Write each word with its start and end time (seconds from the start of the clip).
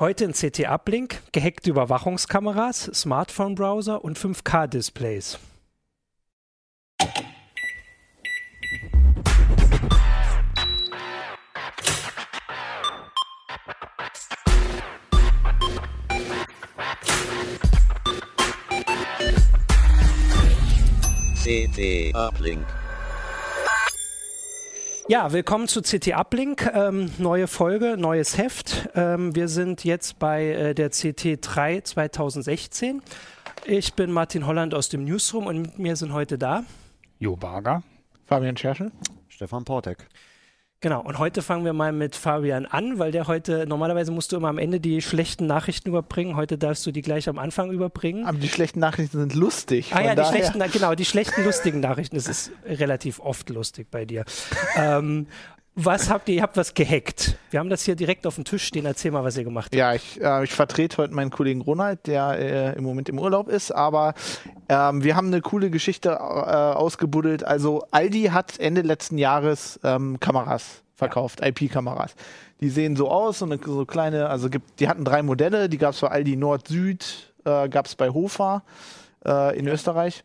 Heute 0.00 0.24
in 0.24 0.32
CT-Uplink, 0.32 1.20
gehackte 1.32 1.68
Überwachungskameras, 1.68 2.90
Smartphone-Browser 2.94 4.02
und 4.02 4.18
5K-Displays. 4.18 5.38
CT 21.50 22.14
Uplink. 22.14 22.64
Ja, 25.08 25.32
willkommen 25.32 25.66
zu 25.66 25.82
CT 25.82 26.16
Uplink. 26.16 26.70
Ähm, 26.72 27.10
neue 27.18 27.48
Folge, 27.48 27.96
neues 27.98 28.38
Heft. 28.38 28.88
Ähm, 28.94 29.34
wir 29.34 29.48
sind 29.48 29.82
jetzt 29.82 30.20
bei 30.20 30.46
äh, 30.46 30.74
der 30.76 30.90
CT 30.90 31.38
3 31.40 31.80
2016. 31.80 33.02
Ich 33.64 33.94
bin 33.94 34.12
Martin 34.12 34.46
Holland 34.46 34.74
aus 34.74 34.90
dem 34.90 35.04
Newsroom 35.04 35.48
und 35.48 35.60
mit 35.60 35.78
mir 35.80 35.96
sind 35.96 36.12
heute 36.12 36.38
da. 36.38 36.62
Jo 37.18 37.34
Barger. 37.34 37.82
Fabian 38.26 38.56
Scherschel. 38.56 38.92
Stefan 39.26 39.64
Portek. 39.64 40.06
Genau, 40.82 41.02
und 41.02 41.18
heute 41.18 41.42
fangen 41.42 41.66
wir 41.66 41.74
mal 41.74 41.92
mit 41.92 42.16
Fabian 42.16 42.64
an, 42.64 42.98
weil 42.98 43.12
der 43.12 43.26
heute, 43.26 43.66
normalerweise 43.66 44.12
musst 44.12 44.32
du 44.32 44.36
immer 44.38 44.48
am 44.48 44.56
Ende 44.56 44.80
die 44.80 45.02
schlechten 45.02 45.46
Nachrichten 45.46 45.90
überbringen, 45.90 46.36
heute 46.36 46.56
darfst 46.56 46.86
du 46.86 46.90
die 46.90 47.02
gleich 47.02 47.28
am 47.28 47.38
Anfang 47.38 47.70
überbringen. 47.70 48.24
Aber 48.24 48.38
die 48.38 48.48
schlechten 48.48 48.80
Nachrichten 48.80 49.18
sind 49.18 49.34
lustig. 49.34 49.94
Ah 49.94 50.00
ja, 50.00 50.14
die 50.14 50.24
schlechten, 50.24 50.58
genau, 50.72 50.94
die 50.94 51.04
schlechten 51.04 51.44
lustigen 51.44 51.80
Nachrichten, 51.80 52.16
das 52.16 52.28
ist 52.28 52.52
relativ 52.64 53.20
oft 53.20 53.50
lustig 53.50 53.88
bei 53.90 54.06
dir. 54.06 54.24
ähm, 54.74 55.26
was 55.74 56.10
habt 56.10 56.28
ihr, 56.28 56.36
ihr 56.36 56.42
habt 56.42 56.56
was 56.56 56.74
gehackt. 56.74 57.38
Wir 57.50 57.60
haben 57.60 57.70
das 57.70 57.82
hier 57.82 57.96
direkt 57.96 58.26
auf 58.26 58.34
dem 58.34 58.44
Tisch 58.44 58.64
stehen, 58.64 58.86
erzähl 58.86 59.10
mal, 59.10 59.24
was 59.24 59.36
ihr 59.36 59.44
gemacht 59.44 59.66
habt. 59.66 59.74
Ja, 59.74 59.94
ich, 59.94 60.20
äh, 60.20 60.44
ich 60.44 60.52
vertrete 60.52 60.98
heute 60.98 61.14
meinen 61.14 61.30
Kollegen 61.30 61.60
Ronald, 61.60 62.06
der 62.06 62.38
äh, 62.38 62.76
im 62.76 62.84
Moment 62.84 63.08
im 63.08 63.18
Urlaub 63.18 63.48
ist, 63.48 63.70
aber 63.70 64.14
ähm, 64.68 65.04
wir 65.04 65.16
haben 65.16 65.28
eine 65.28 65.40
coole 65.40 65.70
Geschichte 65.70 66.10
äh, 66.10 66.14
ausgebuddelt. 66.14 67.44
Also 67.44 67.86
Aldi 67.90 68.24
hat 68.24 68.58
Ende 68.58 68.82
letzten 68.82 69.18
Jahres 69.18 69.80
ähm, 69.84 70.18
Kameras 70.20 70.82
verkauft, 70.96 71.40
IP-Kameras. 71.42 72.14
Die 72.60 72.68
sehen 72.68 72.94
so 72.94 73.10
aus, 73.10 73.38
so 73.38 73.46
eine 73.46 73.58
so 73.64 73.86
kleine, 73.86 74.28
also 74.28 74.50
gibt, 74.50 74.80
die 74.80 74.88
hatten 74.88 75.04
drei 75.04 75.22
Modelle, 75.22 75.68
die 75.68 75.78
gab 75.78 75.94
es 75.94 76.00
bei 76.00 76.08
Aldi 76.08 76.36
Nord, 76.36 76.68
Süd, 76.68 77.32
äh, 77.44 77.68
gab 77.68 77.86
es 77.86 77.94
bei 77.94 78.10
Hofa 78.10 78.62
äh, 79.24 79.58
in 79.58 79.66
Österreich. 79.66 80.24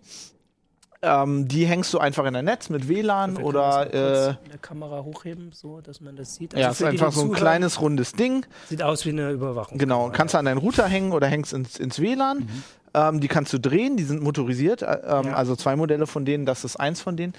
Ähm, 1.01 1.47
die 1.47 1.65
hängst 1.65 1.93
du 1.93 1.99
einfach 1.99 2.25
in 2.25 2.35
ein 2.35 2.45
Netz 2.45 2.69
mit 2.69 2.87
WLAN 2.87 3.37
oder 3.37 3.93
äh, 3.93 4.29
in 4.43 4.49
der 4.49 4.57
Kamera 4.61 5.03
hochheben, 5.03 5.51
so 5.53 5.81
dass 5.81 6.01
man 6.01 6.15
das 6.15 6.35
sieht. 6.35 6.53
ja, 6.53 6.67
Also 6.69 6.71
ist 6.71 6.77
für 6.77 6.83
die, 6.95 6.99
einfach 7.01 7.11
so 7.13 7.21
ein 7.21 7.27
zuhören, 7.27 7.39
kleines 7.39 7.81
rundes 7.81 8.13
Ding. 8.13 8.45
Sieht 8.69 8.81
aus 8.81 9.05
wie 9.05 9.09
eine 9.09 9.29
Überwachung. 9.31 9.77
Genau, 9.77 10.09
kannst 10.11 10.33
du 10.33 10.37
an 10.39 10.45
deinen 10.45 10.57
Router 10.57 10.87
hängen 10.87 11.11
oder 11.11 11.27
hängst 11.27 11.53
ins, 11.53 11.77
ins 11.77 11.99
WLAN. 11.99 12.47
Ähm, 12.93 13.19
die 13.19 13.27
kannst 13.27 13.51
du 13.51 13.59
drehen, 13.59 13.97
die 13.97 14.03
sind 14.03 14.23
motorisiert. 14.23 14.81
Äh, 14.81 14.99
ähm, 15.05 15.25
Ja. 15.27 15.33
Also 15.35 15.55
zwei 15.55 15.75
Modelle 15.75 16.07
von 16.07 16.23
denen, 16.25 16.45
das 16.45 16.63
ist 16.63 16.77
eins 16.77 17.01
von 17.01 17.17
denen. 17.17 17.33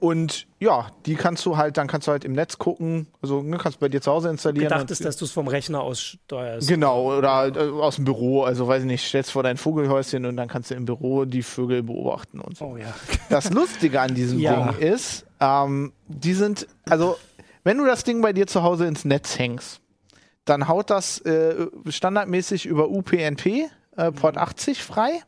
Und 0.00 0.46
ja, 0.60 0.88
die 1.06 1.14
kannst 1.14 1.46
du 1.46 1.56
halt, 1.56 1.76
dann 1.76 1.86
kannst 1.86 2.06
du 2.08 2.12
halt 2.12 2.24
im 2.24 2.32
Netz 2.32 2.58
gucken. 2.58 3.06
Also 3.22 3.42
ne, 3.42 3.56
kannst 3.58 3.76
du 3.76 3.80
bei 3.80 3.88
dir 3.88 4.00
zu 4.02 4.10
Hause 4.10 4.28
installieren. 4.28 4.64
Gedacht 4.68 4.82
und- 4.82 4.90
ist, 4.90 5.04
dass 5.04 5.16
du 5.16 5.24
es 5.24 5.30
vom 5.30 5.48
Rechner 5.48 5.80
aus 5.80 6.00
steuerst. 6.00 6.68
Genau, 6.68 7.16
oder 7.18 7.54
äh, 7.56 7.68
aus 7.70 7.96
dem 7.96 8.04
Büro. 8.04 8.42
Also 8.42 8.68
weiß 8.68 8.82
ich 8.82 8.86
nicht, 8.86 9.06
stellst 9.06 9.30
vor 9.30 9.42
dein 9.42 9.56
Vogelhäuschen 9.56 10.26
und 10.26 10.36
dann 10.36 10.48
kannst 10.48 10.70
du 10.70 10.74
im 10.74 10.84
Büro 10.84 11.24
die 11.24 11.42
Vögel 11.42 11.82
beobachten 11.82 12.40
und 12.40 12.56
so. 12.56 12.66
Oh 12.66 12.76
ja. 12.76 12.92
Das 13.30 13.50
Lustige 13.50 14.00
an 14.00 14.14
diesem 14.14 14.38
Ja. 14.44 14.72
Ding 14.72 14.78
ist, 14.82 15.24
ähm, 15.40 15.92
die 16.08 16.34
sind, 16.34 16.66
also 16.88 17.16
wenn 17.62 17.78
du 17.78 17.86
das 17.86 18.04
Ding 18.04 18.20
bei 18.20 18.32
dir 18.34 18.46
zu 18.46 18.62
Hause 18.62 18.86
ins 18.86 19.04
Netz 19.06 19.38
hängst, 19.38 19.80
dann 20.44 20.68
haut 20.68 20.90
das 20.90 21.20
äh, 21.20 21.66
standardmäßig 21.88 22.66
über 22.66 22.90
UPnP 22.90 23.46
äh, 23.96 24.12
Port 24.12 24.36
80 24.36 24.82
frei, 24.82 25.22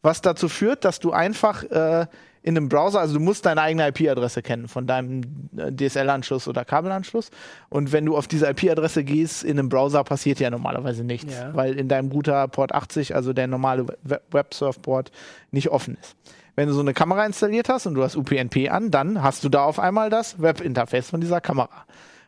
was 0.00 0.22
dazu 0.22 0.48
führt, 0.48 0.84
dass 0.86 1.00
du 1.00 1.12
einfach 1.12 1.62
äh, 1.64 2.06
in 2.46 2.56
einem 2.56 2.68
Browser, 2.68 3.00
also 3.00 3.14
du 3.14 3.20
musst 3.20 3.44
deine 3.44 3.60
eigene 3.60 3.88
IP-Adresse 3.88 4.40
kennen 4.40 4.68
von 4.68 4.86
deinem 4.86 5.22
äh, 5.56 5.72
DSL-Anschluss 5.72 6.46
oder 6.46 6.64
Kabelanschluss. 6.64 7.30
Und 7.68 7.90
wenn 7.92 8.06
du 8.06 8.16
auf 8.16 8.28
diese 8.28 8.46
IP-Adresse 8.48 9.02
gehst 9.02 9.42
in 9.42 9.58
einem 9.58 9.68
Browser, 9.68 10.04
passiert 10.04 10.38
ja 10.38 10.48
normalerweise 10.48 11.02
nichts, 11.02 11.34
Ja. 11.34 11.52
weil 11.54 11.76
in 11.78 11.88
deinem 11.88 12.10
Router 12.12 12.46
Port 12.46 12.72
80, 12.72 13.14
also 13.16 13.32
der 13.32 13.48
normale 13.48 13.86
Web- 14.04 14.22
Web-Surf-Port, 14.30 15.10
nicht 15.50 15.70
offen 15.70 15.98
ist. 16.00 16.14
Wenn 16.54 16.68
du 16.68 16.72
so 16.74 16.80
eine 16.80 16.94
Kamera 16.94 17.26
installiert 17.26 17.68
hast 17.68 17.86
und 17.86 17.94
du 17.94 18.02
hast 18.04 18.16
UPnP 18.16 18.70
an, 18.70 18.90
dann 18.92 19.22
hast 19.24 19.42
du 19.42 19.48
da 19.48 19.64
auf 19.64 19.78
einmal 19.80 20.08
das 20.08 20.40
Webinterface 20.40 21.10
von 21.10 21.20
dieser 21.20 21.40
Kamera, 21.40 21.84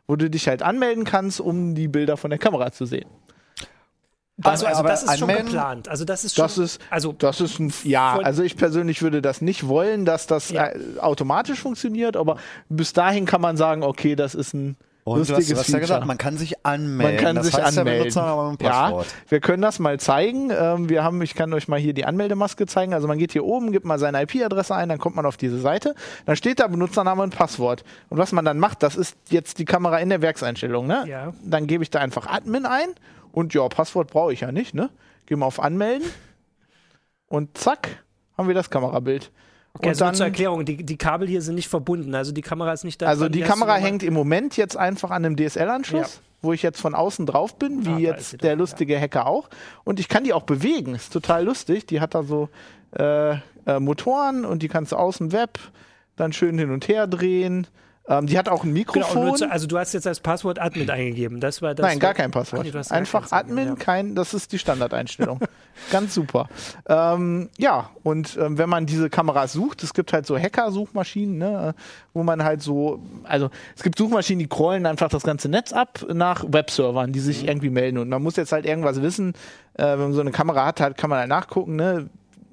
wo 0.09 0.17
du 0.17 0.29
dich 0.29 0.49
halt 0.49 0.62
anmelden 0.65 1.05
kannst, 1.05 1.41
um 1.41 1.75
die 1.77 1.87
Bilder 1.89 2.17
von 2.17 2.31
der 2.31 2.41
Kamera 2.41 2.73
zu 2.73 2.85
sehen. 2.87 3.09
Also, 4.43 4.66
also 4.66 4.82
das 4.84 5.03
ist 5.03 5.19
schon 5.19 5.28
anmelden- 5.31 5.47
geplant. 5.47 5.88
Also 5.88 6.04
das 6.04 6.25
ist 6.25 6.37
schon. 6.37 6.44
Das 6.44 6.59
ist, 6.59 6.81
also 6.91 7.12
das 7.12 7.41
ist 7.41 7.59
ein, 7.59 7.72
ja, 7.82 8.15
Von- 8.16 8.25
also 8.25 8.43
ich 8.43 8.56
persönlich 8.56 9.03
würde 9.03 9.21
das 9.21 9.41
nicht 9.41 9.66
wollen, 9.66 10.04
dass 10.04 10.26
das 10.28 10.50
Ja. 10.50 10.66
äh, 10.69 10.78
automatisch 11.00 11.60
funktioniert, 11.60 12.16
aber 12.16 12.37
bis 12.69 12.93
dahin 12.93 13.25
kann 13.26 13.41
man 13.41 13.56
sagen, 13.56 13.82
okay, 13.82 14.15
das 14.15 14.34
ist 14.37 14.54
ein 14.54 14.76
Und 15.03 15.16
du 15.16 15.21
hast, 15.22 15.28
lustiges 15.31 15.49
du 15.49 15.56
hast 15.56 15.66
ja 15.69 15.72
Feature. 15.72 15.81
gesagt, 15.81 16.06
man 16.06 16.19
kann 16.19 16.37
sich 16.37 16.65
anmelden. 16.66 17.16
Man 17.16 17.25
kann 17.25 17.34
das 17.37 17.47
sich 17.47 17.54
heißt 17.56 17.78
anmelden. 17.78 18.12
Ja, 18.60 19.03
wir 19.28 19.41
können 19.41 19.62
das 19.62 19.78
mal 19.81 19.99
zeigen. 19.99 20.50
Ähm, 20.56 20.88
wir 20.88 21.03
haben, 21.03 21.20
ich 21.22 21.34
kann 21.34 21.53
euch 21.55 21.66
mal 21.66 21.81
hier 21.81 21.93
die 21.94 22.05
Anmeldemaske 22.05 22.66
zeigen. 22.66 22.94
Also 22.94 23.09
man 23.09 23.19
geht 23.19 23.32
hier 23.32 23.44
oben, 23.44 23.72
gibt 23.72 23.87
mal 23.87 23.99
seine 23.99 24.22
IP-Adresse 24.22 24.75
ein, 24.76 24.88
dann 24.88 24.99
kommt 24.99 25.16
man 25.16 25.26
auf 25.26 25.37
diese 25.37 25.59
Seite. 25.60 25.94
Dann 26.26 26.37
steht 26.37 26.60
da 26.60 26.66
Benutzername 26.69 27.22
und 27.22 27.34
Passwort. 27.34 27.82
Und 28.09 28.19
was 28.19 28.31
man 28.32 28.44
dann 28.44 28.59
macht, 28.60 28.82
das 28.84 28.94
ist 28.97 29.16
jetzt 29.31 29.59
die 29.59 29.65
Kamera 29.65 29.99
in 29.99 30.10
der 30.10 30.22
Werkseinstellung. 30.22 30.87
Ne? 30.87 31.05
Ja. 31.09 31.32
Dann 31.43 31.66
gebe 31.66 31.82
ich 31.82 31.91
da 31.91 31.99
einfach 32.00 32.26
Admin 32.26 32.66
ein 32.66 32.88
und 33.38 33.54
ja, 33.54 33.69
Passwort 33.69 34.10
brauche 34.10 34.32
ich 34.32 34.41
ja 34.41 34.50
nicht. 34.50 34.75
Ne? 34.75 34.91
Geh 35.26 35.37
mal 35.37 35.47
auf 35.47 35.60
Anmelden 35.60 36.09
und 37.28 37.56
zack, 37.56 38.03
haben 38.37 38.49
wir 38.49 38.54
das 38.54 38.69
Kamerabild. 38.71 39.31
Okay, 39.75 39.87
und 39.87 39.88
also 39.91 40.04
dann, 40.06 40.15
zur 40.16 40.26
Erklärung, 40.26 40.65
die, 40.65 40.82
die 40.84 40.97
Kabel 40.97 41.28
hier 41.28 41.41
sind 41.43 41.54
nicht 41.54 41.69
verbunden. 41.69 42.15
Also 42.15 42.32
die 42.32 42.43
Kamera 42.43 42.72
ist 42.72 42.82
nicht 42.84 43.00
da. 43.00 43.06
also 43.06 43.25
dran, 43.25 43.32
die 43.32 43.41
du 43.43 43.47
Kamera 43.47 43.76
hängt 43.76 44.03
im 44.03 44.15
Moment 44.15 44.56
jetzt 44.56 44.76
einfach 44.76 45.10
an 45.10 45.25
einem 45.25 45.37
DSL-Anschluss, 45.37 46.15
Ja. 46.16 46.21
wo 46.43 46.53
ich 46.53 46.62
jetzt 46.62 46.81
von 46.81 46.94
außen 46.97 47.26
drauf 47.26 47.56
bin, 47.59 47.84
wie 47.87 48.09
Ah, 48.09 48.10
da 48.12 48.16
ist 48.16 48.31
sie 48.31 48.37
jetzt 48.37 48.43
der 48.43 48.50
ja. 48.53 48.56
lustige 48.56 48.99
Hacker 49.00 49.26
auch. 49.26 49.49
Und 49.84 50.00
ich 50.00 50.09
kann 50.09 50.25
die 50.25 50.32
auch 50.32 50.43
bewegen. 50.44 50.94
Ist 50.97 51.12
total 51.12 51.44
lustig. 51.44 51.87
Die 51.87 52.00
hat 52.00 52.15
da 52.15 52.25
so 52.25 52.49
äh, 52.99 53.34
äh, 53.66 53.78
Motoren 53.78 54.44
und 54.44 54.62
die 54.62 54.69
kannst 54.69 54.91
du 54.93 54.97
aus 54.97 55.19
dem 55.19 55.31
Web 55.32 55.60
dann 56.16 56.32
schön 56.32 56.59
hin 56.59 56.70
und 56.72 56.88
her 56.88 57.06
drehen. 57.06 57.66
Ähm, 58.11 58.27
die 58.27 58.39
hat 58.39 58.49
auch 58.49 58.65
ein 58.65 58.75
Genau, 58.75 58.79
Mikrofon. 58.95 59.37
zu, 59.37 59.51
also 59.51 59.67
du 59.67 59.79
hast 59.79 59.93
jetzt 59.93 60.07
als 60.07 60.21
Passwort 60.21 60.59
Admin 60.59 60.89
eingegeben. 60.89 61.41
Das 61.41 61.61
war 61.61 61.75
das. 61.75 61.85
Nein, 61.85 61.99
gar 61.99 62.15
kein 62.15 62.31
Passwort. 62.31 62.65
nee, 62.65 62.73
Einfach 62.91 63.31
Admin, 63.33 63.69
ja. 63.69 63.75
kein, 63.75 64.15
das 64.15 64.33
ist 64.33 64.53
die 64.53 64.59
Standardeinstellung. 64.59 65.41
Ganz 65.93 66.15
super. 66.15 66.49
Ähm, 66.89 67.51
ja, 67.59 67.91
und 68.03 68.37
ähm, 68.41 68.59
wenn 68.59 68.69
man 68.69 68.87
diese 68.87 69.11
Kameras 69.11 69.53
sucht, 69.53 69.82
es 69.82 69.93
gibt 69.94 70.12
halt 70.12 70.27
so 70.27 70.37
Hacker-Suchmaschinen, 70.38 71.38
ne, 71.38 71.75
wo 72.15 72.23
man 72.23 72.43
halt 72.43 72.62
so, 72.62 73.00
also 73.25 73.50
es 73.77 73.82
gibt 73.82 73.99
Suchmaschinen, 73.99 74.41
die 74.41 74.49
crawlen 74.49 74.87
einfach 74.87 75.09
das 75.09 75.23
ganze 75.23 75.49
Netz 75.49 75.73
ab 75.73 76.05
nach 76.12 76.44
Webservern, 76.49 77.12
die 77.12 77.21
Mhm. 77.21 77.25
sich 77.25 77.47
irgendwie 77.47 77.71
melden. 77.71 77.99
Und 77.99 78.09
man 78.09 78.23
muss 78.23 78.37
jetzt 78.37 78.53
halt 78.53 78.65
irgendwas 78.67 79.03
wissen, 79.03 79.35
äh, 79.75 79.85
wenn 79.85 79.99
man 80.00 80.12
so 80.15 80.21
eine 80.21 80.32
Kamera 80.32 80.65
hat, 80.67 80.81
halt, 80.81 80.97
kann 80.97 81.11
man 81.11 81.21
halt 81.21 81.29
nachgucken, 81.29 81.77
ne? 81.77 82.09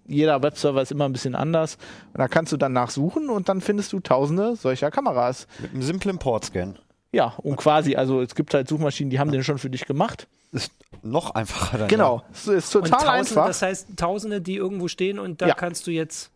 Jeder 0.07 0.41
Webserver 0.43 0.81
ist 0.81 0.91
immer 0.91 1.05
ein 1.05 1.13
bisschen 1.13 1.35
anders. 1.35 1.77
Und 2.13 2.19
da 2.19 2.27
kannst 2.27 2.51
du 2.53 2.57
dann 2.57 2.73
nachsuchen 2.73 3.29
und 3.29 3.49
dann 3.49 3.61
findest 3.61 3.91
du 3.93 3.99
tausende 3.99 4.55
solcher 4.55 4.91
Kameras. 4.91 5.47
Mit 5.59 5.71
einem 5.73 5.81
simplen 5.83 6.17
Portscan. 6.19 6.77
Ja, 7.11 7.33
und 7.37 7.55
quasi, 7.55 7.95
also 7.95 8.21
es 8.21 8.35
gibt 8.35 8.53
halt 8.53 8.67
Suchmaschinen, 8.67 9.09
die 9.09 9.19
haben 9.19 9.31
den 9.31 9.43
schon 9.43 9.57
für 9.57 9.69
dich 9.69 9.85
gemacht. 9.85 10.27
Ist 10.51 10.71
noch 11.01 11.33
einfacher 11.33 11.77
dann. 11.77 11.87
Genau, 11.87 12.23
es 12.33 12.47
ist 12.47 12.75
Und 12.75 12.83
total 12.85 12.99
Tausende, 12.99 13.19
einfach. 13.19 13.47
das 13.47 13.61
heißt 13.61 13.87
Tausende, 13.97 14.41
die 14.41 14.55
irgendwo 14.57 14.87
stehen 14.87 15.17
und 15.19 15.41
da 15.41 15.47
Ja. 15.47 15.53
kannst 15.53 15.87
du 15.87 15.91
jetzt 15.91 16.29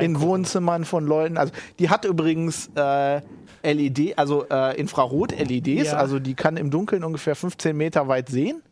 in. 0.00 0.20
Wohnzimmern 0.20 0.84
von 0.84 1.06
Leuten. 1.06 1.36
Also 1.36 1.52
die 1.78 1.90
hat 1.90 2.04
übrigens 2.04 2.70
äh, 2.76 3.20
LED, 3.62 4.18
also 4.18 4.46
äh, 4.48 4.76
Infrarot-LEDs, 4.80 5.86
Ja. 5.92 5.96
also 5.96 6.18
die 6.18 6.34
kann 6.34 6.56
im 6.56 6.70
Dunkeln 6.70 7.04
ungefähr 7.04 7.34
15 7.36 7.76
Meter 7.76 8.08
weit 8.08 8.28
sehen. 8.28 8.62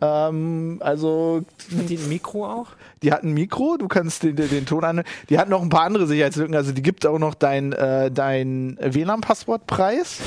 Ähm, 0.00 0.78
also 0.80 1.42
Hat 1.76 1.88
die 1.88 1.96
ein 1.96 2.08
Mikro 2.08 2.46
auch? 2.46 2.68
die 3.02 3.12
hat 3.12 3.22
ein 3.22 3.32
Mikro, 3.32 3.76
du 3.78 3.88
kannst 3.88 4.22
den, 4.22 4.36
den, 4.36 4.48
den 4.48 4.66
Ton 4.66 4.84
an. 4.84 5.02
Die 5.30 5.38
hat 5.38 5.48
noch 5.48 5.62
ein 5.62 5.68
paar 5.68 5.82
andere 5.82 6.06
Sicherheitslücken. 6.06 6.54
Also 6.54 6.72
die 6.72 6.82
gibt 6.82 7.06
auch 7.06 7.18
noch 7.18 7.34
dein, 7.34 7.72
äh, 7.72 8.10
dein 8.10 8.78
WLAN-Passwortpreis. 8.80 10.20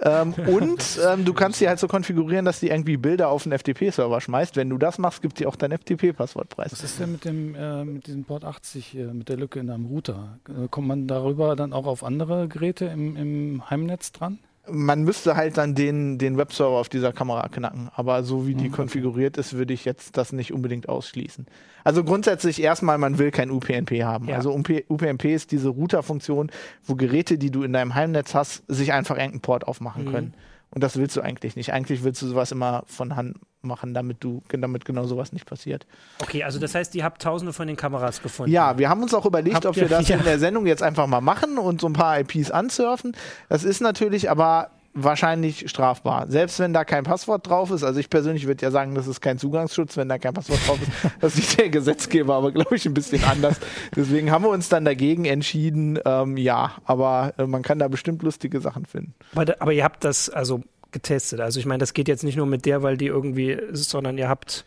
ähm, 0.00 0.34
und 0.46 1.00
ähm, 1.06 1.24
du 1.24 1.34
kannst 1.34 1.60
die 1.60 1.68
halt 1.68 1.78
so 1.78 1.88
konfigurieren, 1.88 2.44
dass 2.44 2.60
die 2.60 2.68
irgendwie 2.68 2.96
Bilder 2.96 3.28
auf 3.28 3.46
einen 3.46 3.58
FTP-Server 3.58 4.20
schmeißt. 4.20 4.56
Wenn 4.56 4.70
du 4.70 4.78
das 4.78 4.98
machst, 4.98 5.22
gibt 5.22 5.38
die 5.38 5.46
auch 5.46 5.56
dein 5.56 5.72
FTP-Passwortpreis. 5.72 6.72
Was 6.72 6.82
ist 6.82 7.00
denn 7.00 7.12
mit 7.12 7.24
dem 7.24 7.54
äh, 7.54 7.84
mit 7.84 8.06
diesem 8.06 8.24
Port 8.24 8.44
80 8.44 8.86
hier, 8.86 9.12
mit 9.12 9.28
der 9.28 9.36
Lücke 9.36 9.60
in 9.60 9.66
deinem 9.66 9.86
Router? 9.86 10.38
Äh, 10.48 10.68
kommt 10.68 10.88
man 10.88 11.06
darüber 11.06 11.56
dann 11.56 11.72
auch 11.72 11.86
auf 11.86 12.04
andere 12.04 12.48
Geräte 12.48 12.86
im, 12.86 13.16
im 13.16 13.70
Heimnetz 13.70 14.12
dran? 14.12 14.38
Man 14.70 15.02
müsste 15.02 15.36
halt 15.36 15.58
dann 15.58 15.74
den, 15.74 16.16
den 16.18 16.38
Webserver 16.38 16.76
auf 16.78 16.88
dieser 16.88 17.12
Kamera 17.12 17.48
knacken. 17.48 17.90
Aber 17.94 18.22
so 18.22 18.46
wie 18.46 18.54
die 18.54 18.64
Mhm, 18.64 18.72
okay. 18.72 18.76
konfiguriert 18.76 19.36
ist, 19.36 19.52
würde 19.54 19.74
ich 19.74 19.84
jetzt 19.84 20.16
das 20.16 20.32
nicht 20.32 20.52
unbedingt 20.52 20.88
ausschließen. 20.88 21.46
Also 21.84 22.02
grundsätzlich 22.02 22.62
erstmal, 22.62 22.96
man 22.96 23.18
will 23.18 23.30
kein 23.30 23.50
UPnP 23.50 24.02
haben. 24.04 24.28
Ja. 24.28 24.36
Also 24.36 24.54
UP, 24.54 24.70
UPnP 24.88 25.34
ist 25.34 25.52
diese 25.52 25.68
Router-Funktion, 25.68 26.50
wo 26.86 26.94
Geräte, 26.94 27.36
die 27.36 27.50
du 27.50 27.62
in 27.62 27.72
deinem 27.74 27.94
Heimnetz 27.94 28.34
hast, 28.34 28.62
sich 28.68 28.92
einfach 28.92 29.16
irgendeinen 29.16 29.42
Port 29.42 29.68
aufmachen 29.68 30.04
Mhm. 30.06 30.10
können. 30.10 30.34
Und 30.70 30.82
das 30.82 30.96
willst 30.96 31.14
du 31.16 31.20
eigentlich 31.20 31.56
nicht. 31.56 31.72
Eigentlich 31.72 32.02
willst 32.02 32.22
du 32.22 32.26
sowas 32.26 32.50
immer 32.50 32.84
von 32.86 33.16
Hand 33.16 33.36
machen, 33.64 33.94
damit 33.94 34.18
du, 34.20 34.42
damit 34.48 34.84
genau 34.84 35.04
sowas 35.04 35.32
nicht 35.32 35.46
passiert. 35.46 35.86
Okay, 36.22 36.44
also 36.44 36.58
das 36.58 36.74
heißt, 36.74 36.94
ihr 36.94 37.04
habt 37.04 37.22
tausende 37.22 37.52
von 37.52 37.66
den 37.66 37.76
Kameras 37.76 38.22
gefunden. 38.22 38.52
Ja, 38.52 38.78
wir 38.78 38.88
haben 38.88 39.02
uns 39.02 39.14
auch 39.14 39.26
überlegt, 39.26 39.56
Habt 39.56 39.66
ob 39.66 39.76
wir 39.76 39.88
das 39.88 40.08
ja. 40.08 40.16
in 40.16 40.24
der 40.24 40.38
Sendung 40.38 40.66
jetzt 40.66 40.82
einfach 40.82 41.06
mal 41.06 41.20
machen 41.20 41.58
und 41.58 41.80
so 41.80 41.88
ein 41.88 41.92
paar 41.92 42.18
IPs 42.20 42.50
ansurfen. 42.50 43.16
Das 43.48 43.64
ist 43.64 43.80
natürlich 43.80 44.30
aber 44.30 44.70
wahrscheinlich 44.94 45.68
strafbar. 45.68 46.26
Selbst 46.28 46.60
wenn 46.60 46.72
da 46.72 46.84
kein 46.84 47.02
Passwort 47.02 47.48
drauf 47.48 47.70
ist. 47.72 47.82
Also 47.82 47.98
ich 47.98 48.08
persönlich 48.08 48.46
würde 48.46 48.64
ja 48.64 48.70
sagen, 48.70 48.94
das 48.94 49.08
ist 49.08 49.20
kein 49.20 49.38
Zugangsschutz, 49.38 49.96
wenn 49.96 50.08
da 50.08 50.18
kein 50.18 50.32
Passwort 50.32 50.60
drauf 50.66 50.78
ist. 50.80 50.90
Das 51.20 51.34
sieht 51.34 51.58
der 51.58 51.68
Gesetzgeber 51.68 52.34
aber, 52.34 52.52
glaube 52.52 52.76
ich, 52.76 52.86
ein 52.86 52.94
bisschen 52.94 53.24
anders. 53.24 53.56
Deswegen 53.96 54.30
haben 54.30 54.44
wir 54.44 54.50
uns 54.50 54.68
dann 54.68 54.84
dagegen 54.84 55.24
entschieden, 55.24 55.98
ähm, 56.04 56.36
ja, 56.36 56.72
aber 56.84 57.34
äh, 57.38 57.46
man 57.46 57.62
kann 57.62 57.78
da 57.78 57.88
bestimmt 57.88 58.22
lustige 58.22 58.60
Sachen 58.60 58.86
finden. 58.86 59.14
Aber, 59.34 59.56
aber 59.58 59.72
ihr 59.72 59.84
habt 59.84 60.04
das 60.04 60.30
also 60.30 60.62
getestet. 60.94 61.40
Also 61.40 61.60
ich 61.60 61.66
meine, 61.66 61.80
das 61.80 61.92
geht 61.92 62.08
jetzt 62.08 62.24
nicht 62.24 62.36
nur 62.36 62.46
mit 62.46 62.64
der, 62.64 62.82
weil 62.82 62.96
die 62.96 63.06
irgendwie 63.06 63.58
sondern 63.72 64.16
ihr 64.16 64.30
habt 64.30 64.64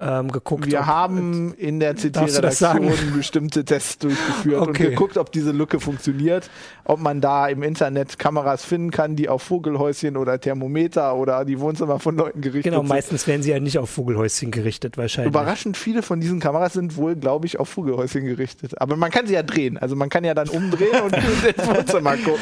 ähm, 0.00 0.32
geguckt. 0.32 0.66
Wir 0.66 0.80
ob- 0.80 0.86
haben 0.86 1.54
in 1.54 1.78
der? 1.80 1.94
CT-Redaktion 1.94 2.92
bestimmte 3.16 3.64
Tests 3.64 3.98
durchgeführt 3.98 4.60
und 4.62 4.68
Okay. 4.70 4.90
geguckt, 4.90 5.16
ob 5.18 5.30
diese 5.32 5.50
Lücke 5.52 5.80
funktioniert, 5.80 6.48
ob 6.84 7.00
man 7.00 7.20
da 7.20 7.48
im 7.48 7.62
Internet 7.62 8.18
Kameras 8.18 8.64
finden 8.64 8.90
kann, 8.90 9.16
die 9.16 9.28
auf 9.28 9.42
Vogelhäuschen 9.42 10.16
oder 10.16 10.40
Thermometer 10.40 11.14
oder 11.16 11.44
die 11.44 11.60
Wohnzimmer 11.60 11.98
von 11.98 12.16
Leuten 12.16 12.40
gerichtet 12.40 12.72
Genau, 12.72 12.78
sind. 12.82 12.88
meistens 12.88 13.26
werden 13.26 13.42
sie 13.42 13.50
ja 13.50 13.60
nicht 13.60 13.78
auf 13.78 13.90
Vogelhäuschen 13.90 14.50
gerichtet, 14.50 14.96
wahrscheinlich. 14.96 15.30
Überraschend 15.32 15.76
viele 15.76 16.02
von 16.02 16.20
diesen 16.20 16.40
Kameras 16.40 16.72
sind 16.74 16.96
wohl, 16.96 17.16
glaube 17.16 17.46
ich, 17.46 17.58
auf 17.60 17.68
Vogelhäuschen 17.68 18.24
gerichtet. 18.24 18.80
Aber 18.80 18.96
man 18.96 19.10
kann 19.10 19.26
sie 19.26 19.34
ja 19.34 19.42
drehen. 19.42 19.76
Also 19.78 19.96
man 19.96 20.08
kann 20.08 20.24
ja 20.24 20.34
dann 20.34 20.48
umdrehen 20.48 21.00
und 21.04 21.12
ins 21.56 21.66
Wohnzimmer 21.68 22.16
gucken. 22.16 22.40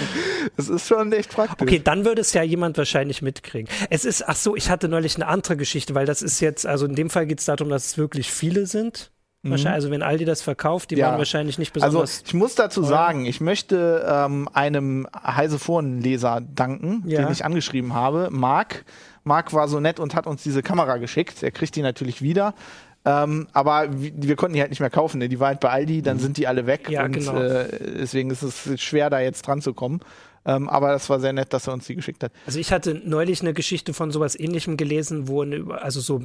Das 0.57 0.69
ist 0.69 0.87
schon 0.87 1.13
echt 1.13 1.31
praktisch. 1.33 1.61
Okay, 1.61 1.81
dann 1.83 2.05
würde 2.05 2.21
es 2.21 2.33
ja 2.33 2.43
jemand 2.43 2.79
wahrscheinlich 2.79 3.23
mitkriegen. 3.23 3.69
Es 3.91 4.05
ist, 4.05 4.29
ach 4.29 4.37
so, 4.37 4.57
ich 4.57 4.71
hatte 4.71 4.89
neulich 4.89 5.17
eine 5.17 5.27
andere 5.27 5.57
Geschichte, 5.57 5.95
weil 5.95 6.07
das 6.07 6.23
ist 6.23 6.41
jetzt, 6.41 6.67
also 6.67 6.87
in 6.87 6.95
dem 6.95 7.11
Fall 7.11 7.27
geht 7.27 7.41
es 7.41 7.48
darum, 7.49 7.69
dass 7.71 7.87
es 7.87 7.99
wirklich 7.99 8.31
viele 8.31 8.67
sind. 8.67 9.11
Wahrscheinlich, 9.45 9.75
also 9.75 9.91
wenn 9.93 10.03
Aldi 10.03 10.25
das 10.25 10.43
verkauft, 10.43 10.91
die 10.91 10.97
Mhm. 10.97 11.01
Ja. 11.01 11.07
waren 11.11 11.19
wahrscheinlich 11.19 11.59
nicht 11.59 11.73
Also 11.77 11.87
besonders. 12.01 12.23
ich 12.27 12.35
muss 12.35 12.55
dazu 12.57 12.83
sagen, 12.83 13.25
ich 13.25 13.41
möchte 13.41 14.05
ähm, 14.07 14.49
einem 14.53 15.07
heise 15.25 15.59
Forenleser 15.61 16.41
danken, 16.41 17.05
Ja. 17.07 17.23
den 17.23 17.33
ich 17.33 17.45
angeschrieben 17.45 17.95
habe, 17.95 18.29
Marc. 18.33 18.85
Marc 19.23 19.55
war 19.55 19.69
so 19.69 19.79
nett 19.79 20.01
und 20.01 20.15
hat 20.17 20.27
uns 20.27 20.43
diese 20.43 20.63
Kamera 20.63 20.97
geschickt. 20.97 21.43
Er 21.45 21.53
kriegt 21.53 21.77
die 21.77 21.83
natürlich 21.83 22.21
wieder. 22.21 22.53
Ähm, 23.05 23.47
aber 23.53 23.87
wir, 23.93 24.35
konnten 24.37 24.55
die 24.55 24.61
halt 24.61 24.71
nicht 24.71 24.81
mehr 24.81 24.91
kaufen. 24.91 25.19
Ne? 25.19 25.29
Die 25.29 25.39
war 25.39 25.49
halt 25.49 25.61
bei 25.61 25.71
Aldi, 25.71 26.03
dann 26.03 26.19
sind 26.19 26.37
die 26.37 26.47
alle 26.49 26.67
weg. 26.67 26.91
Ja, 26.91 27.05
und 27.05 27.13
genau. 27.13 27.37
äh, 27.41 27.69
deswegen 28.01 28.31
ist 28.31 28.43
es 28.43 28.83
schwer, 28.83 29.09
da 29.09 29.21
jetzt 29.21 29.47
dran 29.47 29.63
zu 29.63 29.73
kommen. 29.73 30.01
Ähm, 30.49 30.69
aber 30.69 30.89
das 30.93 31.11
war 31.11 31.21
sehr 31.21 31.35
nett, 31.35 31.53
dass 31.53 31.67
er 31.67 31.75
uns 31.75 31.87
die 31.87 31.95
geschickt 31.95 32.25
hat. 32.25 32.33
Also 32.47 32.59
ich 32.59 32.73
hatte 32.73 32.95
neulich 33.05 33.43
eine 33.43 33.53
Geschichte 33.53 33.93
von 33.93 34.11
sowas 34.11 34.35
ähnlichem 34.39 34.79
gelesen, 34.79 35.29
wo 35.29 35.43
eine, 35.43 35.63
also 35.81 36.01
so 36.01 36.21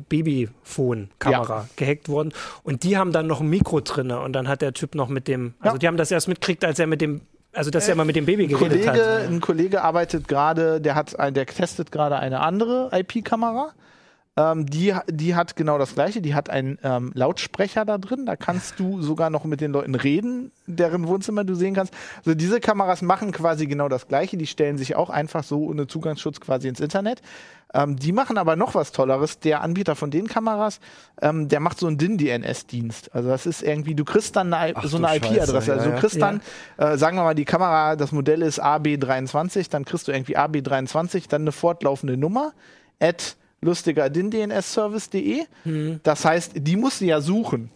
Babyphone-Kamera 0.67 1.67
gehackt 1.75 2.09
worden 2.09 2.33
und 2.63 2.83
die 2.83 2.97
haben 2.97 3.11
dann 3.11 3.27
noch 3.27 3.41
ein 3.41 3.47
Mikro 3.49 3.81
drinne 3.81 4.19
und 4.21 4.33
dann 4.33 4.47
hat 4.47 4.61
der 4.61 4.73
Typ 4.73 4.95
noch 4.95 5.09
mit 5.09 5.27
dem, 5.27 5.53
also 5.59 5.75
Ja. 5.75 5.79
die 5.79 5.87
haben 5.87 5.97
das 5.97 6.11
erst 6.11 6.27
mitgekriegt, 6.27 6.63
als 6.63 6.79
er 6.79 6.87
mit 6.87 7.01
dem, 7.01 7.21
also 7.53 7.69
dass 7.69 7.87
er 7.87 7.95
mal 7.95 8.05
mit 8.05 8.15
dem 8.15 8.25
Baby 8.25 8.47
geredet 8.47 8.83
Kollege, 8.85 8.91
hat. 9.05 9.27
ein 9.27 9.41
Kollege 9.41 9.81
arbeitet 9.83 10.27
gerade, 10.27 10.81
der 10.81 10.95
hat, 10.95 11.13
der 11.35 11.45
testet 11.45 11.91
gerade 11.91 12.17
eine 12.17 12.39
andere 12.39 12.89
IP-Kamera. 12.93 13.71
Ähm, 14.35 14.65
die, 14.65 14.95
die 15.09 15.35
hat 15.35 15.55
genau 15.55 15.77
das 15.77 15.93
gleiche, 15.93 16.19
die 16.19 16.33
hat 16.33 16.49
einen 16.49 16.79
ähm, 16.83 17.11
Lautsprecher 17.13 17.85
da 17.85 17.99
drin, 17.99 18.25
da 18.25 18.35
kannst 18.35 18.79
du 18.79 18.99
sogar 19.01 19.29
noch 19.29 19.43
mit 19.45 19.61
den 19.61 19.71
Leuten 19.71 19.93
reden, 19.93 20.51
deren 20.65 21.07
Wohnzimmer 21.07 21.43
du 21.43 21.53
sehen 21.53 21.75
kannst. 21.75 21.93
Also 22.17 22.33
diese 22.33 22.59
Kameras 22.59 23.03
machen 23.03 23.31
quasi 23.31 23.67
genau 23.67 23.89
das 23.89 24.07
gleiche, 24.07 24.35
die 24.35 24.47
stellen 24.47 24.79
sich 24.79 24.95
auch 24.95 25.11
einfach 25.11 25.43
so 25.43 25.65
ohne 25.67 25.85
Zugangsschutz 25.85 26.39
quasi 26.39 26.67
ins 26.67 26.79
Internet. 26.79 27.21
Ähm, 27.75 27.95
die 27.95 28.11
machen 28.11 28.39
aber 28.39 28.55
noch 28.55 28.73
was 28.73 28.91
Tolleres. 28.91 29.39
Der 29.39 29.61
Anbieter 29.61 29.95
von 29.95 30.09
den 30.09 30.27
Kameras, 30.27 30.79
ähm, 31.21 31.47
der 31.47 31.59
macht 31.59 31.77
so 31.79 31.85
einen 31.85 31.99
DIN-DNS-Dienst. 31.99 33.13
Also 33.13 33.29
das 33.29 33.45
ist 33.45 33.61
irgendwie, 33.61 33.93
du 33.93 34.03
kriegst 34.03 34.35
dann 34.35 34.51
eine, 34.53 34.75
Ach 34.75 34.83
so 34.85 34.97
eine 34.97 35.15
IP-Adresse. 35.15 35.67
ja, 35.67 35.77
Also 35.77 35.91
du 35.91 35.95
kriegst 35.97 36.15
Ja. 36.15 36.31
dann, 36.31 36.41
äh, 36.93 36.97
sagen 36.97 37.17
wir 37.17 37.23
mal, 37.23 37.35
die 37.35 37.45
Kamera, 37.45 37.95
das 37.95 38.11
Modell 38.11 38.41
ist 38.41 38.59
AB23, 38.63 39.69
dann 39.69 39.85
kriegst 39.85 40.07
du 40.07 40.11
irgendwie 40.11 40.37
AB23, 40.37 41.27
dann 41.29 41.41
eine 41.43 41.51
fortlaufende 41.51 42.17
Nummer, 42.17 42.53
at 42.99 43.35
lustiger-DNS-Service.de. 43.63 45.45
Das 46.03 46.25
heißt, 46.25 46.51
die 46.55 46.75
musst 46.75 47.01
du 47.01 47.05
ja 47.05 47.21
suchen. 47.21 47.69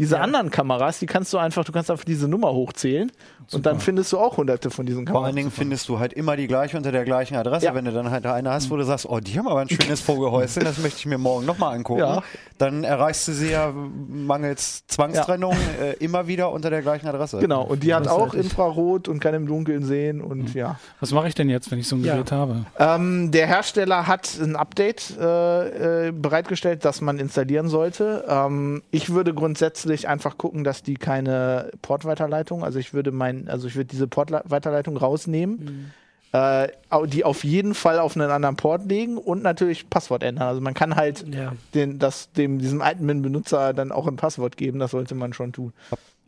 Diese 0.00 0.16
Ja. 0.16 0.22
anderen 0.22 0.50
Kameras, 0.50 0.98
die 0.98 1.06
kannst 1.06 1.32
du 1.32 1.38
einfach, 1.38 1.64
du 1.64 1.70
kannst 1.70 1.90
einfach 1.90 2.04
diese 2.04 2.26
Nummer 2.26 2.52
hochzählen 2.52 3.12
und 3.52 3.66
dann 3.66 3.78
findest 3.78 4.12
du 4.12 4.18
auch 4.18 4.36
hunderte 4.36 4.70
von 4.70 4.86
diesen 4.86 5.00
Vor 5.06 5.12
Kameras. 5.14 5.26
allen 5.26 5.36
Dingen 5.36 5.50
findest 5.52 5.88
du 5.88 5.98
halt 6.00 6.12
immer 6.12 6.36
die 6.36 6.46
gleiche 6.48 6.76
unter 6.76 6.90
der 6.90 7.04
gleichen 7.04 7.36
Adresse. 7.36 7.66
Ja. 7.66 7.74
Wenn 7.74 7.84
du 7.84 7.92
dann 7.92 8.10
halt 8.10 8.26
eine 8.26 8.50
hast, 8.50 8.70
wo 8.70 8.76
du 8.76 8.82
sagst, 8.84 9.06
oh, 9.08 9.20
die 9.20 9.38
haben 9.38 9.46
aber 9.46 9.60
ein 9.60 9.68
schönes 9.70 10.00
Vogelhäuschen, 10.00 10.64
das 10.64 10.78
möchte 10.78 10.98
ich 10.98 11.06
mir 11.06 11.18
morgen 11.18 11.46
nochmal 11.46 11.76
angucken. 11.76 12.00
Ja. 12.00 12.22
Dann 12.58 12.84
erreichst 12.84 13.28
du 13.28 13.32
sie 13.32 13.50
ja 13.52 13.72
mangels 13.72 14.86
Zwangstrennung 14.86 15.54
äh, 15.80 15.94
immer 16.04 16.26
wieder 16.26 16.52
unter 16.52 16.70
der 16.70 16.82
gleichen 16.82 17.06
Adresse. 17.06 17.38
Genau, 17.38 17.62
und 17.62 17.82
die 17.82 17.94
hat 17.94 18.08
auch 18.08 18.18
Großartig. 18.30 18.40
Infrarot 18.44 19.08
und 19.08 19.20
kann 19.20 19.34
im 19.34 19.46
Dunkeln 19.46 19.84
sehen 19.84 20.20
und 20.20 20.54
ja. 20.54 20.78
Was 21.00 21.12
mache 21.12 21.28
ich 21.28 21.34
denn 21.34 21.48
jetzt, 21.48 21.70
wenn 21.70 21.78
ich 21.78 21.88
so 21.88 21.96
ein 21.96 22.04
Ja. 22.04 22.14
Gerät 22.14 22.32
habe? 22.32 22.64
Ähm, 22.78 23.30
der 23.30 23.46
Hersteller 23.46 24.06
hat 24.06 24.38
ein 24.40 24.56
Update 24.56 25.16
äh, 25.18 26.08
äh, 26.08 26.12
bereitgestellt, 26.12 26.84
das 26.84 27.00
man 27.00 27.18
installieren 27.18 27.68
sollte. 27.68 28.24
Ähm, 28.28 28.82
ich 28.90 29.10
würde 29.12 29.34
grundsätzlich 29.34 29.89
einfach 30.08 30.38
gucken, 30.38 30.64
dass 30.64 30.82
die 30.82 30.94
keine 30.94 31.70
Portweiterleitung, 31.82 32.64
also 32.64 32.78
ich 32.78 32.92
würde 32.94 33.10
mein, 33.12 33.48
also 33.48 33.66
ich 33.68 33.74
würde 33.76 33.86
diese 33.88 34.06
Portweiterleitung 34.06 34.96
rausnehmen. 34.96 35.92
Äh, 36.32 36.68
au- 36.90 37.06
die 37.06 37.24
auf 37.24 37.42
jeden 37.42 37.74
Fall 37.74 37.98
auf 37.98 38.14
einen 38.16 38.30
anderen 38.30 38.54
Port 38.54 38.88
legen 38.88 39.18
und 39.18 39.42
natürlich 39.42 39.90
Passwort 39.90 40.22
ändern. 40.22 40.46
Also 40.46 40.60
man 40.60 40.74
kann 40.74 40.94
halt 40.94 41.24
Ja. 41.34 41.54
den, 41.74 41.98
das, 41.98 42.30
dem, 42.30 42.60
diesem 42.60 42.82
Admin-Benutzer 42.82 43.74
dann 43.74 43.90
auch 43.90 44.06
ein 44.06 44.14
Passwort 44.14 44.56
geben, 44.56 44.78
das 44.78 44.92
sollte 44.92 45.16
man 45.16 45.32
schon 45.32 45.52
tun. 45.52 45.72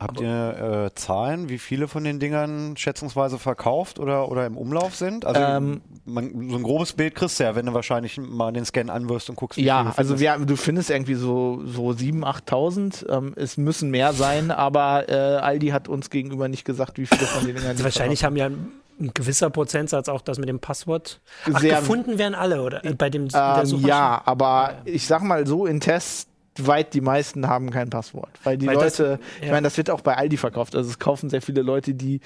Habt 0.03 0.21
ihr 0.21 0.85
äh, 0.87 0.95
Zahlen, 0.95 1.49
wie 1.49 1.59
viele 1.59 1.89
von 1.89 2.05
den 2.05 2.19
Dingern 2.21 2.77
schätzungsweise 2.77 3.39
verkauft 3.39 3.99
oder, 3.99 4.29
oder 4.31 4.47
im 4.47 4.57
Umlauf 4.57 4.95
sind? 4.97 5.25
Also 5.25 5.41
Ähm, 5.41 5.81
man, 6.05 6.51
so 6.51 6.57
ein 6.57 6.63
grobes 6.63 6.93
Bild 6.93 7.15
kriegst 7.15 7.39
du 7.41 7.45
ja, 7.45 7.55
wenn 7.55 7.67
du 7.67 7.75
wahrscheinlich 7.75 8.19
mal 8.19 8.53
den 8.53 8.65
Scan 8.65 8.89
anwirfst 8.91 9.31
und 9.31 9.37
guckst, 9.37 9.59
wie 9.59 9.65
Ja, 9.65 9.79
viele 9.83 9.99
also 9.99 10.17
findest. 10.17 10.39
wir, 10.41 10.47
du 10.47 10.57
findest 10.57 10.91
irgendwie 10.91 11.15
so, 11.15 11.63
so 11.65 11.91
7.000, 11.91 12.23
8.000. 12.47 13.09
Ähm, 13.17 13.33
es 13.37 13.57
müssen 13.57 13.91
mehr 13.91 14.13
sein, 14.13 14.51
aber 14.51 15.09
äh, 15.09 15.13
Aldi 15.15 15.69
hat 15.69 15.89
uns 15.89 16.11
gegenüber 16.11 16.49
nicht 16.49 16.65
gesagt, 16.65 16.99
wie 16.99 17.07
viele 17.07 17.27
von 17.27 17.45
den 17.47 17.55
Dingern 17.57 17.71
Also 17.73 17.85
wahrscheinlich 17.85 18.25
haben 18.25 18.37
ja 18.37 18.47
ein, 18.47 18.73
gewisser 19.15 19.51
Prozentsatz 19.51 20.09
auch 20.09 20.21
das 20.21 20.39
mit 20.39 20.49
dem 20.49 20.61
Passwort. 20.61 21.21
Ach, 21.53 21.61
Sehr- 21.61 21.81
gefunden 21.81 22.19
werden 22.19 22.35
alle, 22.35 22.63
oder? 22.63 22.85
Äh, 22.85 22.95
Bei 22.95 23.11
dem 23.11 23.29
der 23.29 23.67
ähm? 23.67 23.87
Ja, 23.89 24.23
aber 24.25 24.75
ich 24.85 25.07
sag 25.07 25.23
mal 25.23 25.47
so, 25.47 25.67
in 25.67 25.81
Tests 25.81 26.29
weit 26.59 26.95
die 26.95 27.01
meisten 27.01 27.49
haben 27.49 27.71
kein 27.71 27.91
Passwort. 27.91 28.31
Weil 28.45 28.59
die 28.59 28.67
Weil 28.67 28.75
das- 28.77 28.99
Leute, 28.99 29.19
ich 29.41 29.47
ja. 29.47 29.53
meine, 29.53 29.65
das 29.65 29.77
wird 29.77 29.91
auch 29.91 30.01
bei 30.03 30.17
Aldi 30.17 30.37
verkauft. 30.37 30.75
Also 30.77 30.91
es 30.91 30.99
kaufen 30.99 31.31
sehr 31.31 31.43
viele 31.43 31.63
Leute, 31.63 31.95
die 31.95 32.21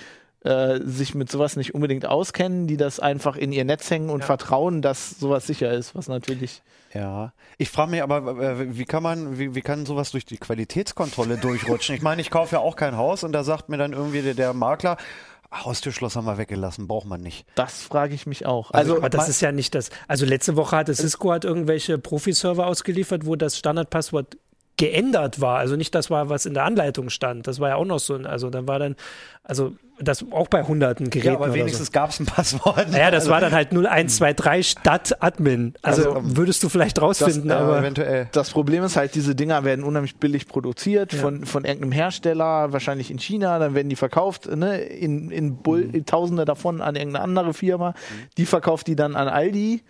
äh, 0.44 0.78
sich 0.84 1.14
mit 1.16 1.28
sowas 1.30 1.56
nicht 1.56 1.74
unbedingt 1.74 2.06
auskennen, 2.06 2.66
die 2.68 2.76
das 2.76 3.00
einfach 3.00 3.36
in 3.36 3.50
ihr 3.52 3.64
Netz 3.64 3.90
hängen 3.90 4.10
und 4.10 4.20
Ja. 4.20 4.26
vertrauen, 4.26 4.80
dass 4.80 5.10
sowas 5.18 5.46
sicher 5.46 5.72
ist, 5.72 5.94
was 5.96 6.06
natürlich 6.08 6.62
Ja, 6.94 7.32
ich 7.58 7.68
frage 7.68 7.90
mich 7.90 8.02
aber, 8.02 8.76
wie 8.76 8.84
kann 8.84 9.02
man, 9.02 9.38
wie, 9.38 9.54
wie 9.56 9.60
kann 9.60 9.84
sowas 9.86 10.12
durch 10.12 10.24
die 10.24 10.36
Qualitätskontrolle 10.38 11.36
durchrutschen? 11.36 11.96
Ich 11.96 12.02
meine, 12.02 12.20
ich 12.22 12.30
kaufe 12.30 12.54
ja 12.56 12.60
auch 12.60 12.76
kein 12.76 12.96
Haus 12.96 13.24
und 13.24 13.32
da 13.32 13.42
sagt 13.44 13.68
mir 13.68 13.76
dann 13.76 13.92
irgendwie 13.92 14.22
der, 14.22 14.34
der 14.34 14.54
Makler, 14.54 14.96
Haustürschloss 15.64 16.16
haben 16.16 16.26
wir 16.26 16.38
weggelassen, 16.38 16.88
braucht 16.88 17.06
man 17.06 17.20
nicht. 17.20 17.46
Das 17.54 17.82
frage 17.82 18.14
ich 18.14 18.26
mich 18.26 18.46
auch. 18.46 18.70
Also, 18.70 18.94
Also, 18.94 19.02
Aber 19.02 19.10
das 19.10 19.28
ist 19.28 19.40
ja 19.40 19.52
nicht 19.52 19.74
das. 19.74 19.90
Also 20.08 20.26
letzte 20.26 20.56
Woche 20.56 20.76
hatte 20.76 20.94
Cisco 20.94 21.32
hat 21.32 21.44
irgendwelche 21.44 21.98
Profi-Server 21.98 22.66
ausgeliefert, 22.66 23.26
wo 23.26 23.36
das 23.36 23.56
Standardpasswort 23.58 24.36
geändert 24.76 25.40
war. 25.40 25.58
Also 25.58 25.76
nicht 25.76 25.94
das 25.94 26.10
war, 26.10 26.28
was 26.28 26.46
in 26.46 26.54
der 26.54 26.64
Anleitung 26.64 27.10
stand. 27.10 27.46
Das 27.46 27.60
war 27.60 27.70
ja 27.70 27.76
auch 27.76 27.84
noch 27.84 27.98
so. 27.98 28.14
Also 28.16 28.50
dann 28.50 28.68
war 28.68 28.78
dann, 28.78 28.96
also 29.42 29.72
das 29.98 30.24
auch 30.30 30.48
bei 30.48 30.62
hunderten 30.62 31.08
Geräten. 31.10 31.28
Ja, 31.28 31.34
aber 31.36 31.54
wenigstens 31.54 31.86
so. 31.86 31.92
gab 31.92 32.10
es 32.10 32.20
ein 32.20 32.26
Passwort. 32.26 32.90
Naja, 32.90 33.10
das 33.10 33.22
Also, 33.24 33.30
war 33.30 33.40
dann 33.40 33.52
halt 33.52 33.70
0123 33.72 34.68
statt 34.70 35.16
Admin. 35.22 35.74
Also, 35.82 36.12
Also, 36.12 36.36
würdest 36.36 36.62
du 36.62 36.68
vielleicht 36.68 37.00
rausfinden, 37.00 37.48
ja, 37.48 37.58
aber. 37.60 37.78
eventuell. 37.78 38.28
Das 38.32 38.50
Problem 38.50 38.82
ist 38.84 38.96
halt, 38.96 39.14
diese 39.14 39.34
Dinger 39.34 39.64
werden 39.64 39.84
unheimlich 39.84 40.16
billig 40.16 40.46
produziert 40.48 41.12
Ja. 41.12 41.20
von, 41.20 41.46
von 41.46 41.64
irgendeinem 41.64 41.92
Hersteller, 41.92 42.72
wahrscheinlich 42.72 43.10
in 43.10 43.18
China, 43.18 43.58
dann 43.58 43.74
werden 43.74 43.88
die 43.88 43.96
verkauft, 43.96 44.54
ne, 44.54 44.78
in, 44.78 45.30
in, 45.30 45.56
Bull, 45.62 45.84
Mhm. 45.86 46.04
Tausende 46.06 46.44
davon 46.44 46.80
an 46.80 46.94
irgendeine 46.96 47.24
andere 47.24 47.54
Firma. 47.54 47.94
Die 48.36 48.46
verkauft 48.46 48.86
die 48.86 48.96
dann 48.96 49.16
an 49.16 49.28
Aldi 49.28 49.82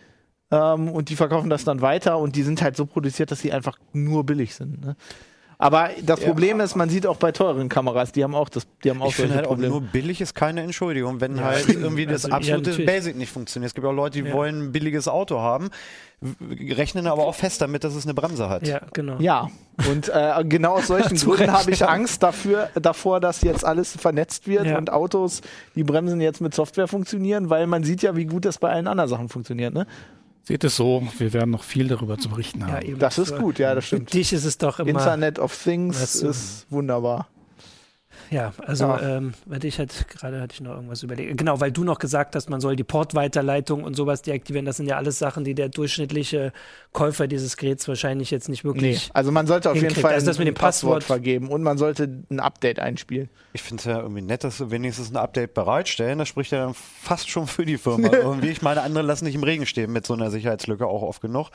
ähm, 0.53 0.89
und 0.89 1.09
die 1.09 1.17
verkaufen 1.17 1.51
das 1.51 1.65
dann 1.65 1.81
weiter 1.81 2.19
und 2.19 2.37
die 2.37 2.43
sind 2.43 2.63
halt 2.63 2.77
so 2.77 2.87
produziert, 2.87 3.31
dass 3.31 3.41
sie 3.41 3.53
einfach 3.53 3.79
nur 3.93 4.25
billig 4.25 4.55
sind. 4.55 4.85
Ne? 4.85 4.97
Aber 5.59 5.89
das 6.03 6.21
Problem 6.21 6.61
ist, 6.61 6.77
man 6.77 6.91
sieht 6.91 7.07
auch 7.07 7.17
bei 7.17 7.33
teuren 7.33 7.71
Kameras, 7.71 8.13
die 8.13 8.23
haben 8.23 8.35
auch 8.35 8.51
das, 8.51 8.67
die 8.85 8.91
haben 8.91 9.01
auch 9.01 9.09
Ich 9.09 9.17
solche 9.17 9.35
halt 9.35 9.47
auch 9.47 9.51
Probleme. 9.51 9.71
nur 9.73 9.81
billig 9.81 10.21
ist 10.21 10.35
keine 10.35 10.61
Entschuldigung, 10.63 11.21
wenn 11.23 11.37
Ja, 11.37 11.45
halt 11.45 11.69
irgendwie 11.69 12.05
das 12.05 12.27
Also, 12.27 12.29
ja, 12.29 12.35
absolute 12.37 12.71
natürlich. 12.71 12.87
Basic 12.87 13.17
nicht 13.17 13.33
funktioniert. 13.33 13.69
Es 13.71 13.75
gibt 13.75 13.87
auch 13.87 13.93
Leute, 13.93 14.21
die 14.23 14.29
Ja. 14.29 14.35
wollen 14.35 14.65
ein 14.67 14.73
billiges 14.73 15.09
Auto 15.09 15.39
haben, 15.41 15.71
rechnen 16.51 17.07
aber 17.07 17.25
auch 17.27 17.35
fest 17.35 17.61
damit, 17.63 17.85
dass 17.85 17.95
es 17.95 18.05
eine 18.05 18.15
Bremse 18.15 18.49
hat. 18.49 18.67
Ja, 18.67 18.81
genau. 18.93 19.17
Ja, 19.19 19.49
und 19.91 20.09
äh, 20.09 20.45
genau 20.45 20.75
aus 20.77 20.87
solchen 20.89 21.17
Gründen 21.19 21.53
habe 21.53 21.71
ich 21.71 21.81
ja. 21.81 21.89
Angst 21.89 22.23
dafür, 22.23 22.71
davor, 22.75 23.21
dass 23.21 23.43
jetzt 23.43 23.65
alles 23.65 23.93
vernetzt 23.97 24.47
wird 24.47 24.67
Ja. 24.67 24.79
und 24.79 24.93
Autos, 24.93 25.41
die 25.75 25.85
Bremsen 25.85 26.21
jetzt 26.21 26.41
mit 26.41 26.55
Software 26.55 26.89
funktionieren, 26.89 27.51
weil 27.51 27.67
man 27.67 27.83
sieht 27.85 28.03
ja, 28.03 28.17
wie 28.17 28.27
gut 28.27 28.45
das 28.45 28.59
bei 28.59 28.71
allen 28.71 28.87
anderen 28.87 29.09
Sachen 29.09 29.29
funktioniert. 29.29 29.75
Ne? 29.75 29.87
Seht 30.47 30.63
es 30.63 30.77
so, 30.77 31.03
wir 31.19 31.33
werden 31.33 31.51
noch 31.51 31.65
viel 31.65 31.89
darüber 31.89 32.19
zu 32.19 32.29
berichten 32.29 32.61
Ja, 32.61 32.69
haben. 32.69 32.87
eben. 32.87 32.99
Das 33.01 33.19
ist 33.19 33.37
gut, 33.37 33.59
ja, 33.59 33.75
das 33.75 33.85
Für 33.85 33.97
stimmt. 33.97 34.15
dich 34.15 34.33
ist 34.33 34.45
es 34.45 34.59
doch 34.59 34.79
immer. 34.79 34.91
Internet 34.91 35.41
of 35.41 35.61
Things 35.61 36.01
Weißt 36.01 36.23
du. 36.23 36.29
ist 36.29 36.67
wunderbar. 36.71 37.27
Ja, 38.31 38.53
also, 38.67 38.85
Ja. 38.87 39.17
ähm, 39.19 39.35
warte, 39.45 39.67
ich 39.67 39.79
hatte 39.79 40.05
gerade 40.05 40.41
hatte 40.41 40.55
ich 40.55 40.61
noch 40.61 40.73
irgendwas 40.75 41.03
überlegt. 41.03 41.37
Genau, 41.39 41.61
weil 41.61 41.71
du 41.73 41.85
noch 41.85 41.99
gesagt 41.99 42.35
hast, 42.35 42.51
man 42.51 42.61
soll 42.61 42.75
die 42.77 42.85
Portweiterleitung 42.85 43.85
und 43.85 43.95
sowas 43.95 44.23
deaktivieren. 44.23 44.67
Das 44.67 44.77
sind 44.79 44.87
ja 44.87 44.97
alles 44.97 45.19
Sachen, 45.19 45.45
die 45.45 45.55
der 45.55 45.69
durchschnittliche 45.69 46.53
Käufer 46.93 47.27
dieses 47.29 47.57
Geräts 47.57 47.87
wahrscheinlich 47.89 48.31
jetzt 48.31 48.49
nicht 48.49 48.65
Nee, 48.65 48.69
wirklich. 48.71 49.11
also 49.15 49.31
man 49.33 49.47
sollte 49.47 49.69
auf 49.71 49.75
jeden 49.77 49.87
hinkriegt. 49.87 50.03
Fall 50.07 50.15
Also 50.15 50.27
das 50.27 50.39
mit 50.39 50.49
ein 50.49 50.55
dem 50.55 50.59
Passwort- 50.59 51.05
vergeben 51.05 51.49
und 51.49 51.63
man 51.63 51.79
sollte 51.79 52.09
ein 52.31 52.41
Update 52.41 52.79
einspielen. 52.81 53.29
Ich 53.53 53.63
finde 53.63 53.81
es 53.81 53.85
ja 53.87 54.01
irgendwie 54.01 54.23
nett, 54.23 54.45
dass 54.45 54.59
sie 54.59 54.71
wenigstens 54.71 55.11
ein 55.11 55.17
Update 55.17 55.55
bereitstellen. 55.55 56.19
Das 56.19 56.29
spricht 56.29 56.53
ja 56.53 56.65
dann 56.65 56.75
fast 56.75 57.29
schon 57.31 57.47
für 57.47 57.65
die 57.65 57.79
Firma 57.79 58.09
irgendwie. 58.13 58.49
Ich 58.49 58.63
meine, 58.63 58.83
andere 58.83 59.05
lassen 59.05 59.25
nicht 59.25 59.35
im 59.35 59.43
Regen 59.45 59.67
stehen 59.67 59.93
mit 59.93 60.07
so 60.07 60.15
einer 60.15 60.31
Sicherheitslücke 60.31 60.87
auch 60.87 61.03
oft 61.03 61.21
genug. 61.21 61.51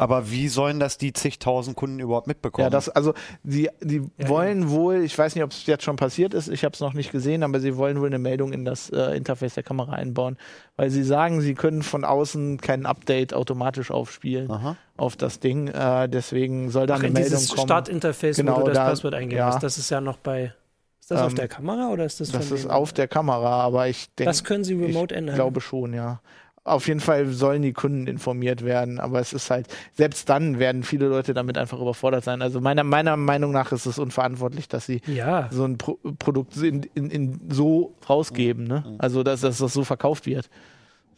Aber 0.00 0.30
wie 0.30 0.46
sollen 0.46 0.78
das 0.78 0.96
die 0.96 1.12
zigtausend 1.12 1.76
Kunden 1.76 1.98
überhaupt 1.98 2.28
mitbekommen? 2.28 2.62
Ja, 2.62 2.70
das, 2.70 2.88
also 2.88 3.14
die, 3.42 3.68
die 3.82 4.02
Ja, 4.16 4.28
wollen 4.28 4.70
wohl, 4.70 5.02
ich 5.02 5.18
weiß 5.18 5.34
nicht, 5.34 5.42
ob 5.42 5.50
es 5.50 5.66
jetzt 5.66 5.82
schon 5.82 5.96
passiert 5.96 6.34
ist, 6.34 6.46
ich 6.48 6.64
habe 6.64 6.72
es 6.72 6.78
noch 6.80 6.92
nicht 6.94 7.10
gesehen, 7.10 7.42
aber 7.42 7.58
sie 7.58 7.76
wollen 7.76 7.98
wohl 8.00 8.06
eine 8.06 8.20
Meldung 8.20 8.52
in 8.52 8.64
das 8.64 8.90
äh, 8.90 9.16
Interface 9.16 9.54
der 9.54 9.64
Kamera 9.64 9.94
einbauen, 9.94 10.38
weil 10.76 10.90
sie 10.90 11.02
sagen, 11.02 11.40
sie 11.40 11.54
können 11.54 11.82
von 11.82 12.04
außen 12.04 12.60
kein 12.60 12.86
Update 12.86 13.34
automatisch 13.34 13.90
aufspielen 13.90 14.48
Aha. 14.52 14.76
auf 14.96 15.16
das 15.16 15.40
Ding. 15.40 15.66
Äh, 15.66 16.08
deswegen 16.08 16.70
soll 16.70 16.86
da 16.86 16.94
Ach, 16.94 16.98
eine 17.00 17.08
in 17.08 17.12
Meldung 17.14 17.30
dieses 17.32 17.50
kommen. 17.50 17.66
Startinterface, 17.66 18.36
Genau, 18.36 18.54
wo 18.54 18.60
du 18.60 18.66
das 18.66 18.74
da- 18.78 18.84
Passwort 18.90 19.14
eingeben 19.14 19.38
ja. 19.38 19.46
musst. 19.46 19.64
Das 19.64 19.78
ist 19.78 19.90
ja 19.90 20.00
noch 20.00 20.18
bei. 20.18 20.54
Ist 21.00 21.10
das 21.10 21.22
auf 21.22 21.30
Ähm, 21.32 21.36
der 21.36 21.48
Kamera 21.48 21.88
oder 21.88 22.04
ist 22.04 22.20
das 22.20 22.30
das 22.30 22.52
ist 22.52 22.66
auf 22.70 22.92
der 22.92 23.08
Kamera, 23.08 23.62
aber 23.62 23.88
ich 23.88 24.14
denke, 24.14 24.30
Das 24.30 24.44
können 24.44 24.62
sie 24.62 24.74
remote 24.74 25.12
ich 25.12 25.18
ändern. 25.18 25.34
glaube 25.34 25.60
schon, 25.60 25.92
ja. 25.92 26.20
Auf 26.68 26.86
jeden 26.88 27.00
Fall 27.00 27.26
sollen 27.28 27.62
die 27.62 27.72
Kunden 27.72 28.06
informiert 28.06 28.64
werden, 28.64 29.00
aber 29.00 29.20
es 29.20 29.32
ist 29.32 29.50
halt, 29.50 29.66
selbst 29.94 30.28
dann 30.28 30.58
werden 30.58 30.82
viele 30.82 31.08
Leute 31.08 31.34
damit 31.34 31.58
einfach 31.58 31.80
überfordert 31.80 32.24
sein. 32.24 32.42
Also 32.42 32.60
meiner, 32.60 32.84
meiner 32.84 33.16
Meinung 33.16 33.52
nach 33.52 33.72
ist 33.72 33.86
es 33.86 33.98
unverantwortlich, 33.98 34.68
dass 34.68 34.86
sie 34.86 35.00
Ja, 35.06 35.48
so 35.50 35.64
ein 35.64 35.78
Pro 35.78 35.98
Produkt 36.18 36.56
in, 36.56 36.82
in, 36.94 37.10
in 37.10 37.40
so 37.50 37.94
rausgeben, 38.08 38.64
ne? 38.64 38.96
Also 38.98 39.22
dass, 39.22 39.40
dass 39.40 39.58
das 39.58 39.72
so 39.72 39.84
verkauft 39.84 40.26
wird. 40.26 40.48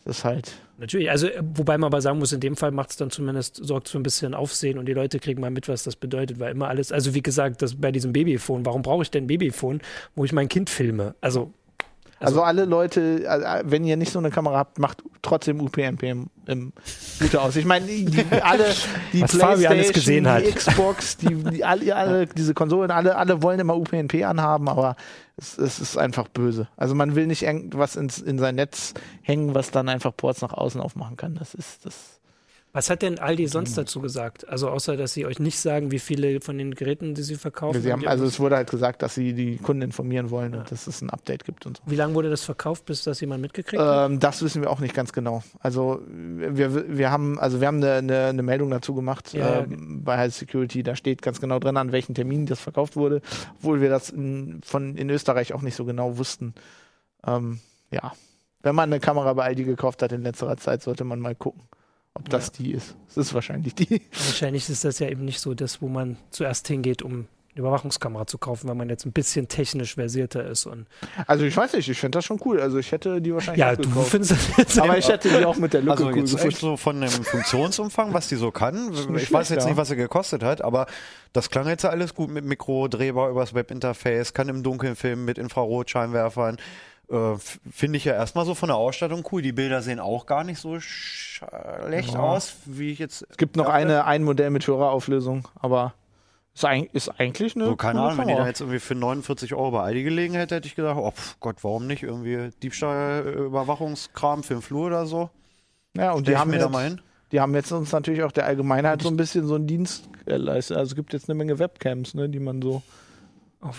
Das 0.04 0.19
ist 0.19 0.25
halt. 0.25 0.52
natürlich. 0.78 1.11
Also, 1.11 1.26
äh, 1.26 1.42
wobei 1.54 1.76
man 1.76 1.88
aber 1.88 2.00
sagen 2.00 2.19
muss, 2.19 2.33
in 2.33 2.40
dem 2.40 2.57
Fall 2.57 2.71
macht 2.71 2.88
es 2.90 2.97
dann 2.97 3.11
zumindest, 3.11 3.57
sorgt 3.62 3.90
für 3.90 3.99
ein 3.99 4.02
bisschen 4.02 4.33
Aufsehen 4.35 4.78
und 4.78 4.87
die 4.87 4.95
Leute 4.95 5.19
kriegen 5.19 5.42
mal 5.42 5.50
mit, 5.50 5.69
was 5.69 5.83
das 5.83 5.95
bedeutet, 5.95 6.40
weil 6.40 6.52
immer 6.52 6.69
alles, 6.69 6.90
also 6.90 7.14
wie 7.14 7.21
gesagt, 7.23 7.61
das 7.61 7.75
bei 7.75 7.92
diesem 7.92 8.12
Babyphone, 8.14 8.64
warum 8.64 8.80
brauche 8.80 9.02
ich 9.02 9.11
denn 9.11 9.25
ein 9.25 9.26
Babyphone, 9.26 9.83
wo 10.14 10.25
ich 10.25 10.33
mein 10.33 10.49
Kind 10.49 10.71
filme? 10.71 11.14
Also, 11.21 11.52
Also, 12.21 12.43
alle 12.43 12.67
Leute, 12.67 13.25
äh, 13.25 13.62
wenn 13.65 13.85
ihr 13.85 13.97
nicht 13.97 14.12
so 14.12 14.19
eine 14.19 14.31
Kamera 14.31 14.59
habt, 14.59 14.79
macht 14.79 15.03
trotzdem 15.23 15.61
UPnP 15.61 16.03
im, 16.03 16.73
Router 17.21 17.43
aus. 17.43 17.57
Ich 17.57 17.65
meine, 17.65 17.87
die, 17.87 18.05
die, 18.05 18.25
alle, 18.43 18.67
die 19.12 19.23
Was 19.23 19.31
Playstation, 19.31 19.93
gesehen 19.93 20.29
hat. 20.29 20.45
die 20.45 20.53
Xbox, 20.53 21.17
die, 21.17 21.35
die 21.35 21.65
alle, 21.65 21.97
alle, 21.97 22.27
diese 22.27 22.55
Konsolen, 22.55 22.91
alle, 22.91 23.17
alle 23.17 23.43
wollen 23.43 23.61
immer 23.61 23.77
UPnP 23.77 24.25
anhaben, 24.25 24.69
aber 24.69 24.97
es, 25.37 25.57
es 25.57 25.81
ist 25.81 25.97
einfach 25.97 26.29
böse. 26.29 26.69
Also 26.77 26.95
man 26.95 27.15
will 27.15 27.27
nicht 27.27 27.43
irgendwas 27.43 27.97
ins, 27.97 28.19
in 28.19 28.39
sein 28.39 28.57
Netz 28.57 28.95
hängen, 29.23 29.55
was 29.55 29.71
dann 29.71 29.89
einfach 29.89 30.15
Ports 30.15 30.43
nach 30.43 30.53
außen 30.53 30.81
aufmachen 30.81 31.17
kann. 31.17 31.35
Das 31.37 31.55
ist 31.55 31.87
das. 31.87 32.20
Was 32.73 32.89
hat 32.89 33.03
denn 33.03 33.19
Aldi 33.19 33.49
sonst 33.49 33.77
dazu 33.77 34.00
gesagt? 34.00 34.49
Also, 34.49 34.69
außer, 34.69 34.97
dass 34.97 35.12
sie 35.12 35.27
euch 35.27 35.41
nicht 35.41 35.59
sagen, 35.59 35.91
wie 35.91 35.99
viele 35.99 36.41
von 36.41 36.57
den 36.57 36.75
Geräten, 36.75 37.15
die 37.15 37.23
sie 37.23 37.35
verkaufen. 37.35 37.83
Sie 37.83 37.93
haben, 37.93 38.07
also 38.07 38.25
es 38.25 38.39
wurde 38.39 38.57
halt 38.57 38.71
gesagt, 38.71 39.03
dass 39.03 39.15
sie 39.15 39.33
die 39.33 39.57
Kunden 39.57 39.83
informieren 39.83 40.31
wollen 40.31 40.55
und 40.55 40.71
dass 40.71 40.87
es 40.87 41.03
ein 41.03 41.11
Update 41.11 41.45
gibt 41.45 41.67
und 41.67 41.79
so. 41.79 41.83
wie 41.87 41.97
lange 41.97 42.15
wurde 42.15 42.31
das 42.31 42.45
verkauft, 42.45 42.85
bis 42.87 43.03
das 43.03 43.21
jemand 43.21 43.43
mitgekriegt 43.43 43.83
hat? 43.83 44.11
Ähm, 44.11 44.21
das 44.21 44.43
wissen 44.43 44.62
wir 44.62 44.71
auch 44.71 44.79
nicht 44.79 44.95
ganz 44.95 45.12
genau. 45.12 45.43
Also 45.59 46.00
wir, 46.07 46.97
wir 46.97 47.11
haben, 47.11 47.41
also 47.41 47.61
wir 47.61 47.67
haben 47.67 47.79
eine, 47.79 47.95
eine, 47.95 48.27
eine 48.27 48.43
Meldung 48.43 48.71
dazu 48.71 48.95
gemacht 48.95 49.33
Ja, 49.33 49.41
ja. 49.41 49.61
ähm, 49.65 50.05
bei 50.05 50.17
Health 50.17 50.35
Security. 50.35 50.83
Da 50.83 50.95
steht 50.95 51.23
ganz 51.23 51.41
genau 51.41 51.59
drin, 51.59 51.77
an 51.77 51.91
welchen 51.91 52.15
Terminen 52.15 52.47
das 52.47 52.61
verkauft 52.61 52.95
wurde, 52.97 53.21
obwohl 53.59 53.81
wir 53.81 53.89
das 53.91 54.11
in, 54.11 54.61
von 54.62 54.97
in 54.97 55.11
Österreich 55.11 55.53
auch 55.55 55.62
nicht 55.62 55.75
so 55.75 55.85
genau 55.85 56.19
wussten. 56.19 56.55
Ähm, 57.27 57.61
ja, 57.91 58.12
wenn 58.62 58.75
man 58.75 58.91
eine 58.93 59.00
Kamera 59.00 59.33
bei 59.33 59.45
Aldi 59.45 59.65
gekauft 59.65 60.03
hat 60.03 60.12
in 60.12 60.23
letzterer 60.23 60.57
Zeit, 60.57 60.83
sollte 60.83 61.05
man 61.05 61.19
mal 61.19 61.35
gucken, 61.35 61.62
ob 62.14 62.29
das 62.29 62.52
die 62.52 62.73
ist. 62.73 62.97
Es 63.09 63.17
ist 63.17 63.35
wahrscheinlich 63.35 63.75
die. 63.75 64.02
Wahrscheinlich 64.12 64.69
ist 64.69 64.85
das 64.85 64.99
ja 64.99 65.09
eben 65.09 65.25
nicht 65.25 65.40
so 65.40 65.55
das, 65.55 65.81
wo 65.81 65.88
man 65.88 66.17
zuerst 66.31 66.67
hingeht, 66.69 67.02
um 67.02 67.12
eine 67.52 67.61
Überwachungskamera 67.62 68.26
zu 68.26 68.38
kaufen, 68.38 68.69
weil 68.69 68.76
man 68.76 68.88
jetzt 68.88 69.05
ein 69.07 69.12
bisschen 69.12 69.49
technisch 69.49 69.95
versierter 69.95 70.45
ist. 70.45 70.67
Und 70.67 70.87
Also 71.26 71.45
ich 71.45 71.57
weiß 71.57 71.73
nicht, 71.73 71.88
ich 71.88 71.99
finde 71.99 72.19
das 72.19 72.25
schon 72.25 72.40
cool. 72.45 72.61
Also 72.61 72.79
ich 72.79 72.93
hätte 72.93 73.21
die 73.21 73.35
wahrscheinlich 73.35 73.61
ja, 73.61 73.73
auch 73.73 73.76
du 73.76 73.88
gekauft. 73.88 74.11
findest 74.11 74.33
das 74.33 74.57
jetzt 74.57 74.79
Aber 74.79 74.97
ich 74.99 75.09
hätte 75.09 75.29
die 75.29 75.45
auch 75.45 75.57
mit 75.57 75.73
der 75.73 75.81
Lücke 75.81 75.93
Also 75.93 76.07
cool 76.11 76.17
jetzt 76.19 76.31
gefunden. 76.31 76.57
so 76.57 76.76
von 76.76 77.00
dem 77.00 77.11
Funktionsumfang, 77.11 78.14
was 78.14 78.29
die 78.29 78.37
so 78.37 78.52
kann. 78.52 78.93
Ich 79.17 79.33
weiß 79.33 79.49
jetzt 79.49 79.62
ja. 79.64 79.69
nicht, 79.69 79.76
was 79.76 79.88
sie 79.88 79.97
gekostet 79.97 80.43
hat, 80.45 80.62
aber 80.62 80.87
das 81.33 81.50
klang 81.50 81.67
jetzt 81.67 81.83
ja 81.83 81.90
alles 81.90 82.14
gut 82.14 82.31
mit 82.31 82.45
Mikro, 82.45 82.87
drehbar 82.87 83.31
übers 83.31 83.52
Webinterface, 83.55 84.33
kann 84.33 84.49
im 84.49 84.62
Dunkeln 84.62 84.95
filmen 84.95 85.25
mit 85.25 85.37
Infrarotscheinwerfern. 85.38 86.57
Äh, 87.11 87.37
Finde 87.73 87.97
ich 87.97 88.05
ja 88.05 88.12
erstmal 88.14 88.45
so 88.47 88.55
von 88.55 88.69
der 88.69 88.76
Ausstattung 88.76 89.26
cool. 89.33 89.43
Die 89.43 89.52
Bilder 89.52 89.83
sehen 89.83 89.99
auch 90.00 90.26
gar 90.26 90.45
nicht 90.45 90.61
so 90.61 90.79
schlecht 90.79 92.14
Ja. 92.14 92.21
aus, 92.21 92.55
wie 92.67 92.90
ich 92.93 92.99
jetzt. 92.99 93.26
Es 93.31 93.37
gibt 93.37 93.57
noch 93.57 93.69
eine, 93.69 94.05
ein 94.05 94.23
Modell 94.23 94.50
mit 94.50 94.67
höherer 94.67 94.90
Auflösung, 94.90 95.49
aber 95.59 95.95
ist, 96.55 96.64
eig 96.64 96.90
ist 96.95 97.09
eigentlich 97.21 97.57
eine. 97.57 97.64
So, 97.67 97.76
keine 97.76 98.00
Ahnung, 98.00 98.19
wenn 98.19 98.29
die 98.29 98.35
da 98.35 98.47
jetzt 98.47 98.61
irgendwie 98.61 98.79
für 98.81 98.95
49 98.95 99.55
Euro 99.55 99.71
bei 99.73 99.83
Aldi 99.83 100.02
gelegen 100.05 100.35
hätte, 100.35 100.55
hätte 100.57 100.69
ich 100.69 100.75
gedacht, 100.76 100.97
oh 100.99 101.12
Gott, 101.40 101.57
warum 101.62 101.87
nicht? 101.87 102.02
Irgendwie 102.02 102.50
Diebstahlüberwachungskram 102.62 104.43
für 104.43 104.55
den 104.55 104.62
Flur 104.62 104.87
oder 104.87 105.07
so. 105.07 105.31
Ja, 105.97 106.12
und 106.12 106.23
Stell 106.23 106.35
die 106.35 106.38
haben, 106.38 106.50
mir 106.50 106.59
da 106.59 106.64
jetzt, 106.67 106.73
mal 106.73 106.85
hin. 106.85 107.00
die 107.33 107.40
haben 107.40 107.55
jetzt 107.55 107.73
uns 107.73 107.93
natürlich 107.93 108.23
auch 108.23 108.33
der 108.33 108.47
Allgemeinheit 108.47 109.02
so 109.02 109.09
ein 109.09 109.17
bisschen 109.17 109.47
so 109.47 109.55
einen 109.57 109.67
Dienst 109.67 110.09
geleistet. 110.26 110.76
Also 110.76 110.90
es 110.90 110.97
gibt 110.97 111.12
jetzt 111.12 111.29
eine 111.29 111.37
Menge 111.37 111.59
Webcams, 111.59 112.14
ne, 112.14 112.29
die 112.29 112.40
man 112.40 112.62
so 112.62 112.83
auf, 113.61 113.76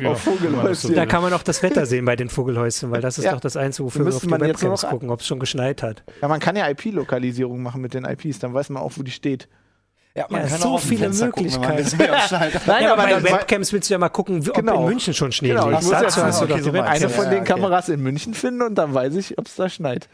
Ja, 0.00 0.10
auf 0.10 0.20
Vogelhäuschen. 0.22 0.94
Da 0.94 1.06
kann 1.06 1.22
man 1.22 1.32
auch 1.32 1.42
das 1.42 1.62
Wetter 1.62 1.86
sehen 1.86 2.04
bei 2.04 2.14
den 2.16 2.28
Vogelhäuschen, 2.28 2.90
weil 2.90 3.00
das 3.00 3.18
ist 3.18 3.24
Ja. 3.24 3.32
doch 3.32 3.40
das 3.40 3.56
Einzige, 3.56 3.86
wofür 3.86 4.04
wir 4.06 4.14
auf 4.14 4.20
die 4.20 4.28
man 4.28 4.40
jetzt 4.44 4.62
nur 4.62 4.72
Webcams 4.72 4.82
noch- 4.82 4.90
gucken, 4.90 5.10
ob 5.10 5.20
es 5.20 5.26
schon 5.26 5.38
geschneit 5.38 5.82
hat. 5.82 6.02
Ja, 6.20 6.28
man 6.28 6.40
kann 6.40 6.56
ja 6.56 6.68
IP-Lokalisierung 6.68 7.62
machen 7.62 7.80
mit 7.80 7.94
den 7.94 8.04
IPs, 8.04 8.38
dann 8.38 8.52
weiß 8.54 8.68
man 8.70 8.82
auch, 8.82 8.92
wo 8.96 9.02
die 9.02 9.10
steht. 9.10 9.48
Ja, 10.14 10.26
man 10.30 10.48
kann 10.48 10.58
so 10.60 10.68
auch 10.70 10.80
viele 10.80 11.06
gucken, 11.08 11.26
Möglichkeiten. 11.26 11.96
Möglichkeiten. 11.96 12.60
Nein, 12.66 12.82
ja, 12.82 12.92
aber 12.92 13.02
bei 13.04 13.10
dann- 13.10 13.22
Webcams 13.24 13.72
willst 13.72 13.88
du 13.88 13.94
ja 13.94 13.98
mal 13.98 14.08
gucken, 14.08 14.44
wie, 14.44 14.50
ob 14.50 14.56
Genau. 14.56 14.80
in 14.82 14.88
München 14.88 15.14
schon 15.14 15.30
Schnee 15.32 15.48
Genau, 15.48 15.68
liegt. 15.68 15.82
ich 15.82 15.86
muss 15.86 15.92
jetzt 16.00 16.16
Dazu 16.16 16.22
hast 16.24 16.40
du 16.40 16.44
okay, 16.44 16.60
doch 16.60 16.74
eine 16.84 17.08
von 17.08 17.30
den 17.30 17.40
okay. 17.40 17.44
Kameras 17.52 17.88
in 17.88 18.00
München 18.02 18.34
finden 18.34 18.62
und 18.62 18.74
dann 18.74 18.92
weiß 18.94 19.14
ich, 19.14 19.38
ob 19.38 19.46
es 19.46 19.54
da 19.54 19.68
schneit. 19.68 20.08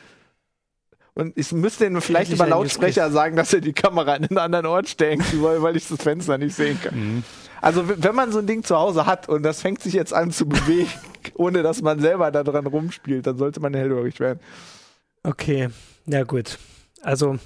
Und 1.15 1.39
ich 1.39 1.53
müsste 1.53 1.87
ihnen 1.87 2.01
vielleicht 2.01 2.31
Endlich 2.31 2.41
über 2.41 2.49
Lautsprecher 2.49 3.11
sagen, 3.13 3.37
dass 3.37 3.53
er 3.53 3.61
die 3.61 3.73
Kamera 3.73 4.17
in 4.17 4.25
einen 4.25 4.39
anderen 4.39 4.67
Ort 4.67 4.89
stellen 4.89 5.23
soll, 5.33 5.63
weil 5.63 5.77
ich 5.77 5.87
das 5.87 6.03
Fenster 6.03 6.39
nicht 6.39 6.57
sehen 6.57 6.79
kann. 6.83 7.23
Also 7.61 7.89
w- 7.89 7.95
wenn 7.99 8.15
man 8.17 8.33
so 8.33 8.41
ein 8.41 8.47
Ding 8.49 8.65
zu 8.65 8.77
Hause 8.77 9.07
hat 9.07 9.29
und 9.29 9.45
das 9.45 9.63
fängt 9.63 9.81
sich 9.81 9.95
jetzt 9.95 10.13
an 10.13 10.33
zu 10.33 10.47
bewegen, 10.47 10.91
ohne 11.35 11.63
dass 11.63 11.83
man 11.83 12.01
selber 12.01 12.31
da 12.33 12.43
dran 12.43 12.67
rumspielt, 12.67 13.27
dann 13.27 13.39
sollte 13.39 13.61
man 13.61 13.75
hellhörig 13.75 14.19
werden. 14.19 14.41
Okay, 15.23 15.69
ja 16.07 16.25
gut. 16.25 16.59
Also, 17.03 17.39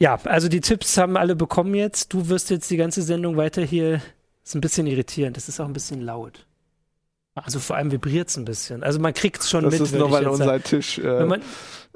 ja, 0.00 0.18
also 0.24 0.48
die 0.48 0.60
Tipps 0.60 0.96
haben 0.98 1.16
alle 1.16 1.36
bekommen 1.36 1.74
jetzt. 1.74 2.12
Du 2.12 2.28
wirst 2.28 2.50
jetzt 2.50 2.68
die 2.70 2.76
ganze 2.76 3.02
Sendung 3.02 3.36
weiter 3.36 3.62
hier. 3.62 4.02
Ist 4.44 4.54
ein 4.56 4.60
bisschen 4.60 4.86
irritierend. 4.88 5.36
Das 5.36 5.48
ist 5.48 5.60
auch 5.60 5.66
ein 5.66 5.72
bisschen 5.72 6.00
laut. 6.00 6.46
Also 7.44 7.60
vor 7.60 7.76
allem 7.76 7.90
vibriert 7.92 8.28
es 8.28 8.36
ein 8.36 8.44
bisschen. 8.44 8.82
Also 8.82 8.98
man 9.00 9.14
kriegt 9.14 9.42
es 9.42 9.50
schon 9.50 9.64
Das 9.64 9.72
mit. 9.72 9.82
ist 9.82 9.92
würd 9.92 10.00
nur, 10.00 10.10
weil 10.10 10.26
unser 10.26 10.44
sagen. 10.44 10.62
Tisch. 10.64 10.98
Äh, 10.98 11.04
Wenn 11.20 11.28
man, 11.28 11.42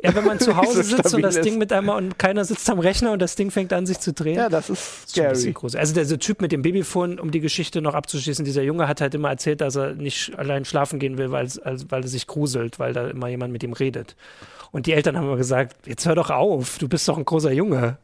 ja, 0.02 0.14
wenn 0.14 0.24
man 0.24 0.38
zu 0.40 0.56
Hause 0.56 0.82
so 0.82 0.96
sitzt 0.96 1.14
und 1.14 1.22
das 1.22 1.36
ist. 1.36 1.44
Ding 1.44 1.58
mit 1.58 1.72
einmal 1.72 1.96
und 1.96 2.18
keiner 2.18 2.44
sitzt 2.44 2.68
am 2.70 2.78
Rechner 2.80 3.12
und 3.12 3.20
das 3.22 3.36
Ding 3.36 3.50
fängt 3.50 3.72
an 3.72 3.86
sich 3.86 4.00
zu 4.00 4.12
drehen. 4.12 4.36
ja, 4.36 4.48
das 4.48 4.68
ist 4.70 4.80
ist 5.06 5.14
schon 5.16 5.24
ein 5.24 5.30
bisschen 5.30 5.42
scary. 5.42 5.52
gruselig. 5.52 5.80
Also 5.80 5.94
der, 5.94 6.04
der 6.04 6.18
Typ 6.18 6.40
mit 6.40 6.50
dem 6.52 6.62
Babyphone, 6.62 7.20
um 7.20 7.30
die 7.30 7.40
Geschichte 7.40 7.80
noch 7.80 7.94
abzuschließen, 7.94 8.44
dieser 8.44 8.62
Junge 8.62 8.88
hat 8.88 9.00
halt 9.00 9.14
immer 9.14 9.30
erzählt, 9.30 9.60
dass 9.60 9.76
er 9.76 9.94
nicht 9.94 10.36
allein 10.38 10.64
schlafen 10.64 10.98
gehen 10.98 11.18
will, 11.18 11.30
weil, 11.30 11.46
also, 11.64 11.86
weil 11.90 12.02
er 12.02 12.08
sich 12.08 12.26
gruselt, 12.26 12.78
weil 12.78 12.92
da 12.92 13.08
immer 13.08 13.28
jemand 13.28 13.52
mit 13.52 13.62
ihm 13.62 13.72
redet. 13.74 14.16
Und 14.72 14.86
die 14.86 14.92
Eltern 14.94 15.16
haben 15.16 15.26
immer 15.26 15.36
gesagt, 15.36 15.76
jetzt 15.86 16.06
hör 16.06 16.14
doch 16.14 16.30
auf, 16.30 16.78
du 16.78 16.88
bist 16.88 17.06
doch 17.06 17.18
ein 17.18 17.24
großer 17.24 17.52
Junge. 17.52 17.98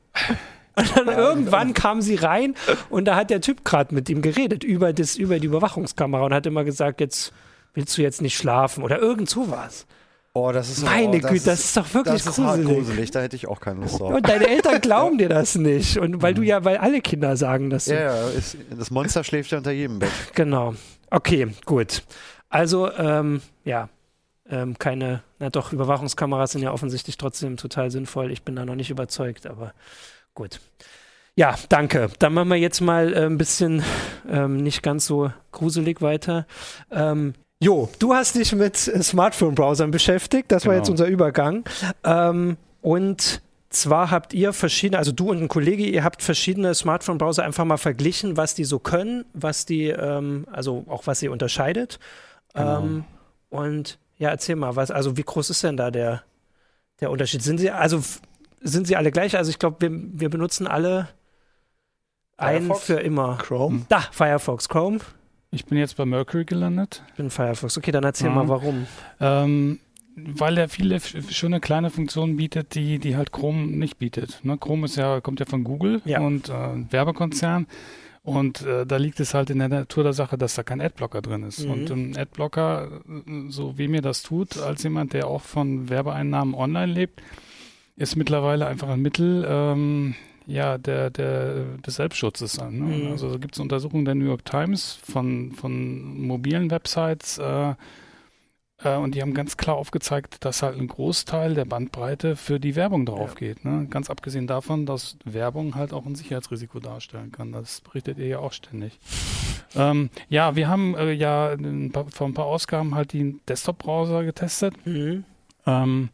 Und 0.78 0.96
dann 0.96 1.08
irgendwann 1.08 1.74
kam 1.74 2.00
sie 2.00 2.14
rein 2.14 2.54
und 2.90 3.06
da 3.06 3.16
hat 3.16 3.30
der 3.30 3.40
Typ 3.40 3.64
gerade 3.64 3.94
mit 3.94 4.08
ihm 4.08 4.22
geredet 4.22 4.64
über, 4.64 4.92
das, 4.92 5.16
über 5.16 5.38
die 5.38 5.46
Überwachungskamera 5.46 6.24
und 6.24 6.34
hat 6.34 6.46
immer 6.46 6.64
gesagt, 6.64 7.00
jetzt 7.00 7.32
willst 7.74 7.96
du 7.98 8.02
jetzt 8.02 8.22
nicht 8.22 8.36
schlafen 8.36 8.82
oder 8.82 8.98
irgend 8.98 9.28
sowas. 9.28 9.86
Oh, 10.34 10.52
das 10.52 10.68
ist 10.68 10.84
Meine 10.84 11.16
oh, 11.16 11.20
Güte, 11.20 11.46
das 11.46 11.60
ist 11.60 11.76
doch 11.76 11.94
wirklich 11.94 12.22
das 12.22 12.38
ist 12.38 12.44
hart 12.44 12.58
gruselig. 12.58 12.78
gruselig. 12.78 13.10
Da 13.10 13.20
hätte 13.22 13.34
ich 13.34 13.48
auch 13.48 13.60
keine 13.60 13.80
Lust 13.80 13.98
drauf. 13.98 14.14
Und 14.14 14.28
deine 14.28 14.46
Eltern 14.46 14.80
glauben 14.80 15.18
dir 15.18 15.28
das 15.28 15.56
nicht. 15.56 15.98
Und 15.98 16.22
weil 16.22 16.34
du 16.34 16.42
ja, 16.42 16.64
weil 16.64 16.76
alle 16.76 17.00
Kinder 17.00 17.36
sagen 17.36 17.70
das. 17.70 17.86
Ja, 17.86 18.00
ja, 18.00 18.28
ist, 18.28 18.56
das 18.70 18.90
Monster 18.90 19.24
schläft 19.24 19.50
ja 19.50 19.58
unter 19.58 19.72
jedem 19.72 19.98
Bett. 19.98 20.10
Genau. 20.34 20.74
Okay, 21.10 21.48
gut. 21.64 22.02
Also, 22.50 22.92
ähm, 22.92 23.40
ja, 23.64 23.88
ähm, 24.48 24.78
keine, 24.78 25.22
na 25.38 25.50
doch, 25.50 25.72
Überwachungskameras 25.72 26.52
sind 26.52 26.62
ja 26.62 26.72
offensichtlich 26.72 27.16
trotzdem 27.16 27.56
total 27.56 27.90
sinnvoll. 27.90 28.30
Ich 28.30 28.42
bin 28.42 28.54
da 28.56 28.64
noch 28.64 28.76
nicht 28.76 28.90
überzeugt, 28.90 29.46
aber 29.46 29.72
gut. 30.38 30.60
Ja, 31.34 31.56
danke. 31.68 32.10
Dann 32.20 32.32
machen 32.34 32.48
wir 32.48 32.56
jetzt 32.56 32.80
mal 32.80 33.12
äh, 33.12 33.26
ein 33.26 33.38
bisschen 33.38 33.82
ähm, 34.28 34.56
nicht 34.56 34.82
ganz 34.82 35.06
so 35.06 35.30
gruselig 35.52 36.00
weiter. 36.00 36.46
Ähm, 36.90 37.34
jo, 37.60 37.88
du 37.98 38.14
hast 38.14 38.34
dich 38.36 38.52
mit 38.54 38.88
äh, 38.88 39.02
Smartphone-Browsern 39.02 39.90
beschäftigt. 39.90 40.50
Das 40.50 40.64
war 40.64 40.72
Genau. 40.72 40.82
jetzt 40.82 40.90
unser 40.90 41.06
Übergang. 41.06 41.64
Ähm, 42.04 42.56
und 42.82 43.40
zwar 43.70 44.10
habt 44.10 44.32
ihr 44.32 44.52
verschiedene, 44.52 44.98
also 44.98 45.12
du 45.12 45.30
und 45.30 45.42
ein 45.42 45.48
Kollege, 45.48 45.84
ihr 45.84 46.02
habt 46.02 46.22
verschiedene 46.22 46.74
Smartphone-Browser 46.74 47.44
einfach 47.44 47.64
mal 47.64 47.76
verglichen, 47.76 48.36
was 48.36 48.54
die 48.54 48.64
so 48.64 48.78
können, 48.78 49.24
was 49.32 49.66
die, 49.66 49.88
ähm, 49.88 50.46
also 50.50 50.84
auch 50.88 51.06
was 51.06 51.20
sie 51.20 51.28
unterscheidet. 51.28 51.98
Genau. 52.54 52.78
Ähm, 52.80 53.04
und 53.50 53.98
ja, 54.16 54.30
erzähl 54.30 54.56
mal, 54.56 54.74
was, 54.74 54.90
also 54.90 55.16
wie 55.16 55.22
groß 55.22 55.50
ist 55.50 55.62
denn 55.62 55.76
da 55.76 55.90
der, 55.90 56.22
der 57.00 57.10
Unterschied? 57.10 57.42
Sind 57.42 57.58
sie, 57.58 57.70
also 57.70 58.02
sind 58.60 58.86
sie 58.86 58.96
alle 58.96 59.10
gleich? 59.10 59.36
Also 59.36 59.50
ich 59.50 59.58
glaube, 59.58 59.76
wir, 59.80 59.90
wir 59.92 60.28
benutzen 60.30 60.66
alle 60.66 61.08
einen 62.36 62.66
Firefox? 62.66 62.84
für 62.84 63.00
immer. 63.00 63.38
Chrome. 63.38 63.82
Da, 63.88 64.00
Firefox, 64.00 64.68
Chrome. 64.68 64.98
Ich 65.50 65.64
bin 65.64 65.78
jetzt 65.78 65.96
bei 65.96 66.04
Mercury 66.04 66.44
gelandet. 66.44 67.02
Ich 67.08 67.14
bin 67.14 67.30
Firefox. 67.30 67.76
Okay, 67.78 67.90
dann 67.90 68.04
erzähl 68.04 68.28
Mhm. 68.30 68.34
mal, 68.36 68.48
warum. 68.48 68.86
Ähm, 69.20 69.80
weil 70.16 70.58
er 70.58 70.68
viele 70.68 71.00
schöne 71.00 71.60
kleine 71.60 71.90
Funktionen 71.90 72.36
bietet, 72.36 72.74
die, 72.74 72.98
die 72.98 73.16
halt 73.16 73.32
Chrome 73.32 73.66
nicht 73.66 73.98
bietet. 73.98 74.40
Ne? 74.44 74.58
Chrome 74.58 74.84
ist 74.86 74.96
ja, 74.96 75.20
kommt 75.20 75.40
ja 75.40 75.46
von 75.46 75.64
Google 75.64 76.02
Ja. 76.04 76.20
und 76.20 76.48
äh, 76.48 76.52
Werbekonzern. 76.92 77.66
Und 78.24 78.60
äh, 78.62 78.84
da 78.84 78.96
liegt 78.98 79.20
es 79.20 79.32
halt 79.32 79.48
in 79.48 79.58
der 79.58 79.68
Natur 79.68 80.02
der 80.04 80.12
Sache, 80.12 80.36
dass 80.36 80.54
da 80.54 80.62
kein 80.62 80.82
Adblocker 80.82 81.22
drin 81.22 81.44
ist. 81.44 81.64
Mhm. 81.64 81.70
Und 81.70 81.90
ein 81.90 82.16
Adblocker, 82.18 83.00
äh, 83.08 83.48
so 83.48 83.78
wie 83.78 83.88
mir 83.88 84.02
das 84.02 84.22
tut, 84.22 84.58
als 84.58 84.82
jemand, 84.82 85.14
der 85.14 85.28
auch 85.28 85.40
von 85.40 85.88
Werbeeinnahmen 85.88 86.52
online 86.54 86.92
lebt, 86.92 87.22
ist 87.98 88.16
mittlerweile 88.16 88.66
einfach 88.66 88.88
ein 88.88 89.02
Mittel 89.02 89.44
ähm, 89.48 90.14
ja, 90.46 90.78
der, 90.78 91.10
der, 91.10 91.64
des 91.86 91.96
Selbstschutzes. 91.96 92.58
Ne? 92.58 92.70
Mhm. 92.70 93.10
Also 93.10 93.30
da 93.30 93.38
gibt 93.38 93.54
es 93.54 93.60
Untersuchungen 93.60 94.04
der 94.04 94.14
New 94.14 94.24
York 94.24 94.44
Times 94.44 94.98
von, 95.02 95.52
von 95.52 96.18
mobilen 96.26 96.70
Websites, 96.70 97.38
äh, 97.38 97.74
äh, 98.82 98.96
und 98.96 99.14
die 99.14 99.22
haben 99.22 99.34
ganz 99.34 99.56
klar 99.56 99.76
aufgezeigt, 99.76 100.44
dass 100.44 100.62
halt 100.62 100.78
ein 100.78 100.86
Großteil 100.86 101.54
der 101.54 101.64
Bandbreite 101.64 102.36
für 102.36 102.60
die 102.60 102.76
Werbung 102.76 103.06
drauf 103.06 103.34
geht. 103.34 103.64
Ne? 103.64 103.86
Ganz 103.90 104.10
abgesehen 104.10 104.46
davon, 104.46 104.86
dass 104.86 105.16
Werbung 105.24 105.74
halt 105.74 105.92
auch 105.92 106.06
ein 106.06 106.14
Sicherheitsrisiko 106.14 106.80
darstellen 106.80 107.32
kann. 107.32 107.52
Das 107.52 107.80
berichtet 107.80 108.18
ihr 108.18 108.28
ja 108.28 108.38
auch 108.38 108.52
ständig. 108.52 108.98
ähm, 109.74 110.10
ja, 110.28 110.54
wir 110.56 110.68
haben 110.68 110.94
äh, 110.96 111.12
ja 111.12 111.50
ein 111.52 111.90
paar, 111.92 112.06
vor 112.10 112.26
ein 112.26 112.34
paar 112.34 112.46
Ausgaben 112.46 112.94
halt 112.94 113.12
die 113.12 113.38
Desktop-Browser 113.48 114.24
getestet. 114.24 114.74
Mhm. 114.86 115.24
Ähm, 115.66 116.10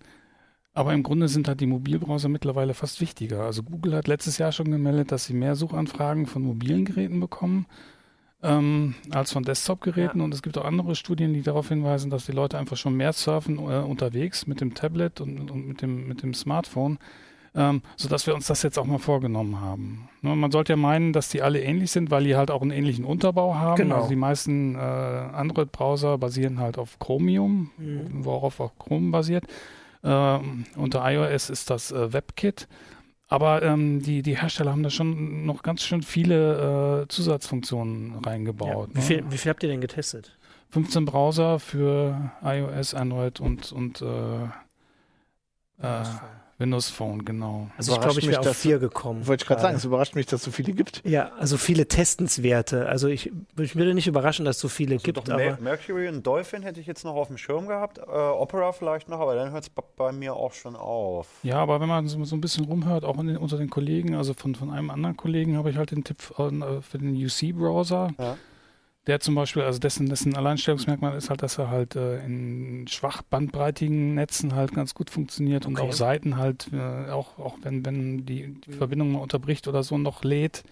aber 0.74 0.92
im 0.92 1.02
Grunde 1.02 1.28
sind 1.28 1.46
halt 1.48 1.60
die 1.60 1.66
Mobilbrowser 1.66 2.28
mittlerweile 2.28 2.74
fast 2.74 3.00
wichtiger. 3.00 3.42
Also 3.44 3.62
Google 3.62 3.94
hat 3.94 4.08
letztes 4.08 4.38
Jahr 4.38 4.52
schon 4.52 4.70
gemeldet, 4.70 5.12
dass 5.12 5.24
sie 5.24 5.34
mehr 5.34 5.54
Suchanfragen 5.54 6.26
von 6.26 6.42
mobilen 6.42 6.84
Geräten 6.84 7.20
bekommen 7.20 7.66
ähm, 8.42 8.94
als 9.10 9.32
von 9.32 9.44
Desktop-Geräten. 9.44 10.20
Und 10.20 10.34
es 10.34 10.42
gibt 10.42 10.58
auch 10.58 10.64
andere 10.64 10.96
Studien, 10.96 11.32
die 11.32 11.42
darauf 11.42 11.68
hinweisen, 11.68 12.10
dass 12.10 12.26
die 12.26 12.32
Leute 12.32 12.58
einfach 12.58 12.76
schon 12.76 12.96
mehr 12.96 13.12
surfen 13.12 13.58
äh, 13.58 13.78
unterwegs 13.78 14.46
mit 14.46 14.60
dem 14.60 14.74
Tablet 14.74 15.20
und, 15.20 15.50
und 15.50 15.66
mit, 15.68 15.80
dem, 15.80 16.08
mit 16.08 16.22
dem 16.22 16.34
Smartphone. 16.34 16.98
Ähm, 17.56 17.82
sodass 17.96 18.26
wir 18.26 18.34
uns 18.34 18.48
das 18.48 18.64
jetzt 18.64 18.80
auch 18.80 18.84
mal 18.84 18.98
vorgenommen 18.98 19.60
haben. 19.60 20.08
Ne, 20.22 20.34
man 20.34 20.50
sollte 20.50 20.72
ja 20.72 20.76
meinen, 20.76 21.12
dass 21.12 21.28
die 21.28 21.40
alle 21.40 21.62
ähnlich 21.62 21.92
sind, 21.92 22.10
weil 22.10 22.24
die 22.24 22.34
halt 22.34 22.50
auch 22.50 22.62
einen 22.62 22.72
ähnlichen 22.72 23.04
Unterbau 23.04 23.54
haben. 23.54 23.76
Genau. 23.76 23.94
Also 23.94 24.08
die 24.08 24.16
meisten 24.16 24.74
äh, 24.74 24.78
Android-Browser 24.78 26.18
basieren 26.18 26.58
halt 26.58 26.78
auf 26.78 26.98
Chromium, 26.98 27.70
Mhm. 27.78 28.24
worauf 28.24 28.58
auch 28.58 28.72
Chrome 28.76 29.12
basiert. 29.12 29.44
Ähm, 30.04 30.66
unter 30.76 31.10
iOS 31.10 31.50
ist 31.50 31.70
das 31.70 31.90
äh, 31.90 32.12
WebKit. 32.12 32.68
Aber 33.28 33.62
ähm, 33.62 34.02
die, 34.02 34.22
die 34.22 34.38
Hersteller 34.38 34.70
haben 34.70 34.82
da 34.82 34.90
schon 34.90 35.46
noch 35.46 35.62
ganz 35.62 35.82
schön 35.82 36.02
viele 36.02 37.02
äh, 37.04 37.08
Zusatzfunktionen 37.08 38.12
Ja. 38.14 38.20
reingebaut. 38.30 38.90
Wie, 38.92 38.98
ne? 38.98 39.04
viel, 39.04 39.24
wie 39.30 39.38
viel 39.38 39.50
habt 39.50 39.62
ihr 39.62 39.70
denn 39.70 39.80
getestet? 39.80 40.36
15 40.70 41.04
Browser 41.06 41.58
für 41.58 42.30
iOS, 42.44 42.94
Android 42.94 43.40
und, 43.40 43.72
und 43.72 44.02
äh, 44.02 44.44
äh, 45.78 46.04
Windows 46.58 46.88
Phone, 46.88 47.24
genau. 47.24 47.68
Also 47.76 47.94
ich 47.94 48.00
glaube, 48.00 48.20
ich 48.20 48.28
wäre 48.28 48.38
auf 48.40 48.46
dass- 48.46 48.60
vier 48.60 48.78
gekommen. 48.78 49.26
Wollte 49.26 49.42
ich 49.42 49.48
gerade 49.48 49.60
sagen, 49.60 49.76
es 49.76 49.84
überrascht 49.84 50.14
mich, 50.14 50.26
dass 50.26 50.40
es 50.40 50.44
so 50.44 50.50
viele 50.52 50.72
gibt. 50.72 51.02
Ja, 51.04 51.32
also 51.38 51.56
viele 51.56 51.88
Testenswerte. 51.88 52.86
Also 52.88 53.08
ich, 53.08 53.32
ich 53.58 53.74
würde 53.76 53.92
nicht 53.94 54.06
überraschen, 54.06 54.44
dass 54.44 54.56
es 54.56 54.62
so 54.62 54.68
viele 54.68 54.98
gibt, 54.98 55.18
Also 55.18 55.32
Doch, 55.32 55.38
aber 55.40 55.44
Mer 55.44 55.58
Mercury 55.60 56.08
und 56.08 56.24
Dolphin 56.24 56.62
hätte 56.62 56.80
ich 56.80 56.86
jetzt 56.86 57.04
noch 57.04 57.14
auf 57.16 57.26
dem 57.28 57.38
Schirm 57.38 57.66
gehabt. 57.66 57.98
Äh, 57.98 58.02
Opera 58.02 58.72
vielleicht 58.72 59.08
noch, 59.08 59.18
aber 59.20 59.34
dann 59.34 59.50
hört 59.52 59.64
es 59.64 59.70
bei 59.96 60.12
mir 60.12 60.34
auch 60.34 60.52
schon 60.52 60.76
auf. 60.76 61.26
Ja, 61.42 61.56
aber 61.56 61.80
wenn 61.80 61.88
man 61.88 62.06
so, 62.06 62.24
so 62.24 62.36
ein 62.36 62.40
bisschen 62.40 62.64
rumhört, 62.66 63.04
auch 63.04 63.18
in 63.18 63.26
den, 63.26 63.36
unter 63.36 63.56
den 63.56 63.70
Kollegen, 63.70 64.14
also 64.14 64.32
von, 64.34 64.54
von 64.54 64.70
einem 64.70 64.90
anderen 64.90 65.16
Kollegen 65.16 65.56
habe 65.56 65.70
ich 65.70 65.76
halt 65.76 65.90
den 65.90 66.04
Tipp 66.04 66.18
äh, 66.38 66.80
für 66.82 66.98
den 66.98 67.14
UC-Browser. 67.16 68.10
Ja. 68.18 68.36
Der 69.06 69.20
zum 69.20 69.34
Beispiel, 69.34 69.62
also 69.62 69.78
dessen, 69.78 70.08
dessen 70.08 70.34
Alleinstellungsmerkmal 70.34 71.16
ist 71.16 71.28
halt, 71.28 71.42
dass 71.42 71.58
er 71.58 71.68
halt 71.68 71.94
äh, 71.94 72.24
in 72.24 72.86
schwach 72.88 73.20
bandbreitigen 73.22 74.14
Netzen 74.14 74.54
halt 74.54 74.72
ganz 74.72 74.94
gut 74.94 75.10
funktioniert 75.10 75.66
und 75.66 75.74
Okay. 75.76 75.88
auch 75.88 75.92
Seiten 75.92 76.36
halt, 76.38 76.70
äh, 76.72 77.10
auch, 77.10 77.38
auch 77.38 77.58
wenn, 77.62 77.84
wenn 77.84 78.24
die, 78.24 78.54
die 78.60 78.72
Verbindung 78.72 79.12
mal 79.12 79.18
unterbricht 79.20 79.68
oder 79.68 79.82
so, 79.82 79.98
noch 79.98 80.24
lädt, 80.24 80.62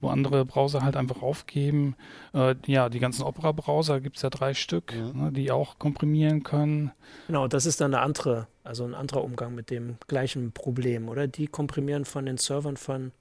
wo 0.00 0.08
andere 0.08 0.46
Browser 0.46 0.82
halt 0.82 0.96
einfach 0.96 1.20
aufgeben. 1.22 1.94
Äh, 2.32 2.54
ja, 2.66 2.88
die 2.88 3.00
ganzen 3.00 3.22
Opera-Browser 3.22 4.00
gibt 4.00 4.16
es 4.16 4.22
ja 4.22 4.30
drei 4.30 4.54
Stück, 4.54 4.94
Mhm. 4.94 5.22
ne, 5.24 5.32
die 5.32 5.50
auch 5.50 5.78
komprimieren 5.78 6.42
können. 6.42 6.90
genau, 7.26 7.48
das 7.48 7.66
ist 7.66 7.82
dann 7.82 7.94
eine 7.94 8.02
andere, 8.02 8.48
also 8.64 8.84
ein 8.84 8.94
anderer 8.94 9.22
Umgang 9.24 9.54
mit 9.54 9.68
dem 9.70 9.98
gleichen 10.08 10.52
Problem, 10.52 11.08
oder? 11.10 11.26
Die 11.26 11.48
komprimieren 11.48 12.06
von 12.06 12.24
den 12.24 12.38
Servern 12.38 12.78
von 12.78 13.12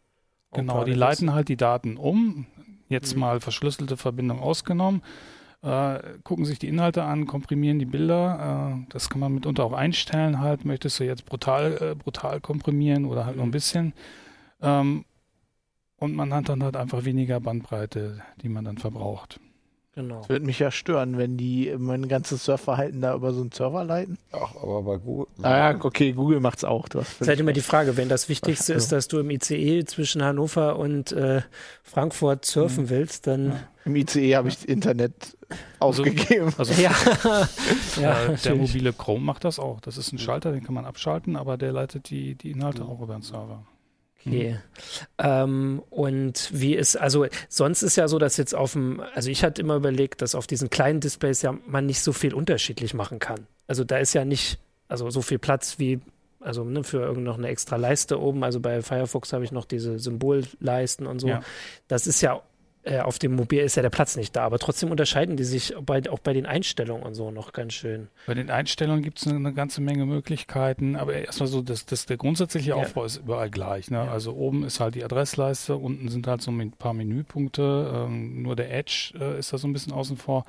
Genau, 0.54 0.84
die 0.84 0.94
leiten 0.94 1.34
halt 1.34 1.50
die 1.50 1.58
Daten 1.58 1.98
um, 1.98 2.46
jetzt 2.90 3.14
Mhm. 3.16 3.20
mal 3.22 3.40
verschlüsselte 3.40 3.98
Verbindung 3.98 4.40
ausgenommen, 4.40 5.02
äh, 5.62 6.00
gucken 6.24 6.46
sich 6.46 6.60
die 6.60 6.68
Inhalte 6.68 7.04
an, 7.04 7.26
komprimieren 7.26 7.80
die 7.80 7.86
Bilder. 7.86 8.76
Äh, 8.84 8.86
das 8.92 9.10
kann 9.10 9.20
man 9.22 9.34
mitunter 9.34 9.64
auch 9.64 9.74
einstellen 9.74 10.40
halt. 10.40 10.66
Möchtest 10.66 11.00
du 11.00 11.06
jetzt 11.06 11.26
brutal, 11.26 11.78
äh, 11.82 11.96
brutal 11.96 12.42
komprimieren 12.42 13.06
oder 13.06 13.26
halt 13.26 13.38
nur 13.38 13.46
ein 13.46 13.50
Mhm. 13.50 13.52
bisschen. 13.52 13.94
Ähm, 14.62 15.06
und 15.98 16.16
man 16.16 16.34
hat 16.34 16.50
dann 16.50 16.64
halt 16.64 16.76
einfach 16.76 17.06
weniger 17.06 17.40
Bandbreite, 17.40 18.22
die 18.42 18.50
man 18.50 18.66
dann 18.66 18.78
verbraucht. 18.78 19.40
Genau. 19.96 20.22
Das 20.22 20.30
würde 20.30 20.46
mich 20.46 20.58
ja 20.58 20.72
stören, 20.72 21.20
wenn 21.20 21.38
die 21.38 21.74
mein 21.78 22.08
ganzes 22.08 22.46
Surfverhalten 22.46 23.02
da 23.02 23.14
über 23.14 23.32
so 23.32 23.42
einen 23.42 23.52
Server 23.52 23.84
leiten. 23.84 24.18
Ach, 24.32 24.56
aber 24.56 24.82
bei 24.82 24.98
Google. 24.98 25.28
Naja, 25.38 25.80
okay, 25.84 26.14
Google 26.14 26.40
macht's 26.40 26.64
auch. 26.64 26.90
Du 26.90 27.00
hast 27.00 27.14
Es 27.14 27.22
ist 27.22 27.28
halt 27.28 27.40
immer 27.40 27.54
die 27.54 27.62
Frage, 27.62 27.96
wenn 27.96 28.10
das 28.10 28.28
Wichtigste 28.28 28.74
ist, 28.74 28.92
dass 28.92 29.08
du 29.08 29.20
im 29.20 29.30
ICE 29.30 29.86
zwischen 29.86 30.24
Hannover 30.24 30.80
und 30.80 31.12
äh, 31.12 31.42
Frankfurt 31.84 32.46
surfen 32.46 32.90
willst, 32.90 33.28
dann 33.28 33.60
Im 33.86 33.96
ICE 33.96 34.36
habe 34.36 34.48
ich 34.48 34.68
Internet 34.68 35.38
aufgegeben. 35.78 36.52
Also 36.58 36.74
ja, 36.82 36.92
ja, 38.02 38.26
äh, 38.26 38.36
der 38.38 38.56
mobile 38.56 38.94
Chrome 38.94 39.24
macht 39.24 39.44
das 39.44 39.60
auch. 39.60 39.80
Das 39.80 39.98
ist 39.98 40.12
ein 40.12 40.18
Schalter, 40.18 40.52
den 40.52 40.64
kann 40.64 40.74
man 40.74 40.86
abschalten, 40.86 41.36
aber 41.36 41.58
der 41.58 41.72
leitet 41.72 42.10
die, 42.10 42.34
die 42.34 42.50
Inhalte 42.50 42.84
auch 42.84 43.00
über 43.00 43.14
den 43.14 43.22
Server. 43.22 43.64
Okay. 44.26 44.60
Ähm, 45.18 45.84
und 45.90 46.50
wie 46.54 46.76
ist, 46.76 46.96
also 46.96 47.26
sonst 47.50 47.84
ist 47.84 47.96
ja 47.96 48.08
so, 48.08 48.20
dass 48.20 48.38
jetzt 48.38 48.56
auf 48.56 48.74
dem, 48.74 49.02
also 49.14 49.30
ich 49.30 49.44
hatte 49.44 49.62
immer 49.62 49.76
überlegt, 49.76 50.22
dass 50.22 50.36
auf 50.36 50.48
diesen 50.48 50.70
kleinen 50.70 51.00
Displays 51.00 51.42
ja 51.42 51.56
man 51.66 51.86
nicht 51.86 52.02
so 52.02 52.14
viel 52.14 52.34
unterschiedlich 52.34 52.94
machen 52.94 53.20
kann. 53.20 53.48
Also 53.68 53.84
da 53.84 53.98
ist 53.98 54.14
ja 54.14 54.26
nicht, 54.26 54.60
also 54.88 55.10
so 55.10 55.22
viel 55.22 55.40
Platz 55.40 55.80
wie, 55.80 56.00
also 56.40 56.64
ne, 56.64 56.84
für 56.84 57.02
irgend 57.02 57.24
noch 57.24 57.38
eine 57.38 57.48
extra 57.48 57.76
Leiste 57.76 58.20
oben. 58.20 58.44
Also 58.44 58.60
bei 58.60 58.82
Firefox 58.82 59.34
habe 59.34 59.44
ich 59.44 59.52
noch 59.52 59.66
diese 59.66 60.00
Symbolleisten 60.00 61.08
und 61.08 61.20
so. 61.20 61.28
Ja. 61.28 61.42
Das 61.88 62.08
ist 62.08 62.22
ja 62.22 62.42
äh, 62.84 63.00
auf 63.00 63.18
dem 63.18 63.36
Mobil 63.36 63.60
ist 63.60 63.76
ja 63.76 63.82
der 63.82 63.90
Platz 63.90 64.16
nicht 64.18 64.36
da, 64.36 64.44
aber 64.44 64.60
trotzdem 64.60 64.92
unterscheiden 64.92 65.38
die 65.38 65.44
sich 65.44 65.74
bei, 65.86 66.02
auch 66.10 66.20
bei 66.20 66.34
den 66.34 66.46
Einstellungen 66.46 67.04
und 67.04 67.14
so 67.14 67.32
noch 67.32 67.54
ganz 67.54 67.74
schön. 67.74 68.10
Bei 68.28 68.34
den 68.34 68.50
Einstellungen 68.50 69.04
gibt 69.04 69.20
es 69.20 69.28
eine, 69.28 69.38
eine, 69.38 69.54
ganze 69.54 69.82
Menge 69.82 70.06
Möglichkeiten, 70.06 70.96
aber 70.96 71.14
erstmal 71.14 71.48
so, 71.48 71.62
das, 71.62 71.86
das, 71.86 72.06
der 72.06 72.18
grundsätzliche 72.18 72.72
ja. 72.72 72.76
Aufbau 72.76 73.06
ist 73.06 73.18
überall 73.18 73.50
gleich. 73.50 73.90
Ne? 73.90 73.98
Ja. 73.98 74.12
Also 74.12 74.34
oben 74.34 74.64
ist 74.64 74.80
halt 74.80 74.96
die 74.96 75.04
Adressleiste, 75.04 75.78
unten 75.78 76.10
sind 76.10 76.28
halt 76.28 76.42
so 76.42 76.52
ein 76.52 76.72
paar 76.72 76.94
Menüpunkte, 76.94 78.06
ähm, 78.08 78.42
nur 78.42 78.56
der 78.56 78.74
Edge 78.74 79.14
äh, 79.20 79.40
ist 79.40 79.54
da 79.54 79.58
so 79.58 79.68
ein 79.68 79.74
bisschen 79.74 79.94
außen 79.94 80.18
vor. 80.18 80.46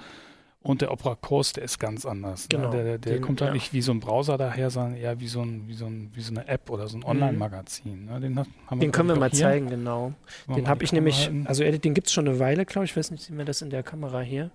Und 0.65 0.81
der 0.81 0.91
Opera 0.91 1.15
Kurs, 1.15 1.53
der 1.53 1.63
ist 1.63 1.79
ganz 1.79 2.07
anders. 2.07 2.45
Ne? 2.45 2.57
Genau. 2.57 2.71
Ne? 2.71 2.77
Der, 2.77 2.85
der, 2.85 2.99
der 2.99 3.13
den, 3.15 3.23
kommt 3.23 3.43
halt 3.43 3.51
ja. 3.51 3.53
nicht 3.55 3.75
wie 3.75 3.83
so 3.83 3.93
ein 3.93 4.01
Browser 4.01 4.39
daher, 4.39 4.71
sondern 4.71 4.97
eher 4.97 5.21
wie 5.21 5.29
so, 5.29 5.43
ein, 5.43 5.69
wie 5.69 5.75
so, 5.75 5.85
ein, 5.85 6.11
wie 6.15 6.23
so 6.23 6.31
eine 6.31 6.49
App 6.49 6.71
oder 6.71 6.89
so 6.89 6.97
ein 6.97 7.01
mhm. 7.01 7.07
Online-Magazin. 7.07 8.07
Ne? 8.07 8.19
Den, 8.19 8.39
haben 8.39 8.81
den 8.81 8.91
können 8.91 9.11
wir 9.11 9.17
mal 9.17 9.29
hier. 9.29 9.41
zeigen, 9.41 9.69
genau. 9.69 10.15
Den 10.49 10.67
habe 10.67 10.83
ich 10.83 10.93
nämlich, 10.95 11.27
halten. 11.27 11.47
also 11.47 11.63
den 11.63 11.93
gibt 11.93 12.07
es 12.07 12.15
schon 12.15 12.27
eine 12.27 12.39
Weile, 12.39 12.65
glaube 12.65 12.87
ich. 12.87 12.93
Ich 12.93 12.97
weiß 12.97 13.11
nicht, 13.11 13.23
sehen 13.23 13.37
wir 13.37 13.45
das 13.45 13.61
in 13.61 13.69
der 13.69 13.83
Kamera 13.83 14.23
hier. 14.23 14.51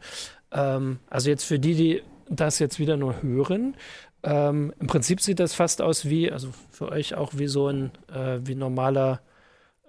Ähm, 0.52 0.98
also 1.12 1.30
jetzt 1.30 1.44
für 1.44 1.60
die, 1.60 1.76
die 1.76 2.02
das 2.28 2.58
jetzt 2.58 2.80
wieder 2.80 2.98
nur 2.98 3.22
hören, 3.22 3.76
ähm, 4.24 4.74
im 4.80 4.88
Prinzip 4.88 5.22
sieht 5.22 5.40
das 5.40 5.54
fast 5.54 5.80
aus 5.80 6.10
wie, 6.10 6.32
also 6.32 6.50
für 6.72 6.90
euch 6.90 7.14
auch 7.14 7.34
wie 7.36 7.48
so 7.48 7.68
ein 7.68 7.92
äh, 8.12 8.40
wie 8.44 8.56
normaler 8.56 9.22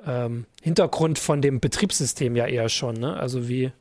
ähm, 0.06 0.44
Hintergrund 0.62 1.18
von 1.18 1.40
dem 1.40 1.60
Betriebssystem 1.60 2.36
ja 2.36 2.46
eher 2.46 2.68
schon, 2.68 2.96
ne? 2.96 3.16
Also 3.16 3.48
wie 3.48 3.72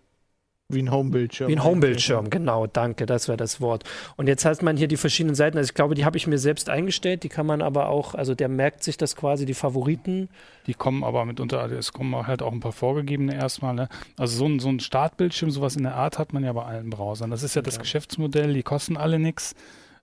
wie 0.69 0.83
ein 0.83 0.91
Homebildschirm. 0.91 1.49
Wie 1.49 1.55
ein 1.55 1.63
Homebildschirm, 1.63 2.29
genau, 2.29 2.67
danke, 2.67 3.07
das 3.07 3.27
wäre 3.27 3.37
das 3.37 3.59
Wort. 3.59 3.83
Und 4.17 4.27
jetzt 4.27 4.45
hat 4.45 4.61
man 4.61 4.77
hier 4.77 4.87
die 4.87 4.97
verschiedenen 4.97 5.33
Seiten, 5.33 5.57
also 5.57 5.67
ich 5.67 5.73
glaube, 5.73 5.95
die 5.95 6.05
habe 6.05 6.15
ich 6.15 6.27
mir 6.27 6.37
selbst 6.37 6.69
eingestellt, 6.69 7.23
die 7.23 7.29
kann 7.29 7.47
man 7.47 7.63
aber 7.63 7.89
auch, 7.89 8.13
also 8.13 8.35
der 8.35 8.49
merkt 8.49 8.83
sich 8.83 8.95
das 8.95 9.15
quasi, 9.15 9.45
die 9.45 9.55
Favoriten. 9.55 10.29
Die 10.67 10.75
kommen 10.75 11.03
aber 11.03 11.25
mitunter, 11.25 11.59
also 11.59 11.75
es 11.75 11.91
kommen 11.91 12.15
halt 12.27 12.43
auch 12.43 12.51
ein 12.51 12.59
paar 12.59 12.71
vorgegebene 12.71 13.33
erstmal. 13.33 13.73
Ne? 13.73 13.89
Also 14.15 14.37
so 14.37 14.45
ein, 14.45 14.59
so 14.59 14.69
ein 14.69 14.79
Startbildschirm, 14.79 15.49
sowas 15.49 15.75
in 15.75 15.83
der 15.83 15.95
Art 15.95 16.19
hat 16.19 16.33
man 16.33 16.43
ja 16.43 16.53
bei 16.53 16.63
allen 16.63 16.91
Browsern. 16.91 17.31
Das 17.31 17.41
ist 17.41 17.55
ja 17.55 17.63
das 17.63 17.75
ja. 17.75 17.81
Geschäftsmodell, 17.81 18.53
die 18.53 18.63
kosten 18.63 18.95
alle 18.95 19.17
nichts. 19.17 19.55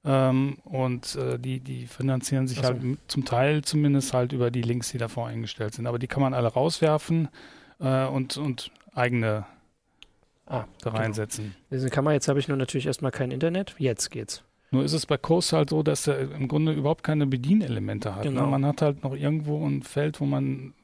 Ähm, 0.04 0.58
und 0.64 1.14
äh, 1.14 1.38
die, 1.38 1.60
die 1.60 1.86
finanzieren 1.86 2.48
sich 2.48 2.58
so. 2.58 2.64
halt 2.64 2.80
zum 3.06 3.24
Teil 3.24 3.62
zumindest 3.62 4.12
halt 4.12 4.32
über 4.32 4.50
die 4.50 4.62
Links, 4.62 4.90
die 4.90 4.98
davor 4.98 5.28
eingestellt 5.28 5.74
sind. 5.74 5.86
Aber 5.86 6.00
die 6.00 6.08
kann 6.08 6.22
man 6.22 6.34
alle 6.34 6.48
rauswerfen 6.48 7.28
äh, 7.78 8.06
und, 8.06 8.36
und 8.36 8.72
eigene 8.94 9.46
ah, 10.46 10.64
da 10.80 10.90
genau. 10.90 11.02
reinsetzen. 11.02 11.54
Diese 11.70 11.90
Kamera, 11.90 12.14
jetzt 12.14 12.28
habe 12.28 12.38
ich 12.38 12.48
nur 12.48 12.56
natürlich 12.56 12.86
erstmal 12.86 13.12
kein 13.12 13.30
Internet. 13.30 13.74
Jetzt 13.78 14.10
geht's. 14.10 14.42
Nur 14.72 14.84
ist 14.84 14.92
es 14.92 15.06
bei 15.06 15.16
Coast 15.16 15.52
halt 15.52 15.70
so, 15.70 15.82
dass 15.82 16.06
er 16.06 16.18
im 16.32 16.48
Grunde 16.48 16.72
überhaupt 16.72 17.04
keine 17.04 17.26
Bedienelemente 17.26 18.14
hat. 18.14 18.24
Ne? 18.24 18.30
Genau. 18.30 18.44
Ne? 18.46 18.50
Man 18.50 18.66
hat 18.66 18.82
halt 18.82 19.04
noch 19.04 19.14
irgendwo 19.14 19.64
ein 19.64 19.82
Feld, 19.82 20.20
wo 20.20 20.24
man, 20.24 20.74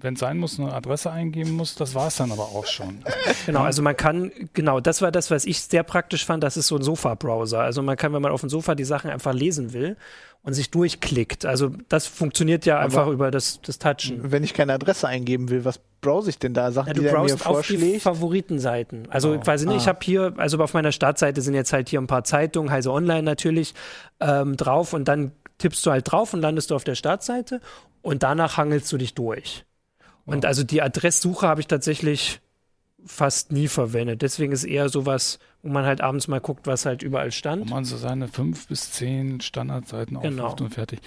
wenn 0.00 0.14
es 0.14 0.20
sein 0.20 0.38
muss, 0.38 0.58
eine 0.58 0.72
Adresse 0.72 1.12
eingeben 1.12 1.52
muss. 1.52 1.76
Das 1.76 1.94
war 1.94 2.08
es 2.08 2.16
dann 2.16 2.32
aber 2.32 2.44
auch 2.44 2.66
schon. 2.66 2.98
Genau, 3.46 3.62
also 3.62 3.80
man 3.80 3.96
kann, 3.96 4.30
genau, 4.52 4.78
das 4.80 5.00
war 5.00 5.10
das, 5.10 5.30
was 5.30 5.46
ich 5.46 5.60
sehr 5.60 5.82
praktisch 5.82 6.26
fand. 6.26 6.42
Das 6.42 6.58
ist 6.58 6.66
so 6.66 6.76
ein 6.76 6.82
Sofa-Browser. 6.82 7.60
Also 7.60 7.82
man 7.82 7.96
kann, 7.96 8.12
wenn 8.12 8.20
man 8.20 8.30
auf 8.30 8.40
dem 8.40 8.50
Sofa 8.50 8.74
die 8.74 8.84
Sachen 8.84 9.10
einfach 9.10 9.32
lesen 9.32 9.72
will, 9.72 9.96
und 10.42 10.54
sich 10.54 10.70
durchklickt. 10.70 11.44
Also 11.44 11.70
das 11.88 12.06
funktioniert 12.06 12.64
ja 12.64 12.78
einfach 12.78 13.02
Aber 13.02 13.12
über 13.12 13.30
das, 13.30 13.60
das 13.62 13.78
Touchen. 13.78 14.30
Wenn 14.30 14.44
ich 14.44 14.54
keine 14.54 14.72
Adresse 14.72 15.06
eingeben 15.06 15.50
will, 15.50 15.64
was 15.64 15.80
browse 16.00 16.30
ich 16.30 16.38
denn 16.38 16.54
da? 16.54 16.72
Sagt 16.72 16.88
ja, 16.88 16.94
du 16.94 17.00
die, 17.00 17.08
der 17.08 17.18
mir 17.20 17.36
vorschlägt? 17.36 17.82
auf 17.82 17.90
die 17.92 18.00
Favoritenseiten. 18.00 19.08
Also 19.10 19.34
oh. 19.34 19.38
quasi, 19.40 19.68
ah. 19.68 19.76
ich 19.76 19.88
habe 19.88 19.98
hier, 20.02 20.34
also 20.36 20.58
auf 20.58 20.74
meiner 20.74 20.92
Startseite 20.92 21.42
sind 21.42 21.54
jetzt 21.54 21.72
halt 21.72 21.88
hier 21.88 22.00
ein 22.00 22.06
paar 22.06 22.24
Zeitungen, 22.24 22.70
Heise 22.70 22.92
Online 22.92 23.22
natürlich, 23.22 23.74
ähm, 24.20 24.56
drauf 24.56 24.92
und 24.92 25.06
dann 25.06 25.32
tippst 25.58 25.84
du 25.84 25.90
halt 25.90 26.10
drauf 26.10 26.32
und 26.34 26.40
landest 26.40 26.70
du 26.70 26.76
auf 26.76 26.84
der 26.84 26.94
Startseite 26.94 27.60
und 28.02 28.22
danach 28.22 28.56
hangelst 28.56 28.90
du 28.92 28.96
dich 28.96 29.14
durch. 29.14 29.64
Und 30.24 30.44
also 30.44 30.62
die 30.62 30.82
Adresssuche 30.82 31.48
habe 31.48 31.60
ich 31.60 31.66
tatsächlich 31.66 32.40
fast 33.04 33.52
nie 33.52 33.68
verwendet. 33.68 34.22
Deswegen 34.22 34.52
ist 34.52 34.64
eher 34.64 34.88
sowas, 34.88 35.38
wo 35.62 35.70
man 35.70 35.84
halt 35.84 36.00
abends 36.00 36.28
mal 36.28 36.40
guckt, 36.40 36.66
was 36.66 36.86
halt 36.86 37.02
überall 37.02 37.32
stand. 37.32 37.68
Wo 37.68 37.74
man 37.74 37.84
so 37.84 37.96
seine 37.96 38.28
fünf 38.28 38.68
bis 38.68 38.92
zehn 38.92 39.40
Standardseiten 39.40 40.20
genau. 40.20 40.44
aufruft 40.44 40.60
und 40.60 40.70
fertig. 40.70 41.00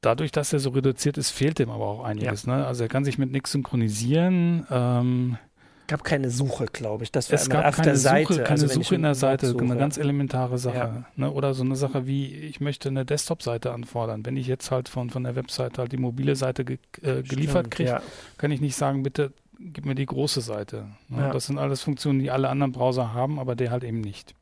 Dadurch, 0.00 0.32
dass 0.32 0.52
er 0.52 0.58
so 0.58 0.70
reduziert 0.70 1.16
ist, 1.16 1.30
fehlt 1.30 1.60
ihm 1.60 1.70
aber 1.70 1.86
auch 1.86 2.04
einiges. 2.04 2.44
Ja. 2.44 2.58
Ne? 2.58 2.66
Also 2.66 2.84
er 2.84 2.88
kann 2.88 3.04
sich 3.04 3.16
mit 3.18 3.32
nichts 3.32 3.52
synchronisieren. 3.52 4.66
Ähm, 4.70 5.38
gab 5.86 6.04
keine 6.04 6.28
Suche, 6.30 6.66
glaube 6.66 7.04
ich. 7.04 7.12
Das 7.12 7.30
war 7.30 7.38
es 7.38 7.48
gab 7.48 7.64
auf 7.64 7.76
keine 7.76 7.86
der 7.86 7.96
Suche, 7.96 8.08
Seite. 8.08 8.42
Keine 8.42 8.62
also 8.62 8.68
Suche 8.68 8.94
in 8.94 9.02
der 9.02 9.14
Seite, 9.14 9.56
eine 9.58 9.76
ganz 9.76 9.96
elementare 9.96 10.58
Sache. 10.58 10.76
Ja. 10.76 11.04
Ne? 11.16 11.30
Oder 11.30 11.54
so 11.54 11.62
eine 11.62 11.76
Sache 11.76 12.06
wie, 12.06 12.34
ich 12.34 12.60
möchte 12.60 12.90
eine 12.90 13.06
Desktop-Seite 13.06 13.72
anfordern. 13.72 14.26
Wenn 14.26 14.36
ich 14.36 14.46
jetzt 14.46 14.70
halt 14.70 14.90
von, 14.90 15.08
von 15.08 15.24
der 15.24 15.36
Webseite 15.36 15.80
halt 15.80 15.92
die 15.92 15.96
mobile 15.96 16.36
Seite 16.36 16.66
ge 16.66 16.78
äh, 17.00 17.22
geliefert 17.22 17.70
kriege, 17.70 17.90
ja. 17.90 18.02
kann 18.36 18.50
ich 18.50 18.60
nicht 18.60 18.76
sagen, 18.76 19.02
bitte 19.02 19.32
gib 19.58 19.86
mir 19.86 19.94
die 19.94 20.06
große 20.06 20.40
Seite. 20.40 20.88
Ne? 21.08 21.22
Ja. 21.22 21.32
Das 21.32 21.46
sind 21.46 21.58
alles 21.58 21.82
Funktionen, 21.82 22.18
die 22.18 22.30
alle 22.30 22.48
anderen 22.48 22.72
Browser 22.72 23.12
haben, 23.12 23.38
aber 23.38 23.54
der 23.56 23.70
halt 23.70 23.84
eben 23.84 24.00
nicht. 24.00 24.34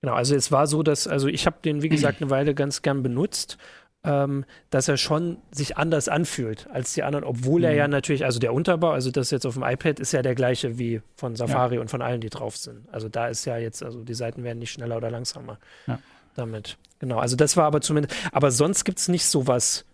Genau, 0.00 0.14
also 0.14 0.34
es 0.34 0.52
war 0.52 0.66
so, 0.66 0.82
dass, 0.82 1.08
also 1.08 1.26
ich 1.26 1.46
habe 1.46 1.56
den, 1.64 1.82
wie 1.82 1.88
gesagt, 1.88 2.20
eine 2.20 2.30
Weile 2.30 2.54
ganz 2.54 2.82
gern 2.82 3.02
benutzt, 3.02 3.58
ähm, 4.04 4.44
dass 4.70 4.88
er 4.88 4.96
schon 4.96 5.38
sich 5.50 5.76
anders 5.76 6.08
anfühlt 6.08 6.68
als 6.70 6.94
die 6.94 7.02
anderen, 7.02 7.24
obwohl 7.24 7.60
mhm. 7.60 7.66
er 7.66 7.74
ja 7.74 7.88
natürlich, 7.88 8.24
also 8.24 8.38
der 8.38 8.52
Unterbau, 8.52 8.90
also 8.90 9.10
das 9.10 9.30
jetzt 9.30 9.46
auf 9.46 9.54
dem 9.54 9.64
iPad 9.64 9.98
ist 9.98 10.12
ja 10.12 10.22
der 10.22 10.34
gleiche 10.34 10.78
wie 10.78 11.02
von 11.16 11.34
Safari 11.34 11.76
ja. 11.76 11.80
und 11.80 11.90
von 11.90 12.02
allen, 12.02 12.20
die 12.20 12.30
drauf 12.30 12.56
sind. 12.56 12.88
Also 12.92 13.08
da 13.08 13.26
ist 13.28 13.44
ja 13.46 13.58
jetzt, 13.58 13.82
also 13.82 14.04
die 14.04 14.14
Seiten 14.14 14.44
werden 14.44 14.58
nicht 14.58 14.70
schneller 14.70 14.96
oder 14.96 15.10
langsamer 15.10 15.58
ja. 15.86 15.98
damit. 16.36 16.78
Genau, 17.00 17.18
also 17.18 17.36
das 17.36 17.56
war 17.56 17.64
aber 17.64 17.80
zumindest, 17.80 18.14
aber 18.32 18.50
sonst 18.50 18.84
gibt 18.84 18.98
es 18.98 19.08
nicht 19.08 19.26
so 19.26 19.46
was 19.46 19.84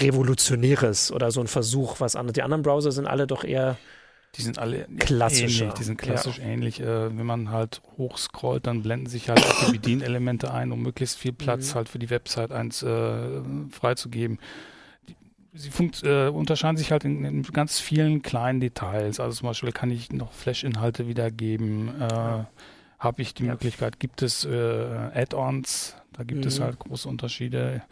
Revolutionäres 0.00 1.12
oder 1.12 1.30
so 1.30 1.40
ein 1.40 1.46
Versuch, 1.46 2.00
was 2.00 2.16
andere. 2.16 2.32
Die 2.32 2.42
anderen 2.42 2.62
Browser 2.62 2.92
sind 2.92 3.06
alle 3.06 3.26
doch 3.26 3.44
eher 3.44 3.76
die 4.36 4.42
sind 4.42 4.58
alle 4.58 4.86
klassisch. 4.98 5.64
Die 5.78 5.82
sind 5.82 5.96
klassisch 5.96 6.38
ja. 6.38 6.44
ähnlich. 6.44 6.80
Äh, 6.80 7.16
wenn 7.16 7.26
man 7.26 7.50
halt 7.50 7.80
hochscrollt, 7.96 8.66
dann 8.66 8.82
blenden 8.82 9.06
sich 9.06 9.28
halt 9.28 9.42
auch 9.44 9.66
die 9.66 9.72
Bedienelemente 9.72 10.52
ein, 10.52 10.72
um 10.72 10.82
möglichst 10.82 11.16
viel 11.16 11.32
Platz 11.32 11.70
mhm. 11.70 11.74
halt 11.76 11.88
für 11.88 11.98
die 11.98 12.10
Website 12.10 12.52
eins 12.52 12.82
äh, 12.82 13.40
freizugeben. 13.70 14.38
Sie 15.54 15.70
äh, 16.06 16.28
unterscheiden 16.28 16.76
sich 16.76 16.92
halt 16.92 17.04
in, 17.04 17.24
in, 17.24 17.42
ganz 17.44 17.80
vielen 17.80 18.20
kleinen 18.20 18.60
Details. 18.60 19.20
Also 19.20 19.38
zum 19.38 19.48
Beispiel 19.48 19.72
kann 19.72 19.90
ich 19.90 20.12
noch 20.12 20.32
Flash-Inhalte 20.32 21.08
wiedergeben. 21.08 21.98
Äh, 21.98 22.44
Habe 22.98 23.22
ich 23.22 23.32
die 23.32 23.44
ja. 23.44 23.52
Möglichkeit, 23.52 23.98
gibt 23.98 24.20
es 24.20 24.44
äh, 24.44 24.50
Add-ons, 25.14 25.96
da 26.12 26.24
gibt 26.24 26.42
mhm. 26.42 26.48
es 26.48 26.60
halt 26.60 26.78
große 26.78 27.08
Unterschiede. 27.08 27.82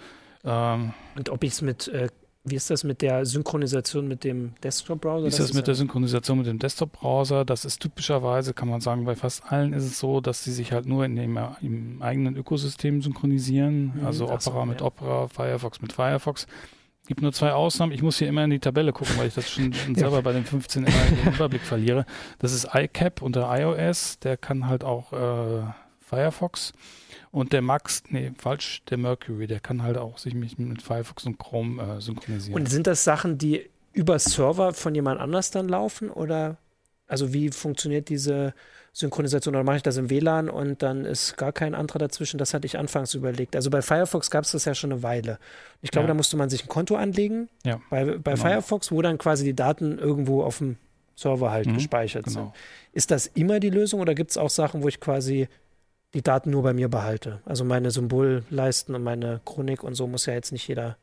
Ähm, 0.44 0.92
und 1.16 1.30
ob 1.30 1.42
ich 1.44 1.52
es 1.52 1.62
mit, 1.62 1.88
äh, 1.88 2.08
wie 2.44 2.56
ist 2.56 2.68
das 2.68 2.84
mit 2.84 3.00
der 3.00 3.24
Synchronisation 3.24 4.06
mit 4.06 4.22
dem 4.22 4.54
Desktop-Browser? 4.62 5.24
Wie 5.24 5.28
ist 5.28 5.38
das, 5.38 5.48
das 5.48 5.54
mit 5.54 5.62
ja 5.62 5.66
der 5.66 5.74
Synchronisation 5.76 6.38
mit 6.38 6.46
dem 6.46 6.58
Desktop-Browser? 6.58 7.44
Das 7.44 7.64
ist 7.64 7.80
typischerweise, 7.80 8.52
kann 8.52 8.68
man 8.68 8.82
sagen, 8.82 9.06
bei 9.06 9.14
fast 9.14 9.50
allen 9.50 9.72
ist 9.72 9.84
es 9.84 9.98
so, 9.98 10.20
dass 10.20 10.44
sie 10.44 10.52
sich 10.52 10.72
halt 10.72 10.86
nur 10.86 11.04
in 11.06 11.16
dem 11.16 11.38
im 11.62 12.02
eigenen 12.02 12.36
Ökosystem 12.36 13.00
synchronisieren. 13.00 13.94
Mhm, 13.96 14.06
also 14.06 14.26
Opera 14.26 14.38
so, 14.38 14.64
mit 14.66 14.80
ja. 14.80 14.86
Opera, 14.86 15.28
Firefox 15.28 15.80
mit 15.80 15.92
Firefox. 15.92 16.46
Gibt 17.06 17.20
nur 17.20 17.32
zwei 17.32 17.52
Ausnahmen. 17.52 17.92
Ich 17.92 18.02
muss 18.02 18.18
hier 18.18 18.28
immer 18.28 18.44
in 18.44 18.50
die 18.50 18.60
Tabelle 18.60 18.92
gucken, 18.92 19.16
weil 19.18 19.28
ich 19.28 19.34
das 19.34 19.50
schon 19.50 19.72
selber 19.94 20.22
bei 20.22 20.32
den 20.32 20.44
15 20.44 20.84
immer 20.84 21.24
den 21.24 21.34
Überblick 21.34 21.62
verliere. 21.62 22.06
Das 22.38 22.52
ist 22.52 22.68
iCap 22.74 23.20
unter 23.20 23.48
iOS. 23.58 24.18
Der 24.20 24.38
kann 24.38 24.68
halt 24.68 24.84
auch 24.84 25.12
äh, 25.12 25.64
Firefox. 26.00 26.72
Und 27.34 27.52
der 27.52 27.62
Max, 27.62 28.04
nee, 28.10 28.30
falsch, 28.38 28.84
der 28.88 28.96
Mercury, 28.96 29.48
der 29.48 29.58
kann 29.58 29.82
halt 29.82 29.98
auch 29.98 30.18
sich 30.18 30.34
mit, 30.34 30.80
Firefox 30.80 31.26
und 31.26 31.36
Chrome 31.36 31.82
äh, 31.82 32.00
synchronisieren. 32.00 32.54
Und 32.54 32.68
sind 32.68 32.86
das 32.86 33.02
Sachen, 33.02 33.38
die 33.38 33.68
über 33.92 34.20
Server 34.20 34.72
von 34.72 34.94
jemand 34.94 35.20
anders 35.20 35.50
dann 35.50 35.68
laufen? 35.68 36.10
Oder 36.10 36.58
also 37.08 37.32
wie 37.32 37.50
funktioniert 37.50 38.08
diese 38.08 38.54
Synchronisation? 38.92 39.52
Oder 39.56 39.64
mache 39.64 39.78
ich 39.78 39.82
das 39.82 39.96
im 39.96 40.10
WLAN 40.10 40.48
und 40.48 40.84
dann 40.84 41.04
ist 41.04 41.36
gar 41.36 41.50
kein 41.50 41.74
anderer 41.74 41.98
dazwischen? 41.98 42.38
Das 42.38 42.54
hatte 42.54 42.66
ich 42.66 42.78
anfangs 42.78 43.14
überlegt. 43.14 43.56
Also 43.56 43.68
bei 43.68 43.82
Firefox 43.82 44.30
gab 44.30 44.44
es 44.44 44.52
das 44.52 44.64
ja 44.64 44.76
schon 44.76 44.92
eine 44.92 45.02
Weile. 45.02 45.40
Ich 45.82 45.90
glaube, 45.90 46.04
ja. 46.04 46.08
da 46.08 46.14
musste 46.14 46.36
man 46.36 46.50
sich 46.50 46.62
ein 46.62 46.68
Konto 46.68 46.94
anlegen 46.94 47.48
ja, 47.64 47.80
bei, 47.90 48.04
bei 48.04 48.34
genau. 48.34 48.36
Firefox, 48.36 48.92
wo 48.92 49.02
dann 49.02 49.18
quasi 49.18 49.42
die 49.42 49.56
Daten 49.56 49.98
irgendwo 49.98 50.44
auf 50.44 50.58
dem 50.58 50.76
Server 51.16 51.50
halt 51.50 51.66
mhm, 51.66 51.74
gespeichert 51.74 52.26
genau. 52.26 52.40
sind. 52.40 52.52
Ist 52.92 53.10
das 53.10 53.26
immer 53.26 53.58
die 53.58 53.70
Lösung 53.70 54.00
oder 54.00 54.14
gibt 54.14 54.30
es 54.30 54.36
auch 54.36 54.50
Sachen, 54.50 54.84
wo 54.84 54.88
ich 54.88 55.00
quasi 55.00 55.48
die 56.14 56.22
Daten 56.22 56.50
nur 56.50 56.62
bei 56.62 56.72
mir 56.72 56.88
behalte. 56.88 57.40
Also 57.44 57.64
meine 57.64 57.90
Symbolleisten 57.90 58.94
und 58.94 59.02
meine 59.02 59.40
Chronik 59.44 59.82
und 59.82 59.94
so 59.94 60.06
muss 60.06 60.26
ja 60.26 60.32
jetzt 60.32 60.52
nicht 60.52 60.66
jeder 60.68 60.96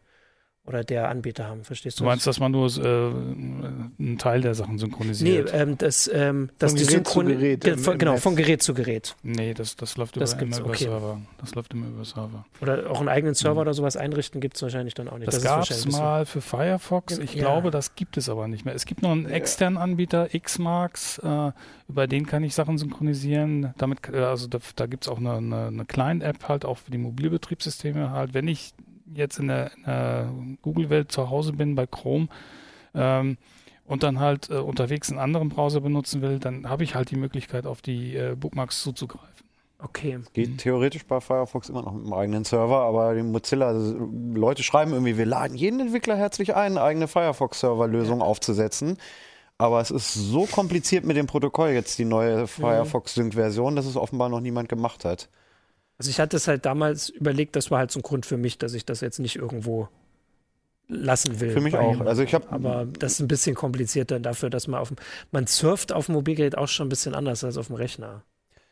oder 0.64 0.84
der 0.84 1.10
Anbieter 1.10 1.48
haben, 1.48 1.64
verstehst 1.64 2.00
du? 2.00 2.04
Du 2.04 2.10
meinst, 2.10 2.28
dass 2.28 2.40
man 2.40 2.52
nur 2.52 2.68
äh, 2.68 2.82
einen 2.82 4.18
Teil 4.20 4.42
der 4.42 4.54
Sachen 4.54 4.78
synchronisiert? 4.78 5.52
Nee, 5.52 5.60
ähm, 5.60 5.78
das, 5.78 6.10
ähm, 6.14 6.50
das 6.60 6.72
von 6.72 6.78
die 6.78 6.86
Gerät 6.86 7.08
Synchron 7.08 7.26
zu 7.26 7.34
Gerät. 7.34 7.62
Ge 7.62 7.78
von, 7.78 7.98
genau, 7.98 8.18
von 8.18 8.36
Gerät 8.36 8.62
zu 8.62 8.74
Gerät. 8.76 9.16
Nee, 9.24 9.56
das, 9.56 9.76
das 9.76 9.98
läuft 9.98 10.18
das 10.18 10.34
immer, 10.34 10.60
über 10.60 10.70
okay. 10.70 10.84
Server. 10.84 11.22
Das 11.40 11.56
läuft 11.56 11.74
immer 11.74 11.88
über 11.88 12.06
Server. 12.06 12.46
Oder 12.62 12.92
auch 12.92 13.00
einen 13.00 13.10
eigenen 13.10 13.34
Server 13.34 13.56
mhm. 13.56 13.62
oder 13.62 13.74
sowas 13.74 13.98
einrichten 13.98 14.40
gibt 14.40 14.56
es 14.56 14.62
wahrscheinlich 14.62 14.94
dann 14.94 15.10
auch 15.10 15.18
nicht. 15.18 15.28
Das, 15.28 15.42
das 15.42 15.44
gab 15.44 15.70
es 15.70 15.88
mal 15.88 16.28
für 16.28 16.42
Firefox. 16.42 17.18
Ich 17.18 17.34
ja. 17.34 17.42
glaube, 17.42 17.72
das 17.72 17.96
gibt 17.96 18.18
es 18.18 18.30
aber 18.30 18.48
nicht 18.48 18.64
mehr. 18.64 18.76
Es 18.76 18.86
gibt 18.86 19.02
noch 19.02 19.12
einen 19.12 19.26
externen 19.26 19.78
Anbieter, 19.80 20.30
Xmarks, 20.30 21.18
äh, 21.18 21.52
über 21.90 22.06
den 22.08 22.28
kann 22.28 22.44
ich 22.44 22.54
Sachen 22.54 22.78
synchronisieren. 22.78 23.74
Damit, 23.80 24.10
äh, 24.14 24.18
also 24.18 24.46
da, 24.48 24.60
da 24.76 24.86
gibt 24.86 25.06
es 25.06 25.10
auch 25.10 25.18
eine, 25.18 25.34
eine, 25.34 25.68
eine 25.68 25.86
Client-App 25.86 26.48
halt 26.48 26.66
auch 26.66 26.78
für 26.78 26.92
die 26.92 27.00
Mobilbetriebssysteme 27.00 28.12
halt. 28.12 28.36
Wenn 28.36 28.48
ich 28.48 28.74
jetzt 29.14 29.40
in 29.40 29.48
der, 29.48 29.72
der 29.86 30.32
Google-Welt 30.62 31.12
zu 31.12 31.30
Hause 31.30 31.54
bin 31.54 31.76
bei 31.76 31.88
Chrome 31.88 32.28
ähm, 32.94 33.38
und 33.86 34.04
dann 34.04 34.20
halt 34.20 34.50
äh, 34.50 34.56
unterwegs 34.56 35.10
einen 35.10 35.20
anderen 35.20 35.50
Browser 35.50 35.82
benutzen 35.82 36.22
will, 36.22 36.40
dann 36.40 36.70
habe 36.70 36.84
ich 36.84 36.96
halt 36.96 37.12
die 37.12 37.16
Möglichkeit, 37.16 37.66
auf 37.66 37.82
die 37.82 38.16
äh, 38.16 38.36
Bookmarks 38.36 38.82
zuzugreifen. 38.84 39.28
Okay. 39.84 40.20
Geht 40.34 40.60
theoretisch 40.60 41.06
bei 41.06 41.20
Firefox 41.20 41.70
immer 41.70 41.82
noch 41.82 41.94
mit 41.94 42.04
einem 42.04 42.14
eigenen 42.14 42.44
Server, 42.44 42.82
aber 42.82 43.16
die 43.16 43.24
Mozilla, 43.24 43.68
also 43.68 43.98
Leute 44.34 44.62
schreiben 44.62 44.94
irgendwie, 44.94 45.18
wir 45.18 45.26
laden 45.26 45.58
jeden 45.58 45.80
Entwickler 45.80 46.16
herzlich 46.16 46.56
ein, 46.56 46.74
eine 46.74 46.84
eigene 46.84 47.08
Firefox-Server-Lösung 47.08 48.22
aufzusetzen. 48.22 48.98
Aber 49.58 49.80
es 49.80 49.92
ist 49.92 50.14
so 50.14 50.46
kompliziert 50.46 51.06
mit 51.06 51.18
dem 51.18 51.28
Protokoll 51.28 51.70
jetzt, 51.70 52.00
die 52.00 52.06
neue 52.06 52.48
Firefox 52.48 53.14
Sync-Version, 53.14 53.76
dass 53.76 53.86
es 53.86 53.96
offenbar 53.96 54.30
noch 54.30 54.40
niemand 54.40 54.70
gemacht 54.70 55.06
hat. 55.06 55.30
Also 56.02 56.10
ich 56.10 56.20
hatte 56.20 56.36
es 56.38 56.48
halt 56.48 56.66
damals 56.66 57.10
überlegt, 57.10 57.56
das 57.56 57.70
war 57.70 57.78
halt 57.78 57.92
so 57.92 58.00
ein 58.00 58.02
Grund 58.02 58.26
für 58.26 58.36
mich, 58.38 58.58
dass 58.58 58.74
ich 58.74 58.86
das 58.86 59.02
jetzt 59.02 59.20
nicht 59.20 59.36
irgendwo 59.36 59.88
lassen 60.88 61.40
will. 61.40 61.52
Für 61.52 61.62
mich 61.62 61.78
auch. 61.78 62.02
Also 62.02 62.24
ich 62.24 62.34
habe 62.34 62.52
aber 62.52 62.88
das 62.88 63.12
ist 63.12 63.20
ein 63.20 63.28
bisschen 63.28 63.54
komplizierter 63.54 64.20
dafür, 64.20 64.50
dass 64.50 64.68
man 64.68 64.80
auf 64.80 64.88
dem, 64.88 64.98
man 65.32 65.46
surft 65.46 65.94
auf 65.94 66.08
dem 66.08 66.16
Mobilgerät 66.16 66.58
auch 66.58 66.68
schon 66.68 66.88
ein 66.88 66.90
bisschen 66.90 67.14
anders 67.14 67.44
als 67.44 67.56
auf 67.56 67.68
dem 67.68 67.76
Rechner. 67.76 68.24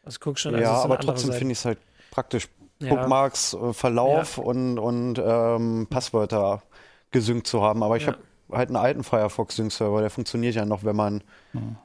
Also 0.04 0.18
guck 0.20 0.40
schon, 0.40 0.56
also 0.56 0.64
ja, 0.64 0.74
aber 0.82 0.98
trotzdem 0.98 1.32
finde 1.32 1.52
ich 1.52 1.60
es 1.60 1.66
halt 1.66 1.78
praktisch. 2.10 2.48
Ja. 2.80 2.96
Bookmarks, 2.96 3.54
äh, 3.54 3.74
Verlauf 3.74 4.40
und, 4.40 4.80
und 4.80 5.22
ähm, 5.24 5.86
Passwörter 5.88 6.64
gesynkt 7.12 7.46
zu 7.46 7.62
haben. 7.62 7.84
Aber 7.84 7.96
ich 7.96 8.08
Ja. 8.08 8.14
habe 8.14 8.20
halt 8.52 8.70
einen 8.70 8.78
alten 8.78 9.04
Firefox 9.04 9.56
Sync-Server, 9.58 10.02
der 10.02 10.10
funktioniert 10.10 10.56
ja 10.56 10.66
noch, 10.66 10.84
wenn 10.84 10.96
man 10.96 11.22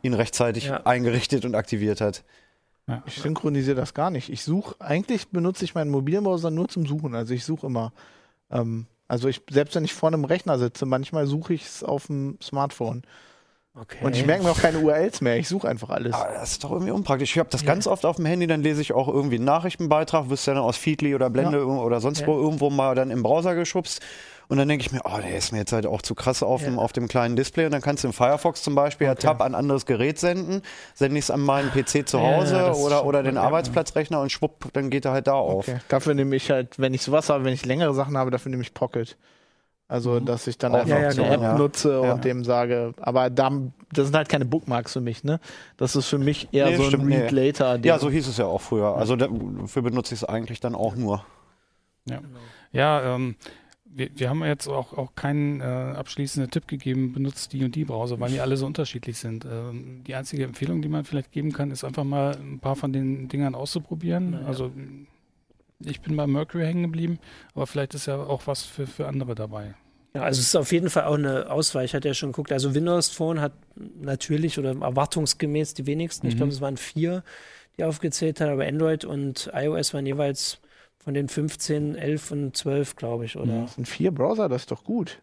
ihn 0.01 0.15
rechtzeitig 0.15 0.69
Ja. 0.69 0.87
eingerichtet 0.87 1.45
und 1.45 1.55
aktiviert 1.55 2.01
hat. 2.01 2.25
Ich 3.07 3.17
synchronisiere 3.23 3.77
das 3.77 3.95
gar 3.95 4.11
nicht. 4.11 4.29
Ich 4.31 4.45
suche, 4.45 4.75
eigentlich 4.79 5.29
benutze 5.29 5.65
ich 5.65 5.75
meinen 5.75 5.91
Mobilbrowser 5.91 6.51
nur 6.51 6.69
zum 6.69 6.87
Suchen. 6.87 7.15
Also 7.15 7.33
ich 7.33 7.45
suche 7.45 7.67
immer. 7.67 7.93
Ähm, 8.51 8.87
also 9.09 9.29
ich, 9.29 9.43
selbst 9.51 9.75
wenn 9.75 9.85
ich 9.85 9.95
vor 9.95 10.09
einem 10.11 10.25
Rechner 10.25 10.59
sitze, 10.59 10.85
manchmal 10.85 11.27
suche 11.27 11.55
ich 11.55 11.65
es 11.65 11.83
auf 11.83 12.07
dem 12.09 12.37
Smartphone. 12.43 13.03
Okay. 13.77 14.05
Und 14.05 14.15
ich 14.15 14.25
merke 14.25 14.45
mir 14.45 14.51
auch 14.51 14.59
keine 14.61 14.79
URLs 14.79 15.21
mehr. 15.21 15.37
Ich 15.37 15.49
suche 15.49 15.67
einfach 15.69 15.91
alles. 15.91 16.15
Aber 16.15 16.33
das 16.33 16.53
ist 16.53 16.63
doch 16.63 16.71
irgendwie 16.71 16.93
unpraktisch. 16.93 17.33
Ich 17.33 17.39
habe 17.41 17.49
das 17.51 17.65
ganz 17.65 17.87
oft 17.89 18.05
auf 18.05 18.17
dem 18.17 18.27
Handy, 18.27 18.47
dann 18.47 18.63
lese 18.63 18.81
ich 18.81 18.93
auch 18.93 19.09
irgendwie 19.09 19.37
einen 19.37 19.47
Nachrichtenbeitrag, 19.47 20.29
wirst 20.31 20.47
ja 20.47 20.55
dann 20.55 20.63
aus 20.63 20.77
Feedly 20.77 21.15
oder 21.15 21.29
Blende 21.29 21.59
Ja. 21.59 21.65
oder 21.65 22.01
sonst 22.01 22.21
Ja. 22.21 22.27
wo 22.29 22.35
irgendwo 22.39 22.71
mal 22.71 22.95
dann 22.95 23.11
im 23.11 23.23
Browser 23.25 23.55
geschubst. 23.57 24.01
Und 24.49 24.59
dann 24.59 24.69
denke 24.69 24.85
ich 24.85 24.93
mir, 24.93 25.01
oh, 25.05 25.19
der 25.23 25.37
ist 25.37 25.53
mir 25.53 25.59
jetzt 25.59 25.73
halt 25.73 25.87
auch 25.87 26.03
zu 26.03 26.15
krass 26.15 26.43
auf, 26.43 26.63
dem, 26.63 26.75
Ja. 26.75 26.81
auf 26.81 26.93
dem 26.93 27.09
kleinen 27.09 27.35
Display. 27.37 27.65
Und 27.67 27.73
dann 27.73 27.81
kannst 27.83 28.05
du 28.05 28.09
im 28.09 28.13
Firefox 28.13 28.63
zum 28.63 28.75
Beispiel 28.75 29.07
ja 29.07 29.15
Tab 29.15 29.41
an 29.41 29.55
anderes 29.55 29.87
Gerät 29.87 30.19
senden, 30.19 30.63
sende 30.95 31.19
ich 31.19 31.25
es 31.25 31.31
an 31.31 31.41
meinen 31.41 31.71
PC 31.71 32.07
zu 32.09 32.19
Ja, 32.19 32.37
Hause 32.37 32.55
das 32.57 32.79
oder, 32.79 33.05
oder 33.07 33.23
den 33.23 33.37
Ja. 33.37 33.43
Arbeitsplatzrechner 33.43 34.21
und 34.21 34.31
schwupp, 34.31 34.67
dann 34.75 34.91
geht 34.91 35.05
er 35.05 35.13
halt 35.13 35.27
da 35.27 35.33
auf. 35.35 35.69
Okay. 35.69 35.79
Dafür 35.89 36.15
nehme 36.15 36.37
ich 36.37 36.51
halt, 36.51 36.79
wenn 36.79 36.93
ich 36.95 37.03
sowas 37.03 37.29
habe, 37.31 37.45
wenn 37.45 37.55
ich 37.55 37.65
längere 37.65 37.95
Sachen 37.95 38.17
habe, 38.19 38.31
dafür 38.31 38.51
nehme 38.51 38.63
ich 38.63 38.75
Pocket. 38.75 39.17
Also, 39.87 40.19
dass 40.19 40.47
ich 40.47 40.57
dann 40.57 40.73
Auch 40.75 40.79
einfach 40.81 40.97
eine 40.97 41.09
eine 41.09 41.09
Option, 41.11 41.27
App 41.33 41.41
ja. 41.43 41.59
nutze 41.59 41.93
Ja. 42.03 42.13
und 42.15 42.25
dem 42.25 42.43
sage, 42.43 42.95
aber 43.01 43.29
da, 43.29 43.51
das 43.93 44.07
sind 44.07 44.17
halt 44.17 44.31
keine 44.31 44.47
Bookmarks 44.47 44.95
für 44.95 45.03
mich, 45.03 45.25
ne? 45.25 45.41
Das 45.77 45.95
ist 45.95 46.07
für 46.09 46.17
mich 46.19 46.49
eher 46.53 46.71
Nee, 46.71 46.77
so 46.77 46.83
ein 46.85 46.89
stimmt, 46.89 47.05
nee. 47.05 47.19
Read 47.19 47.31
Later. 47.33 47.79
Ja, 47.83 47.99
so 47.99 48.09
hieß 48.11 48.27
es 48.27 48.39
ja 48.39 48.47
auch 48.47 48.63
früher. 48.63 48.97
Also 48.97 49.15
dafür 49.15 49.83
benutze 49.83 50.15
ich 50.15 50.23
es 50.23 50.25
eigentlich 50.29 50.61
dann 50.61 50.75
auch 50.75 50.97
nur. 50.97 51.25
Ja, 52.73 53.15
ähm, 53.15 53.37
wir, 53.97 54.11
wir 54.15 54.29
haben 54.29 54.43
jetzt 54.45 54.67
auch, 54.69 54.93
auch 54.93 55.15
keinen 55.15 55.61
äh, 55.61 55.65
abschließenden 55.65 56.51
Tipp 56.51 56.67
gegeben, 56.67 57.13
benutzt 57.13 57.53
die 57.53 57.65
und 57.65 57.75
die 57.75 57.85
Browser, 57.85 58.19
weil 58.19 58.31
die 58.31 58.41
alle 58.41 58.57
so 58.57 58.67
unterschiedlich 58.67 59.19
sind. 59.19 59.45
Ähm, 59.45 60.03
die 60.07 60.15
einzige 60.15 60.45
Empfehlung, 60.45 60.83
die 60.83 60.89
man 60.89 61.05
vielleicht 61.05 61.31
geben 61.33 61.53
kann, 61.53 61.71
ist 61.71 61.85
einfach 61.85 62.05
mal 62.05 62.37
ein 62.37 62.59
paar 62.59 62.77
von 62.77 62.93
den 62.93 63.29
Dingern 63.29 63.55
auszuprobieren. 63.55 64.31
Naja. 64.31 64.47
Also 64.47 64.73
ich 65.85 66.01
bin 66.01 66.17
bei 66.17 66.27
Mercury 66.27 66.65
hängen 66.65 66.83
geblieben, 66.83 67.19
aber 67.55 67.67
vielleicht 67.67 67.95
ist 67.95 68.07
ja 68.07 68.17
auch 68.17 68.47
was 68.47 68.63
für, 68.65 68.87
für 68.87 69.07
andere 69.07 69.35
dabei. 69.35 69.75
Ja, 70.15 70.23
also 70.23 70.41
es 70.41 70.47
ist 70.47 70.57
auf 70.57 70.71
jeden 70.73 70.91
Fall 70.91 71.05
auch 71.05 71.15
eine 71.15 71.51
Auswahl. 71.51 71.85
Ich 71.85 71.95
hatte 71.95 72.09
ja 72.09 72.15
schon 72.15 72.31
geguckt, 72.33 72.53
also 72.53 72.75
Windows 72.75 73.11
Phone 73.11 73.41
hat 73.41 73.53
natürlich 74.01 74.59
oder 74.59 74.71
erwartungsgemäß 74.71 75.75
die 75.75 75.87
wenigsten. 75.87 76.27
Ich 76.29 76.35
Mhm. 76.35 76.39
glaube, 76.39 76.53
es 76.53 76.61
waren 76.61 76.77
vier, 76.77 77.25
die 77.77 77.85
aufgezählt 77.85 78.41
hat, 78.41 78.49
aber 78.49 78.65
Android 78.65 79.05
und 79.05 79.51
iOS 79.53 79.93
waren 79.93 80.07
jeweils 80.07 80.61
von 81.05 81.15
den 81.15 81.29
15, 81.29 81.95
11 81.97 82.31
und 82.31 82.57
12, 82.57 82.97
glaube 82.97 83.25
ich, 83.27 83.37
oder? 83.37 83.63
Das 83.63 83.75
sind 83.75 83.87
vier 83.87 84.11
Browser, 84.11 84.49
das 84.49 84.63
ist 84.63 84.71
doch 84.71 84.85
gut. 84.85 85.21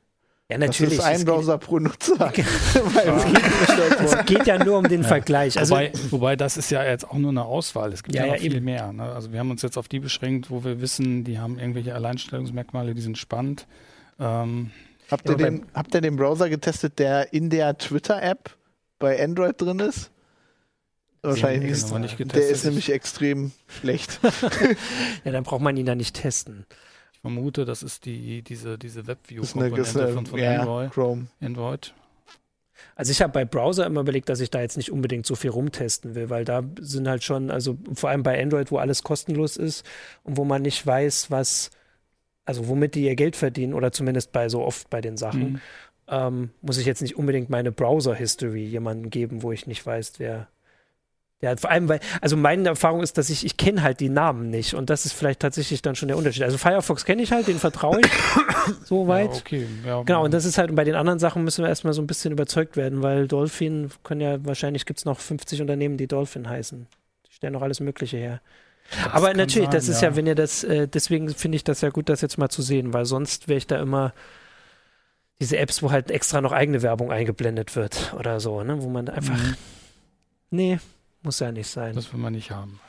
Ja, 0.50 0.58
Das 0.58 0.68
natürlich. 0.68 1.00
ist 1.00 1.04
ein 1.06 1.16
es 1.16 1.26
Browser 1.26 1.58
pro 1.58 1.80
Nutzer. 1.80 2.32
Es 2.36 2.74
geht 2.74 4.02
es 4.04 4.26
geht 4.26 4.48
ja 4.48 4.64
nur 4.64 4.78
um 4.78 4.88
den 4.88 5.04
Vergleich. 5.04 5.58
Also, 5.58 5.74
wobei, 5.76 5.92
wobei 6.10 6.36
das 6.36 6.58
ist 6.58 6.70
ja 6.72 6.84
jetzt 6.84 7.10
auch 7.10 7.18
nur 7.18 7.30
eine 7.32 7.46
Auswahl. 7.46 7.94
Es 7.94 8.04
gibt 8.04 8.16
Ja, 8.16 8.22
ja, 8.24 8.28
ja, 8.28 8.34
noch 8.34 8.42
viel 8.42 8.56
eben. 8.56 8.66
mehr. 8.66 8.92
Ne? 8.92 9.04
Also 9.04 9.32
wir 9.32 9.40
haben 9.40 9.50
uns 9.52 9.62
jetzt 9.62 9.78
auf 9.78 9.88
die 9.88 10.00
beschränkt, 10.00 10.52
wo 10.52 10.64
wir 10.64 10.82
wissen, 10.82 11.24
die 11.24 11.40
haben 11.40 11.58
irgendwelche 11.58 11.96
Alleinstellungsmerkmale, 11.96 12.94
die 12.94 13.02
sind 13.02 13.18
spannend. 13.18 13.66
Ähm, 14.20 14.72
Habt 15.10 15.28
Ja, 15.28 15.36
ihr, 15.36 15.38
den, 15.38 15.66
habt 15.74 15.94
ihr 15.94 16.02
den 16.02 16.16
Browser 16.16 16.50
getestet, 16.50 17.00
der 17.00 17.34
in 17.34 17.50
der 17.50 17.78
Twitter-App 17.78 18.56
bei 19.00 19.22
Android 19.22 19.60
drin 19.62 19.80
ist? 19.80 20.10
Wahrscheinlich 21.24 21.62
den 21.84 21.92
nicht. 22.02 22.02
nicht 22.02 22.20
Der 22.20 22.26
getestet. 22.26 22.52
ist 22.56 22.66
nämlich 22.66 22.92
extrem 22.92 23.52
schlecht. 23.68 24.20
ja, 25.24 25.32
dann 25.32 25.44
braucht 25.44 25.62
man 25.62 25.78
ihn 25.78 25.86
da 25.86 25.96
nicht 25.96 26.16
testen. 26.16 26.66
Ich 27.14 27.20
vermute, 27.20 27.66
das 27.66 27.84
ist 27.84 28.06
die, 28.06 28.42
diese, 28.42 28.78
diese 28.80 29.02
ist 29.02 29.08
Webview-Komponente 29.08 29.82
ist 29.82 30.14
von, 30.14 30.26
von 30.26 30.40
ja, 30.40 30.60
Android. 30.62 30.92
Chrome. 30.92 31.28
Android. 31.40 31.94
Also 32.96 33.12
ich 33.12 33.22
habe 33.22 33.32
bei 33.34 33.46
Browser 33.46 33.86
immer 33.86 34.02
überlegt, 34.02 34.30
dass 34.30 34.40
ich 34.40 34.50
da 34.50 34.60
jetzt 34.62 34.76
nicht 34.78 34.92
unbedingt 34.92 35.28
so 35.28 35.36
viel 35.36 35.52
rumtesten 35.52 36.16
will, 36.16 36.32
weil 36.32 36.46
da 36.46 36.64
sind 36.80 37.08
halt 37.08 37.24
schon, 37.24 37.52
also 37.52 37.78
vor 37.94 38.10
allem 38.10 38.24
bei 38.24 38.42
Android, 38.42 38.72
wo 38.72 38.78
alles 38.78 39.04
kostenlos 39.04 39.56
ist 39.58 39.86
und 40.24 40.38
wo 40.38 40.46
man 40.46 40.64
nicht 40.64 40.84
weiß, 40.86 41.30
was, 41.30 41.70
also 42.46 42.68
womit 42.68 42.96
die 42.96 43.04
ihr 43.06 43.16
Geld 43.16 43.36
verdienen 43.36 43.76
oder 43.76 43.92
zumindest 43.92 44.32
bei 44.32 44.50
so 44.50 44.64
oft 44.64 44.90
bei 44.90 45.00
den 45.02 45.16
Sachen, 45.18 45.44
Mhm. 45.54 45.62
ähm, 46.08 46.50
muss 46.64 46.80
ich 46.80 46.88
jetzt 46.88 47.04
nicht 47.04 47.16
unbedingt 47.16 47.52
meine 47.52 47.72
Browser-History 47.72 48.64
jemandem 48.66 49.12
geben, 49.12 49.44
wo 49.44 49.52
ich 49.52 49.68
nicht 49.68 49.86
weiß, 49.86 50.14
wer. 50.18 50.48
Ja, 51.42 51.56
vor 51.58 51.72
allem, 51.72 51.90
weil, 51.90 52.00
also 52.22 52.38
meine 52.38 52.70
Erfahrung 52.70 53.02
ist, 53.02 53.18
dass 53.18 53.32
ich, 53.32 53.44
ich 53.46 53.58
kenne 53.58 53.82
halt 53.82 54.00
die 54.00 54.10
Namen 54.10 54.52
nicht 54.52 54.76
und 54.76 54.92
das 54.92 55.06
ist 55.08 55.14
vielleicht 55.14 55.40
tatsächlich 55.40 55.82
dann 55.82 55.96
schon 55.96 56.08
der 56.08 56.18
Unterschied. 56.18 56.44
Also 56.44 56.60
Firefox 56.60 57.04
kenne 57.04 57.24
ich 57.24 57.32
halt, 57.32 57.48
den 57.48 57.58
vertraue 57.58 58.00
ich 58.00 58.12
soweit. 58.86 59.32
Ja, 59.34 59.40
okay. 59.40 59.68
Ja, 59.86 60.04
Genau, 60.04 60.24
und 60.24 60.34
das 60.36 60.46
ist 60.46 60.60
halt, 60.60 60.70
und 60.70 60.76
bei 60.76 60.84
den 60.84 60.94
anderen 60.94 61.18
Sachen 61.18 61.44
müssen 61.44 61.64
wir 61.64 61.70
erstmal 61.70 61.94
so 61.94 62.02
ein 62.02 62.06
bisschen 62.08 62.32
überzeugt 62.32 62.78
werden, 62.78 63.02
weil 63.02 63.28
Dolphin 63.28 63.90
können 64.04 64.22
ja, 64.22 64.46
wahrscheinlich 64.46 64.86
gibt 64.86 65.00
es 65.00 65.06
noch 65.06 65.20
50 65.20 65.62
Unternehmen, 65.62 65.98
die 65.98 66.08
Dolphin 66.08 66.48
heißen. 66.48 66.86
Die 67.28 67.34
stellen 67.34 67.54
noch 67.54 67.64
alles 67.64 67.80
Mögliche 67.80 68.18
her. 68.18 68.40
Das 69.04 69.14
Aber 69.14 69.34
natürlich, 69.34 69.70
das 69.70 69.86
sein, 69.88 69.96
ist 69.96 70.02
ja. 70.02 70.16
wenn 70.16 70.28
ihr 70.28 70.36
das, 70.36 70.64
äh, 70.64 70.88
deswegen 70.88 71.30
finde 71.34 71.56
ich 71.56 71.64
das 71.64 71.82
ja 71.82 71.90
gut, 71.90 72.08
das 72.10 72.22
jetzt 72.22 72.38
mal 72.38 72.50
zu 72.50 72.62
sehen, 72.62 72.94
weil 72.94 73.06
sonst 73.06 73.48
wäre 73.48 73.58
ich 73.58 73.66
da 73.66 73.80
immer 73.82 74.14
diese 75.40 75.58
Apps, 75.58 75.82
wo 75.82 75.90
halt 75.92 76.12
extra 76.12 76.40
noch 76.42 76.52
eigene 76.52 76.84
Werbung 76.84 77.12
eingeblendet 77.12 77.76
wird 77.76 78.14
oder 78.20 78.40
so, 78.40 78.64
ne, 78.64 78.84
wo 78.84 78.90
man 78.90 79.10
einfach, 79.10 79.36
Mhm. 79.38 79.56
nee, 80.52 80.80
muss 81.22 81.40
ja 81.40 81.52
nicht 81.52 81.68
sein. 81.68 81.96
Das 81.96 82.12
will 82.14 82.20
man 82.20 82.34
nicht 82.34 82.52
haben. 82.52 82.80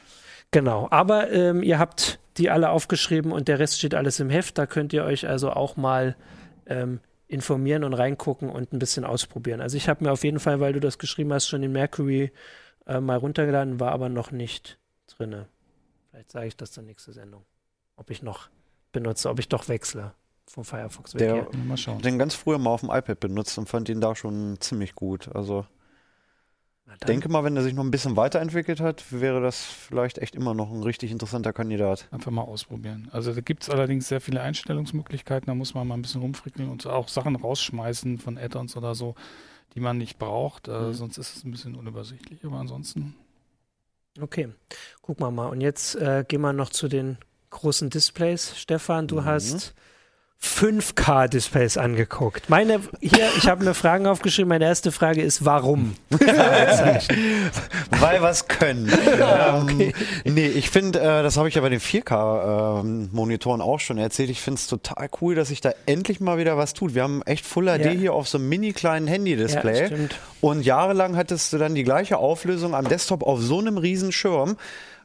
Genau, 0.51 0.88
aber 0.90 1.31
ähm, 1.31 1.62
ihr 1.62 1.79
habt 1.79 2.18
die 2.37 2.51
alle 2.51 2.71
aufgeschrieben 2.71 3.33
und 3.33 3.49
der 3.49 3.59
Rest 3.59 3.79
steht 3.79 3.95
alles 3.95 4.21
im 4.21 4.31
Heft. 4.31 4.59
Da 4.59 4.66
könnt 4.66 4.92
ihr 4.92 5.05
euch 5.05 5.27
also 5.27 5.51
auch 5.51 5.77
mal 5.77 6.16
ähm, 6.66 7.01
informieren 7.29 7.85
und 7.85 7.95
reingucken 7.95 8.51
und 8.51 8.73
ein 8.73 8.79
bisschen 8.79 9.05
ausprobieren. 9.05 9.61
Also 9.61 9.77
ich 9.77 9.88
habe 9.88 10.05
mir 10.05 10.12
auf 10.12 10.25
jeden 10.25 10.40
Fall, 10.40 10.61
weil 10.61 10.73
du 10.73 10.81
das 10.81 10.99
geschrieben 10.99 11.33
hast, 11.33 11.49
schon 11.49 11.62
den 11.62 11.73
Mercury 11.73 12.33
äh, 12.87 13.01
mal 13.01 13.16
runtergeladen, 13.16 13.81
war 13.81 13.92
aber 13.92 14.09
noch 14.09 14.31
nicht 14.31 14.79
drinne. 15.07 15.49
Vielleicht 16.11 16.31
sage 16.31 16.47
ich 16.47 16.57
das 16.57 16.73
dann 16.73 16.87
nächste 16.87 17.12
Sendung. 17.12 17.45
Ob 17.97 18.11
ich 18.11 18.23
noch 18.23 18.49
benutze, 18.92 19.31
ob 19.31 19.38
ich 19.38 19.49
doch 19.49 19.68
wechsle 19.68 20.12
vom 20.47 20.64
Firefox 20.64 21.14
weg. 21.14 21.21
Der-. 21.21 21.49
Mal 21.64 21.77
schauen. 21.77 22.03
den 22.03 22.18
ganz 22.18 22.35
früher 22.35 22.59
mal 22.59 22.71
auf 22.71 22.81
dem 22.81 22.90
iPad 22.90 23.18
benutzt 23.21 23.57
und 23.59 23.68
fand 23.68 23.88
ihn 23.88 24.01
da 24.01 24.14
schon 24.14 24.61
ziemlich 24.61 24.95
gut. 24.95 25.35
Also. 25.35 25.66
Denke 27.07 27.29
mal, 27.29 27.45
wenn 27.45 27.57
er 27.57 27.62
sich 27.62 27.75
noch 27.75 27.85
ein 27.85 27.90
bisschen 27.90 28.16
weiterentwickelt 28.16 28.81
hat, 28.81 29.05
wäre 29.12 29.40
das 29.40 29.62
vielleicht 29.64 30.18
echt 30.18 30.35
immer 30.35 30.55
noch 30.55 30.71
ein 30.71 30.83
richtig 30.83 31.11
interessanter 31.11 31.53
Kandidat. 31.53 32.09
Einfach 32.11 32.31
mal 32.31 32.42
ausprobieren. 32.42 33.09
Also 33.12 33.33
da 33.33 33.40
gibt 33.40 33.62
es 33.64 33.71
allerdings 33.71 34.09
sehr 34.09 34.21
viele 34.21 34.40
Einstellungsmöglichkeiten, 34.42 35.47
da 35.47 35.55
muss 35.55 35.75
man 35.75 35.87
mal 35.87 35.95
ein 35.95 36.03
bisschen 36.03 36.21
rumfrickeln 36.23 36.68
und 36.68 36.87
auch 36.87 37.09
Sachen 37.09 37.37
rausschmeißen 37.37 38.18
von 38.18 38.38
Add-ons 38.38 38.77
oder 38.77 38.95
so, 38.95 39.14
die 39.75 39.81
man 39.81 39.99
nicht 39.99 40.18
braucht. 40.18 40.68
Äh, 40.68 40.73
Mhm. 40.73 40.92
Sonst 40.95 41.18
ist 41.18 41.37
es 41.37 41.45
ein 41.45 41.51
bisschen 41.51 41.75
unübersichtlich. 41.75 42.45
Aber 42.45 42.57
ansonsten. 42.59 43.14
Okay, 44.21 44.49
gucken 45.01 45.25
wir 45.25 45.31
mal. 45.31 45.49
Und 45.49 45.61
jetzt 45.61 45.95
äh, 45.97 46.25
gehen 46.27 46.42
wir 46.42 46.53
noch 46.53 46.68
zu 46.71 46.88
den 46.88 47.16
großen 47.51 47.88
Displays. 47.90 48.57
Stefan, 48.59 49.07
du 49.07 49.16
Mhm. 49.21 49.25
hast 49.25 49.75
5K-Displays 50.42 51.78
angeguckt. 51.78 52.50
Meine, 52.50 52.81
hier, 53.00 53.28
ich 53.38 53.46
habe 53.48 53.64
mir 53.64 53.74
Fragen 53.74 54.07
aufgeschrieben. 54.07 54.48
Meine 54.48 54.64
erste 54.64 54.90
Frage 54.90 55.22
ist, 55.22 55.44
warum? 55.44 55.94
Weil 58.00 58.22
was 58.22 58.48
können. 58.48 58.90
ähm, 59.20 59.92
nee, 60.24 60.46
ich 60.48 60.68
finde, 60.70 61.00
äh, 61.00 61.22
das 61.22 61.37
habe 61.37 61.48
ich 61.48 61.55
ja 61.55 61.61
bei 61.61 61.68
den 61.68 61.81
4K-Monitoren 61.81 63.61
auch 63.61 63.78
schon 63.81 63.98
erzählt. 63.98 64.31
Ich 64.31 64.40
finde 64.40 64.59
es 64.59 64.66
total 64.66 65.09
cool, 65.20 65.35
dass 65.37 65.48
sich 65.48 65.61
da 65.61 65.72
endlich 65.87 66.20
mal 66.20 66.38
wieder 66.38 66.57
was 66.57 66.74
tut. 66.74 66.94
Wir 66.94 67.05
haben 67.05 67.22
echt 67.22 67.46
Full 67.46 67.66
HD 67.66 67.85
Ja. 67.85 67.90
hier 67.92 68.12
auf 68.14 68.28
so 68.28 68.38
einem 68.38 68.48
mini 68.48 68.72
kleinen 68.72 69.07
Handy-Display. 69.07 69.90
Ja. 69.90 69.96
Und 70.40 70.64
jahrelang 70.64 71.16
hattest 71.16 71.52
du 71.52 71.59
dann 71.59 71.74
die 71.76 71.85
gleiche 71.85 72.18
Auflösung 72.18 72.74
am 72.74 72.88
Desktop 72.88 73.22
auf 73.22 73.40
so 73.40 73.61
einem 73.61 73.78
riesen 73.78 74.11
Schirm. 74.11 74.57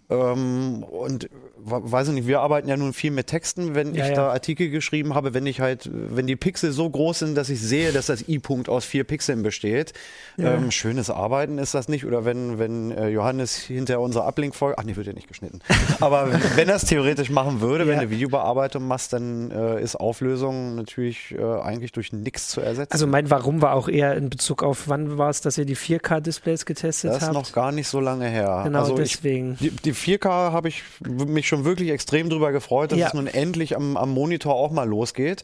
Ähm, 0.10 0.84
und 0.84 1.30
weiß 1.60 2.10
ich 2.10 2.14
nicht, 2.14 2.28
wir 2.28 2.40
arbeiten 2.42 2.68
ja 2.68 2.78
nun 2.78 2.94
viel 2.94 3.12
mit 3.12 3.28
Texten, 3.28 3.76
wenn 3.76 3.94
Ja, 3.96 4.04
ich 4.04 4.10
ja. 4.12 4.16
da 4.16 4.30
Artikel 4.32 4.70
geschrieben 4.70 5.16
habe, 5.16 5.34
wenn 5.34 5.46
ich 5.46 5.60
halt, 5.60 5.90
wenn 5.92 6.28
die 6.28 6.36
Pixel 6.36 6.72
so 6.72 6.90
groß 6.90 7.20
sind, 7.20 7.36
dass 7.36 7.50
ich 7.50 7.60
sehe, 7.62 7.92
dass 7.92 8.06
das 8.08 8.28
I-Punkt 8.28 8.70
aus 8.70 8.86
vier 8.86 9.04
Pixeln 9.04 9.44
besteht. 9.44 9.94
Ähm, 10.38 10.72
schönes 10.72 11.10
Arbeiten 11.10 11.58
ist 11.58 11.74
das 11.74 11.88
nicht. 11.90 12.06
Oder 12.06 12.26
wenn, 12.26 12.60
wenn 12.60 12.92
äh, 12.92 13.08
Johannes 13.10 13.56
hinter 13.56 14.00
unserer 14.00 14.26
Ablink-Folge, 14.26 14.78
ach 14.78 14.84
nee, 14.84 14.96
wird 14.96 15.08
ja 15.08 15.14
nicht 15.14 15.28
geschnitten. 15.28 15.60
Aber 16.00 16.30
wenn 16.56 16.70
er 16.70 16.76
es 16.76 16.84
theoretisch 16.86 17.30
machen 17.30 17.60
würde, 17.62 17.88
wenn 17.88 17.96
Ja. 17.96 18.04
du 18.06 18.10
Videobearbeitung 18.12 18.88
machst, 18.88 19.14
dann 19.14 19.52
äh, 19.52 19.82
ist 19.82 19.96
Auflösung 19.96 20.76
natürlich 20.76 21.34
äh, 21.38 21.42
eigentlich 21.62 21.92
durch 21.92 22.14
nichts 22.14 22.50
zu 22.50 22.62
ersetzen. 22.62 22.92
Also 22.94 23.08
mein 23.08 23.30
Warum 23.30 23.62
war 23.62 23.74
auch 23.74 23.88
eher 23.90 24.16
in 24.16 24.30
Bezug 24.30 24.64
auf, 24.64 24.88
wann 24.88 25.18
war 25.18 25.30
es, 25.30 25.42
dass 25.42 25.58
ihr 25.58 25.66
die 25.66 25.76
4K-Displays 25.76 26.66
getestet 26.66 27.10
das 27.12 27.18
ist 27.18 27.24
habt? 27.24 27.34
noch 27.34 27.52
gar 27.52 27.72
nicht 27.72 27.88
so 27.88 28.00
lange 28.00 28.28
her. 28.28 28.62
genau 28.64 28.80
also 28.80 28.98
ich 29.00 29.14
deswegen. 29.14 29.58
Die, 29.60 29.72
die 29.72 29.94
4K 29.94 30.52
habe 30.52 30.68
ich 30.68 30.84
mich 31.08 31.48
schon 31.48 31.57
wirklich 31.66 31.90
extrem 31.92 32.30
drüber 32.30 32.52
gefreut, 32.52 32.92
dass 32.92 33.00
Ja. 33.00 33.08
es 33.08 33.14
nun 33.14 33.28
endlich 33.28 33.76
am, 33.76 33.98
am 33.98 34.12
Monitor 34.14 34.56
auch 34.56 34.72
mal 34.72 34.88
losgeht. 34.88 35.44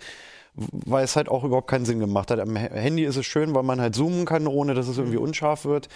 Weil 0.55 1.03
es 1.03 1.15
halt 1.15 1.29
auch 1.29 1.43
überhaupt 1.43 1.67
keinen 1.67 1.85
Sinn 1.85 1.99
gemacht 1.99 2.29
hat. 2.29 2.39
Am 2.39 2.55
Handy 2.55 3.03
ist 3.05 3.15
es 3.15 3.25
schön, 3.25 3.55
weil 3.55 3.63
man 3.63 3.81
halt 3.81 3.95
zoomen 3.95 4.25
kann, 4.25 4.45
ohne 4.45 4.75
dass 4.75 4.87
es 4.87 4.99
irgendwie 4.99 5.17
Mhm. 5.17 5.23
unscharf 5.23 5.65
wird. 5.65 5.89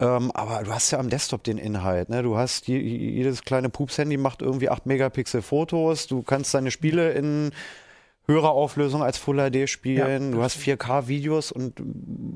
Ähm, 0.00 0.30
aber 0.30 0.62
du 0.64 0.72
hast 0.72 0.90
ja 0.92 0.98
am 0.98 1.10
Desktop 1.10 1.44
den 1.44 1.58
Inhalt. 1.58 2.08
Ne? 2.08 2.22
Du 2.22 2.36
hast 2.38 2.68
je, 2.68 2.78
jedes 2.78 3.42
kleine 3.42 3.68
Pups-Handy 3.68 4.16
macht 4.16 4.40
irgendwie 4.40 4.70
8 4.70 4.86
Megapixel 4.86 5.42
Fotos. 5.42 6.06
Du 6.06 6.22
kannst 6.22 6.54
deine 6.54 6.70
Spiele 6.70 7.12
in 7.12 7.50
höherer 8.26 8.52
Auflösung 8.52 9.02
als 9.02 9.18
Full 9.18 9.36
HD 9.50 9.66
spielen. 9.68 10.32
du 10.32 10.42
hast 10.42 10.56
4K 10.56 11.08
Videos 11.08 11.52
und 11.52 11.74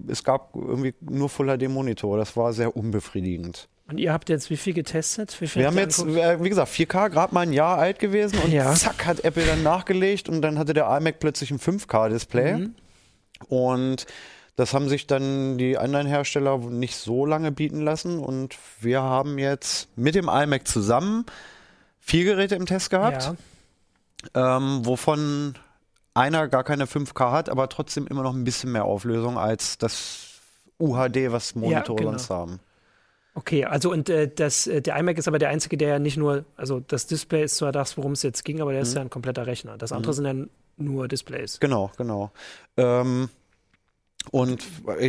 es 0.09 0.25
gab 0.25 0.55
irgendwie 0.55 0.93
nur 1.01 1.29
Full 1.31 1.47
HD 1.57 1.69
Monitor. 1.69 2.19
Das 2.19 2.37
war 2.37 2.53
sehr 2.53 2.77
unbefriedigend. 2.77 3.69
Und 3.93 3.99
ihr 3.99 4.11
habt 4.11 4.31
jetzt 4.31 4.49
wie 4.49 4.57
viel 4.57 4.73
getestet? 4.73 5.39
Wie 5.41 5.47
viel 5.47 5.61
Wir 5.61 5.67
haben 5.69 5.77
jetzt, 5.77 5.99
äh, 6.03 6.43
wie 6.43 6.49
gesagt, 6.49 6.73
4K 6.73 7.11
gerade 7.11 7.35
mal 7.35 7.43
ein 7.43 7.53
Jahr 7.53 7.77
alt 7.77 7.99
gewesen 7.99 8.39
und 8.39 8.51
Ja. 8.51 8.73
zack 8.75 9.05
hat 9.05 9.23
Apple 9.23 9.45
dann 9.45 9.63
nachgelegt 9.63 10.31
und 10.31 10.41
dann 10.41 10.59
hatte 10.59 10.73
der 10.73 10.87
iMac 10.97 11.21
plötzlich 11.21 11.51
ein 11.51 11.59
5K-Display. 11.59 12.55
Mhm. 12.55 12.75
Und 13.49 14.07
das 14.57 14.73
haben 14.73 14.89
sich 14.89 15.07
dann 15.07 15.59
die 15.59 15.77
anderen 15.77 16.07
Hersteller 16.07 16.57
nicht 16.57 16.97
so 16.97 17.27
lange 17.27 17.53
bieten 17.53 17.83
lassen. 17.83 18.19
Und 18.19 18.57
wir 18.81 19.03
haben 19.03 19.39
jetzt 19.39 19.89
mit 19.99 20.15
dem 20.15 20.31
iMac 20.31 20.67
zusammen 20.67 21.27
vier 22.01 22.25
Geräte 22.25 22.55
im 22.55 22.65
Test 22.65 22.89
gehabt, 22.89 23.35
Ja. 24.35 24.57
ähm, 24.57 24.87
wovon 24.87 25.55
einer 26.15 26.49
gar 26.49 26.65
keine 26.65 26.87
5K 26.87 27.31
hat, 27.31 27.51
aber 27.51 27.69
trotzdem 27.69 28.07
immer 28.07 28.23
noch 28.23 28.35
ein 28.35 28.45
bisschen 28.45 28.73
mehr 28.73 28.87
Auflösung 28.87 29.37
als 29.37 29.77
das 29.77 30.41
UHD, 30.79 31.31
was 31.31 31.55
Monitore 31.55 31.99
genau. 31.99 32.11
sonst 32.13 32.31
haben. 32.31 32.59
Okay, 33.35 33.65
also 33.65 33.91
und 33.91 34.11
äh, 34.11 34.29
das, 34.29 34.67
äh, 34.67 34.83
der 34.83 34.97
iMac 34.99 35.17
ist 35.17 35.27
aber 35.27 35.39
der 35.39 35.49
einzige, 35.49 35.77
der 35.79 35.89
ja 35.89 35.99
nicht 35.99 36.19
nur, 36.19 36.45
also 36.57 36.81
das 36.81 37.07
Display 37.07 37.45
ist 37.45 37.57
zwar 37.57 37.73
das, 37.73 37.97
worum 37.97 38.13
es 38.13 38.23
jetzt 38.23 38.45
ging, 38.45 38.61
aber 38.61 38.73
der 38.73 38.81
Mhm. 38.83 38.87
ist 38.87 38.95
ja 38.95 39.01
ein 39.01 39.11
kompletter 39.11 39.47
Rechner. 39.47 39.79
Das 39.79 39.91
andere 39.93 40.13
sind 40.13 40.25
dann 40.25 40.51
nur 40.77 41.09
Displays. 41.09 41.59
Genau, 41.61 41.91
genau. 41.97 42.31
Ähm, 42.77 43.31
und 44.31 44.63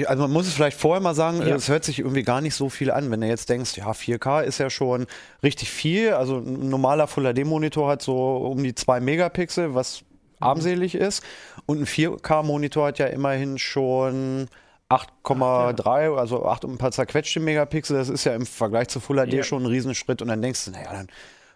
also 0.08 0.24
man 0.24 0.32
muss 0.32 0.48
es 0.48 0.54
vielleicht 0.54 0.80
vorher 0.80 1.02
mal 1.02 1.14
sagen, 1.14 1.46
Ja. 1.46 1.56
es 1.56 1.68
hört 1.70 1.84
sich 1.84 2.00
irgendwie 2.00 2.24
gar 2.24 2.42
nicht 2.42 2.56
so 2.56 2.70
viel 2.70 2.90
an, 2.92 3.12
wenn 3.12 3.22
du 3.22 3.28
jetzt 3.28 3.50
denkst, 3.50 3.78
ja, 3.78 3.92
4K 3.94 4.42
ist 4.42 4.58
ja 4.58 4.70
schon 4.70 5.06
richtig 5.44 5.70
viel. 5.70 6.14
Also 6.14 6.38
ein 6.38 6.70
normaler 6.70 7.08
Full 7.08 7.26
HD-Monitor 7.32 7.90
hat 7.90 8.02
so 8.02 8.38
um 8.38 8.64
die 8.64 8.74
2 8.74 9.02
Megapixel, 9.02 9.76
was 9.76 10.02
Mhm. 10.02 10.08
armselig 10.40 10.96
ist. 10.96 11.24
Und 11.68 11.82
ein 11.82 11.86
4K-Monitor 11.86 12.88
hat 12.88 13.00
ja 13.00 13.06
immerhin 13.08 13.58
schon 13.60 14.48
8,3, 14.94 16.16
also 16.18 16.46
8 16.46 16.66
und 16.66 16.72
ein 16.74 16.78
paar 16.78 16.92
zerquetschte 16.92 17.40
Megapixel. 17.40 17.98
Das 17.98 18.10
ist 18.10 18.24
ja 18.24 18.34
im 18.36 18.46
Vergleich 18.46 18.88
zu 18.90 19.00
Full 19.00 19.18
HD 19.18 19.34
Ja. 19.34 19.44
schon 19.44 19.64
ein 19.64 19.68
Riesenschritt. 19.68 20.22
Und 20.22 20.28
dann 20.28 20.42
denkst 20.42 20.66
du, 20.66 20.72
naja, 20.72 20.92
dann 20.92 21.08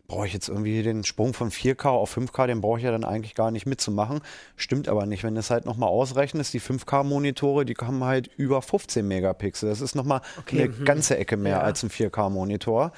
brauche 0.07 0.25
ich 0.25 0.33
jetzt 0.33 0.47
irgendwie 0.47 0.83
den 0.83 1.03
Sprung 1.03 1.33
von 1.33 1.51
4K 1.51 1.89
auf 1.89 2.15
5K, 2.15 2.47
den 2.47 2.61
brauche 2.61 2.77
ich 2.77 2.85
ja 2.85 2.91
dann 2.91 3.03
eigentlich 3.03 3.35
gar 3.35 3.51
nicht 3.51 3.65
mitzumachen. 3.65 4.21
Stimmt 4.55 4.87
aber 4.87 5.05
nicht. 5.05 5.23
Wenn 5.23 5.33
du 5.35 5.41
es 5.41 5.49
halt 5.49 5.65
nochmal 5.65 5.89
ausrechnest, 5.89 6.53
die 6.53 6.61
5K-Monitore, 6.61 7.65
die 7.65 7.75
haben 7.75 8.03
halt 8.03 8.27
über 8.37 8.61
15 8.61 9.05
Megapixel. 9.05 9.69
Das 9.69 9.81
ist 9.81 9.95
nochmal 9.95 10.21
Okay, 10.39 10.63
eine 10.63 10.69
mhm. 10.69 10.85
ganze 10.85 11.17
Ecke 11.17 11.35
mehr 11.35 11.57
Ja. 11.57 11.61
als 11.61 11.83
ein 11.83 11.89
4K-Monitor. 11.89 12.93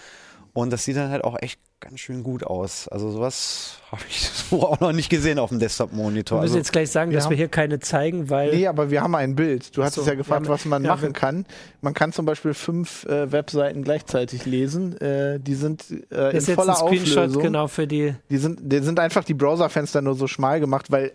Und 0.54 0.72
das 0.72 0.86
sieht 0.86 0.98
dann 0.98 1.10
halt 1.10 1.24
auch 1.24 1.38
echt 1.42 1.60
ganz 1.82 2.00
schön 2.02 2.24
gut 2.24 2.44
aus. 2.44 2.88
Also 2.90 3.10
sowas 3.12 3.80
habe 3.92 4.02
ich 4.10 4.28
so 4.30 4.64
auch 4.68 4.80
noch 4.80 4.92
nicht 4.92 5.10
gesehen 5.10 5.40
auf 5.40 5.50
dem 5.50 5.60
Wir 5.60 5.68
Desktop-Monitor. 5.68 6.40
müssen 6.42 6.50
Also, 6.52 6.58
jetzt 6.58 6.72
gleich 6.72 6.92
sagen, 6.92 7.12
wir 7.12 7.18
dass 7.18 7.26
wir 7.26 7.32
haben- 7.32 7.38
hier 7.38 7.48
keine 7.48 7.80
zeigen, 7.80 8.30
weil 8.30 8.54
Nee, 8.56 8.68
aber 8.68 8.92
wir 8.92 9.02
haben 9.02 9.16
ein 9.16 9.36
Bild. 9.36 9.76
Du 9.78 9.84
hast 9.84 9.96
so, 9.96 10.02
es 10.02 10.08
ja 10.08 10.16
gefragt, 10.16 10.44
wir 10.44 10.50
haben- 10.50 10.54
was 10.54 10.66
man 10.66 10.84
ja, 10.84 10.90
wir- 10.90 10.96
machen 10.96 11.14
kann. 11.14 11.46
Man 11.82 11.94
kann 11.94 12.12
zum 12.12 12.26
Beispiel 12.26 12.54
fünf 12.54 13.06
äh, 13.06 13.32
Webseiten 13.32 13.84
gleichzeitig 13.84 14.46
lesen. 14.46 15.00
Äh, 15.00 15.40
die 15.40 15.56
sind 15.56 15.86
äh, 16.12 16.32
in 16.36 16.42
voller 16.42 16.74
ein 16.74 16.76
Screenshot 16.88 17.18
Auflösung. 17.18 17.44
genau 17.44 17.68
für 17.68 17.88
die. 17.88 18.14
Die 18.30 18.38
sind, 18.38 18.60
die 18.62 18.80
sind 18.80 19.00
einfach 19.00 19.24
die 19.24 19.34
Browserfenster 19.34 20.02
nur 20.02 20.16
so 20.16 20.28
schmal 20.28 20.60
gemacht, 20.60 20.92
weil 20.92 21.12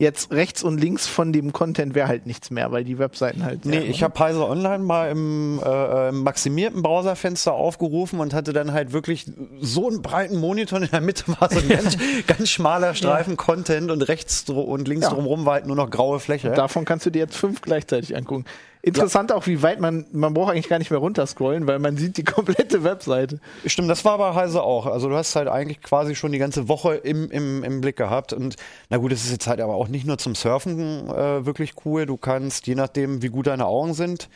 jetzt 0.00 0.32
rechts 0.32 0.62
und 0.64 0.80
links 0.80 1.06
von 1.06 1.32
dem 1.32 1.52
Content 1.52 1.94
wäre 1.94 2.08
halt 2.08 2.26
nichts 2.26 2.50
mehr, 2.50 2.72
weil 2.72 2.84
die 2.84 2.98
Webseiten 2.98 3.44
halt. 3.44 3.66
Nee, 3.66 3.80
ich 3.80 4.02
habe 4.02 4.18
Heise 4.18 4.48
Online 4.48 4.78
mal 4.82 5.10
im 5.10 5.60
äh, 5.64 6.10
maximierten 6.10 6.82
Browserfenster 6.82 7.52
aufgerufen 7.52 8.18
und 8.18 8.32
hatte 8.32 8.52
dann 8.54 8.72
halt 8.72 8.92
wirklich 8.92 9.26
so 9.60 9.88
einen 9.88 10.00
breiten 10.00 10.38
Monitor. 10.38 10.80
In 10.80 10.88
der 10.90 11.02
Mitte 11.02 11.24
war 11.38 11.50
so 11.52 11.58
ein 11.60 11.68
ganz, 11.68 11.96
ganz 12.26 12.48
schmaler 12.48 12.94
Streifen 12.94 13.36
Content 13.36 13.90
und 13.90 14.00
rechts 14.08 14.48
und 14.48 14.88
links 14.88 15.04
Ja. 15.06 15.12
drumherum 15.12 15.44
war 15.44 15.54
halt 15.54 15.66
nur 15.66 15.76
noch 15.76 15.90
graue 15.90 16.18
Fläche. 16.18 16.50
Davon 16.50 16.86
kannst 16.86 17.04
du 17.04 17.10
dir 17.10 17.20
jetzt 17.20 17.36
fünf 17.36 17.60
gleichzeitig 17.60 18.16
angucken. 18.16 18.46
Interessant 18.82 19.30
auch, 19.32 19.46
wie 19.46 19.62
weit 19.62 19.78
man, 19.78 20.06
man 20.12 20.32
braucht 20.32 20.52
eigentlich 20.52 20.68
gar 20.68 20.78
nicht 20.78 20.90
mehr 20.90 21.00
runterscrollen, 21.00 21.66
weil 21.66 21.78
man 21.78 21.96
sieht 21.96 22.16
die 22.16 22.24
komplette 22.24 22.82
Webseite. 22.82 23.40
Stimmt, 23.66 23.90
das 23.90 24.04
war 24.04 24.16
bei 24.18 24.34
Heise 24.34 24.62
auch. 24.62 24.86
Also 24.86 25.08
du 25.08 25.16
hast 25.16 25.36
halt 25.36 25.48
eigentlich 25.48 25.82
quasi 25.82 26.14
schon 26.14 26.32
die 26.32 26.38
ganze 26.38 26.68
Woche 26.68 26.94
im, 26.94 27.30
im, 27.30 27.62
im 27.62 27.80
Blick 27.80 27.96
gehabt. 27.96 28.32
Und 28.32 28.56
na 28.88 28.96
gut, 28.96 29.12
es 29.12 29.24
ist 29.24 29.32
jetzt 29.32 29.46
halt 29.46 29.60
aber 29.60 29.74
auch 29.74 29.88
nicht 29.88 30.06
nur 30.06 30.18
zum 30.18 30.34
Surfen 30.34 31.08
äh, 31.10 31.44
wirklich 31.44 31.74
cool. 31.84 32.06
Du 32.06 32.16
kannst, 32.16 32.66
je 32.66 32.74
nachdem, 32.74 33.22
wie 33.22 33.28
gut 33.28 33.48
deine 33.48 33.66
Augen 33.66 33.92
sind, 33.92 34.28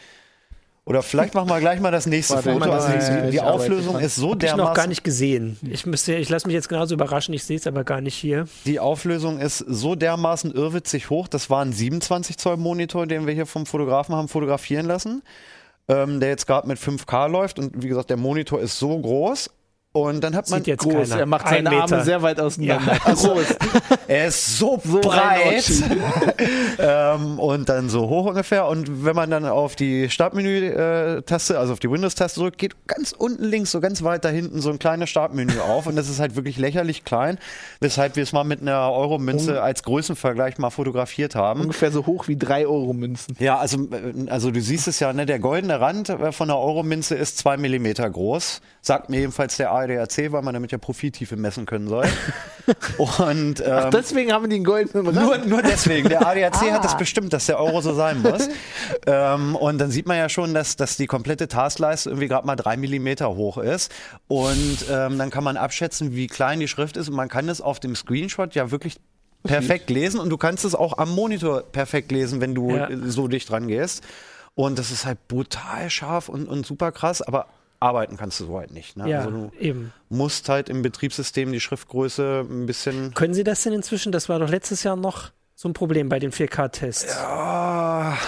oder 0.87 1.03
vielleicht 1.03 1.35
machen 1.35 1.49
wir 1.49 1.61
gleich 1.61 1.81
mal 1.81 1.91
das 1.91 2.05
nächste 2.05 2.35
Warte, 2.35 2.53
Foto. 2.53 2.67
ich 2.67 2.73
Also 2.73 2.89
mal, 2.89 3.31
die, 3.31 3.41
Auflösung 3.41 3.99
ist 3.99 4.17
so 4.17 4.33
Hab 4.33 4.43
ich 4.43 4.51
noch 4.51 4.57
dermaßen 4.57 4.75
gar 4.75 4.87
nicht 4.87 5.03
gesehen. 5.03 5.57
Ich 5.63 5.87
müsste, 5.87 6.15
ich 6.17 6.29
lasse 6.29 6.47
mich 6.47 6.53
jetzt 6.55 6.69
genauso 6.69 6.95
überraschen. 6.95 7.33
Ich 7.33 7.45
sehe 7.45 7.57
es 7.57 7.67
aber 7.67 7.85
gar 7.85 8.03
nicht 8.03 8.15
hier. 8.15 8.47
Die 8.67 8.79
Auflösung 8.81 9.39
ist 9.39 9.59
so 9.59 9.95
dermaßen 9.95 10.53
irrwitzig 10.53 11.09
hoch. 11.09 11.27
Das 11.27 11.49
war 11.49 11.65
ein 11.65 11.73
27 11.73 12.37
Zoll 12.37 12.59
Monitor, 12.59 13.07
den 13.07 13.27
wir 13.27 13.33
hier 13.33 13.47
vom 13.47 13.65
Fotografen 13.65 14.15
haben 14.15 14.29
fotografieren 14.29 14.85
lassen, 14.85 15.23
ähm, 15.89 16.21
der 16.21 16.29
jetzt 16.29 16.47
gerade 16.47 16.69
mit 16.69 16.79
5K 16.79 17.29
läuft. 17.29 17.59
Und 17.59 17.83
wie 17.83 17.89
gesagt, 17.89 18.11
der 18.11 18.19
Monitor 18.19 18.61
ist 18.61 18.79
so 18.79 18.99
groß. 18.99 19.49
Und 19.97 20.25
dann 20.25 20.35
hat 20.35 20.51
man 20.51 20.59
Sieht 20.59 20.67
jetzt 20.67 20.83
Groß, 20.83 21.11
keiner. 21.11 21.21
er 21.21 21.27
macht 21.27 21.47
Ein 21.47 21.65
seine 21.65 21.71
Meter. 21.71 21.83
Arme 21.83 22.05
sehr 22.05 22.21
weit 22.23 22.41
auseinander. 22.41 22.95
Ja. 23.07 23.15
Groß. 23.15 23.47
Er 24.09 24.27
ist 24.27 24.59
so, 24.59 24.81
So 24.85 24.99
breit 25.01 25.71
ähm, 26.81 27.39
und 27.39 27.69
dann 27.69 27.89
so 27.89 28.09
hoch 28.09 28.27
ungefähr. 28.27 28.67
Und 28.67 29.05
wenn 29.05 29.15
man 29.15 29.31
dann 29.31 29.45
auf 29.45 29.77
die 29.77 30.11
Startmenü-Taste, 30.11 31.61
also 31.61 31.75
auf 31.75 31.79
die 31.79 31.89
Windows-Taste 31.89 32.41
drückt, 32.41 32.59
geht 32.59 32.89
ganz 32.89 33.13
unten 33.13 33.45
links, 33.45 33.71
so 33.71 33.81
ganz 33.81 34.03
weit 34.03 34.25
da 34.25 34.31
hinten, 34.31 34.61
so 34.61 34.71
ein 34.71 34.81
kleines 34.81 35.11
Startmenü 35.11 35.61
auf. 35.69 35.87
Und 35.87 35.95
das 35.95 36.09
ist 36.09 36.19
halt 36.19 36.35
wirklich 36.35 36.59
lächerlich 36.59 37.05
klein, 37.05 37.39
weshalb 37.79 38.17
wir 38.17 38.25
es 38.25 38.33
mal 38.33 38.43
mit 38.43 38.63
einer 38.63 38.91
Euromünze 38.91 39.63
als 39.63 39.85
Größenvergleich 39.85 40.59
mal 40.59 40.71
fotografiert 40.71 41.37
haben. 41.37 41.61
Ungefähr 41.61 41.93
so 41.93 42.05
hoch 42.05 42.27
wie 42.27 42.37
drei 42.37 42.67
Euro 42.67 42.95
Münzen. 42.95 43.37
Ja, 43.39 43.59
also, 43.59 43.79
äh, 43.93 44.29
also 44.29 44.51
du 44.51 44.61
siehst 44.61 44.89
es 44.89 44.99
ja, 44.99 45.13
ne, 45.13 45.25
der 45.25 45.39
goldene 45.39 45.79
Rand 45.81 46.09
äh, 46.09 46.33
von 46.33 46.49
der 46.49 46.59
Euromünze 46.59 47.15
ist 47.15 47.39
zwei 47.39 47.57
Millimeter 47.57 48.11
groß. 48.11 48.61
Sagt 48.87 49.09
mir 49.09 49.21
jedenfalls 49.21 49.57
der 49.57 49.73
ADAC, 49.73 50.31
weil 50.31 50.43
man 50.43 50.53
damit 50.53 50.71
ja 50.71 50.77
Profittiefe 50.77 51.37
messen 51.37 51.65
können 51.65 51.89
soll. 51.89 52.07
Und 52.99 53.63
ähm, 53.67 53.91
Deswegen 53.91 54.31
haben 54.31 54.43
wir 54.45 54.51
den 54.51 54.63
goldenen 54.63 55.07
Rand. 55.07 55.27
nur, 55.27 55.39
nur 55.39 55.63
deswegen. 55.63 56.11
Der 56.11 56.27
ADAC 56.27 56.71
hat 56.71 56.85
das 56.85 56.95
bestimmt, 56.95 57.33
dass 57.33 57.47
der 57.47 57.59
Euro 57.59 57.81
so 57.81 57.95
sein 57.95 58.21
muss. 58.21 58.47
ähm, 59.07 59.57
und 59.57 59.79
dann 59.79 59.91
sieht 59.91 60.07
man 60.07 60.19
ja 60.19 60.29
schon, 60.29 60.53
dass, 60.53 60.77
dass 60.77 60.99
die 60.99 61.07
komplette 61.07 61.49
Taskleiste 61.49 62.11
irgendwie 62.11 62.29
gerade 62.29 62.47
mal 62.47 62.57
drei 62.57 62.77
Millimeter 62.77 63.35
hoch 63.35 63.57
ist. 63.57 63.91
Und 64.29 64.85
ähm, 64.91 65.17
dann 65.17 65.31
kann 65.31 65.45
man 65.45 65.57
abschätzen, 65.57 66.15
wie 66.15 66.27
klein 66.27 66.61
die 66.61 66.69
Schrift 66.69 66.99
ist. 66.99 67.09
Und 67.09 67.15
man 67.17 67.31
kann 67.31 67.49
es 67.49 67.63
auf 67.63 67.81
dem 67.81 67.97
Screenshot 67.97 68.55
ja 68.55 68.71
wirklich 68.71 68.97
perfekt 69.45 69.89
lesen. 69.89 70.21
Und 70.21 70.29
du 70.29 70.37
kannst 70.37 70.63
es 70.67 70.75
auch 70.75 70.99
am 70.99 71.11
Monitor 71.11 71.63
perfekt 71.63 72.13
lesen, 72.13 72.43
wenn 72.43 72.55
du 72.55 72.77
Ja. 72.77 72.89
so 73.07 73.29
dicht 73.29 73.49
dran 73.49 73.67
gehst. 73.67 74.05
Und 74.55 74.79
das 74.79 74.91
ist 74.91 75.07
halt 75.07 75.27
brutal 75.27 75.89
scharf 75.89 76.29
und, 76.29 76.47
und 76.49 76.67
super 76.67 76.93
krass. 76.93 77.23
Aber 77.23 77.47
arbeiten 77.85 78.17
kannst 78.17 78.41
du 78.41 78.47
so 78.47 78.59
halt 78.59 78.73
nicht. 78.73 78.97
Ne? 78.97 79.09
Ja, 79.09 79.19
Also 79.21 79.31
du 79.31 79.53
eben. 79.61 79.93
musst 80.09 80.49
halt 80.49 80.69
im 80.69 80.83
Betriebssystem 80.83 81.53
die 81.53 81.61
Schriftgröße 81.61 82.47
ein 82.49 82.67
bisschen 82.67 83.13
Können 83.15 83.35
Sie 83.35 83.45
das 83.45 83.63
denn 83.63 83.73
inzwischen? 83.75 84.11
Das 84.11 84.29
war 84.29 84.39
doch 84.39 84.49
letztes 84.49 84.83
Jahr 84.83 84.97
noch 84.97 85.31
so 85.65 85.71
ein 85.71 85.73
Problem 85.73 86.11
bei 86.11 86.19
den 86.19 86.31
4K-Tests? 86.31 87.17
Ja. 87.17 88.19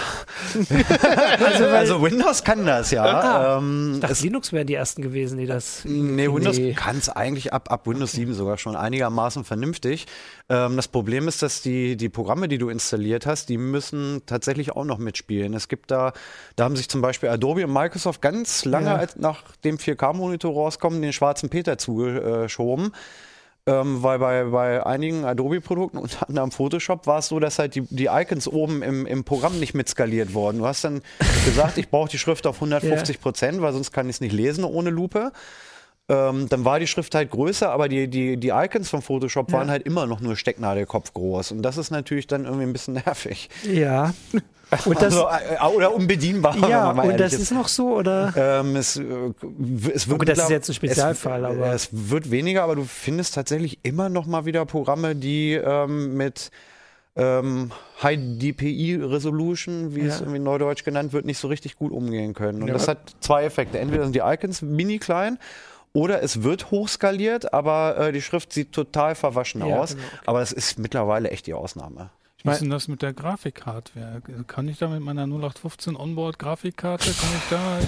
also, 1.45 1.65
also, 1.67 2.01
Windows 2.01 2.43
kann 2.43 2.65
das, 2.65 2.89
ja. 2.89 3.03
Ah, 3.03 3.57
ähm, 3.59 3.91
ich 3.93 3.99
dachte, 3.99 4.23
Linux 4.23 4.51
wären 4.51 4.65
die 4.65 4.73
ersten 4.73 5.03
gewesen, 5.03 5.37
die 5.37 5.45
das. 5.45 5.85
Nee, 5.85 6.33
Windows 6.33 6.57
nee. 6.57 6.73
kann 6.73 6.97
es 6.97 7.09
eigentlich 7.09 7.53
ab, 7.53 7.71
ab 7.71 7.85
Windows 7.85 8.13
7 8.13 8.33
sogar 8.33 8.57
schon 8.57 8.75
einigermaßen 8.75 9.43
vernünftig. 9.43 10.07
Ähm, 10.49 10.77
das 10.77 10.87
Problem 10.87 11.27
ist, 11.27 11.43
dass 11.43 11.61
die, 11.61 11.95
die 11.95 12.09
Programme, 12.09 12.47
die 12.47 12.57
du 12.57 12.69
installiert 12.69 13.27
hast, 13.27 13.49
die 13.49 13.59
müssen 13.59 14.23
tatsächlich 14.25 14.71
auch 14.71 14.85
noch 14.85 14.97
mitspielen. 14.97 15.53
Es 15.53 15.67
gibt 15.67 15.91
da, 15.91 16.13
da 16.55 16.63
haben 16.63 16.75
sich 16.75 16.89
zum 16.89 17.01
Beispiel 17.03 17.29
Adobe 17.29 17.67
und 17.67 17.71
Microsoft 17.71 18.19
ganz 18.19 18.65
lange, 18.65 18.87
ja. 18.87 19.05
nach 19.15 19.43
dem 19.63 19.77
4K-Monitor 19.77 20.51
rauskommen, 20.51 21.03
den 21.03 21.13
schwarzen 21.13 21.49
Peter 21.49 21.77
zugeschoben. 21.77 22.93
Ähm, 23.67 24.01
weil 24.01 24.17
bei, 24.17 24.45
bei 24.45 24.85
einigen 24.85 25.25
Adobe-Produkten, 25.25 25.97
unter 25.97 26.27
anderem 26.27 26.51
Photoshop, 26.51 27.05
war 27.05 27.19
es 27.19 27.27
so, 27.27 27.39
dass 27.39 27.59
halt 27.59 27.75
die, 27.75 27.81
die 27.81 28.05
Icons 28.05 28.47
oben 28.47 28.81
im, 28.81 29.05
im 29.05 29.25
Programm 29.25 29.59
nicht 29.59 29.73
mitskaliert 29.73 30.33
wurden. 30.33 30.59
Du 30.59 30.65
hast 30.65 30.83
dann 30.83 31.01
gesagt, 31.45 31.77
ich 31.77 31.89
brauche 31.89 32.09
die 32.09 32.17
Schrift 32.17 32.47
auf 32.47 32.55
150 32.55 33.19
Prozent, 33.19 33.55
yeah. 33.55 33.63
weil 33.63 33.73
sonst 33.73 33.91
kann 33.91 34.07
ich 34.09 34.15
es 34.15 34.21
nicht 34.21 34.31
lesen 34.31 34.63
ohne 34.63 34.89
Lupe. 34.89 35.33
Ähm, 36.09 36.47
dann 36.47 36.63
war 36.63 36.79
die 36.79 36.87
Schrift 36.87 37.13
halt 37.15 37.31
größer, 37.31 37.69
aber 37.69 37.89
die, 37.89 38.07
die, 38.07 38.37
die 38.37 38.49
Icons 38.49 38.89
von 38.89 39.01
Photoshop 39.01 39.51
ja. 39.51 39.57
waren 39.57 39.69
halt 39.69 39.83
immer 39.83 40.05
noch 40.05 40.21
nur 40.21 40.37
Stecknadelkopf 40.37 41.13
groß. 41.13 41.51
Und 41.51 41.61
das 41.61 41.77
ist 41.77 41.91
natürlich 41.91 42.27
dann 42.27 42.45
irgendwie 42.45 42.63
ein 42.63 42.73
bisschen 42.73 42.93
nervig. 43.05 43.49
Ja. 43.69 44.13
Und 44.85 45.01
das, 45.01 45.15
also, 45.15 45.27
äh, 45.27 45.75
oder 45.75 45.93
unbedienbar. 45.93 46.57
Ja, 46.67 46.91
und 46.91 47.19
das 47.19 47.33
ist. 47.33 47.43
ist 47.43 47.51
noch 47.51 47.67
so, 47.67 47.95
oder? 47.95 48.33
Ähm, 48.35 48.75
es, 48.75 48.97
äh, 48.97 49.03
es 49.93 50.07
wird 50.07 50.21
okay, 50.21 50.25
das 50.25 50.39
ist 50.39 50.49
jetzt 50.49 50.69
ein 50.69 50.73
Spezialfall, 50.73 51.45
es, 51.45 51.51
aber. 51.51 51.73
Es 51.73 51.89
wird 51.91 52.31
weniger, 52.31 52.63
aber 52.63 52.75
du 52.75 52.83
findest 52.83 53.35
tatsächlich 53.35 53.79
immer 53.83 54.09
noch 54.09 54.25
mal 54.25 54.45
wieder 54.45 54.65
Programme, 54.65 55.15
die 55.15 55.53
ähm, 55.53 56.17
mit 56.17 56.51
ähm, 57.15 57.71
High 58.03 58.19
DPI 58.19 58.99
Resolution, 59.01 59.95
wie 59.95 60.01
ja. 60.01 60.07
es 60.07 60.19
irgendwie 60.19 60.39
neudeutsch 60.39 60.83
genannt 60.83 61.13
wird, 61.13 61.25
nicht 61.25 61.39
so 61.39 61.47
richtig 61.47 61.75
gut 61.77 61.91
umgehen 61.91 62.33
können. 62.33 62.61
Und 62.61 62.67
ja. 62.67 62.73
das 62.73 62.87
hat 62.87 62.99
zwei 63.21 63.43
Effekte. 63.45 63.79
Entweder 63.79 64.03
sind 64.03 64.15
die 64.15 64.21
Icons 64.23 64.61
mini 64.61 64.99
klein 64.99 65.39
oder 65.93 66.21
es 66.21 66.43
wird 66.43 66.69
hochskaliert, 66.69 67.53
aber 67.53 67.97
äh, 67.97 68.11
die 68.11 68.21
Schrift 68.21 68.53
sieht 68.53 68.71
total 68.71 69.15
verwaschen 69.15 69.65
ja, 69.65 69.77
aus. 69.77 69.95
Genau, 69.95 70.07
okay. 70.07 70.21
Aber 70.27 70.39
das 70.41 70.51
ist 70.51 70.77
mittlerweile 70.77 71.31
echt 71.31 71.47
die 71.47 71.53
Ausnahme. 71.53 72.11
Wie 72.43 72.51
ist 72.51 72.61
denn 72.61 72.69
das 72.69 72.87
mit 72.87 73.01
der 73.01 73.13
Grafikhardware? 73.13 74.21
Kann 74.45 74.67
ich 74.67 74.77
da 74.77 74.87
mit 74.87 75.01
meiner 75.01 75.23
0815 75.23 75.95
Onboard-Grafikkarte, 75.95 77.11
kann 77.11 77.29
ich 77.35 77.49
da... 77.49 77.79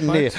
nee. 0.12 0.32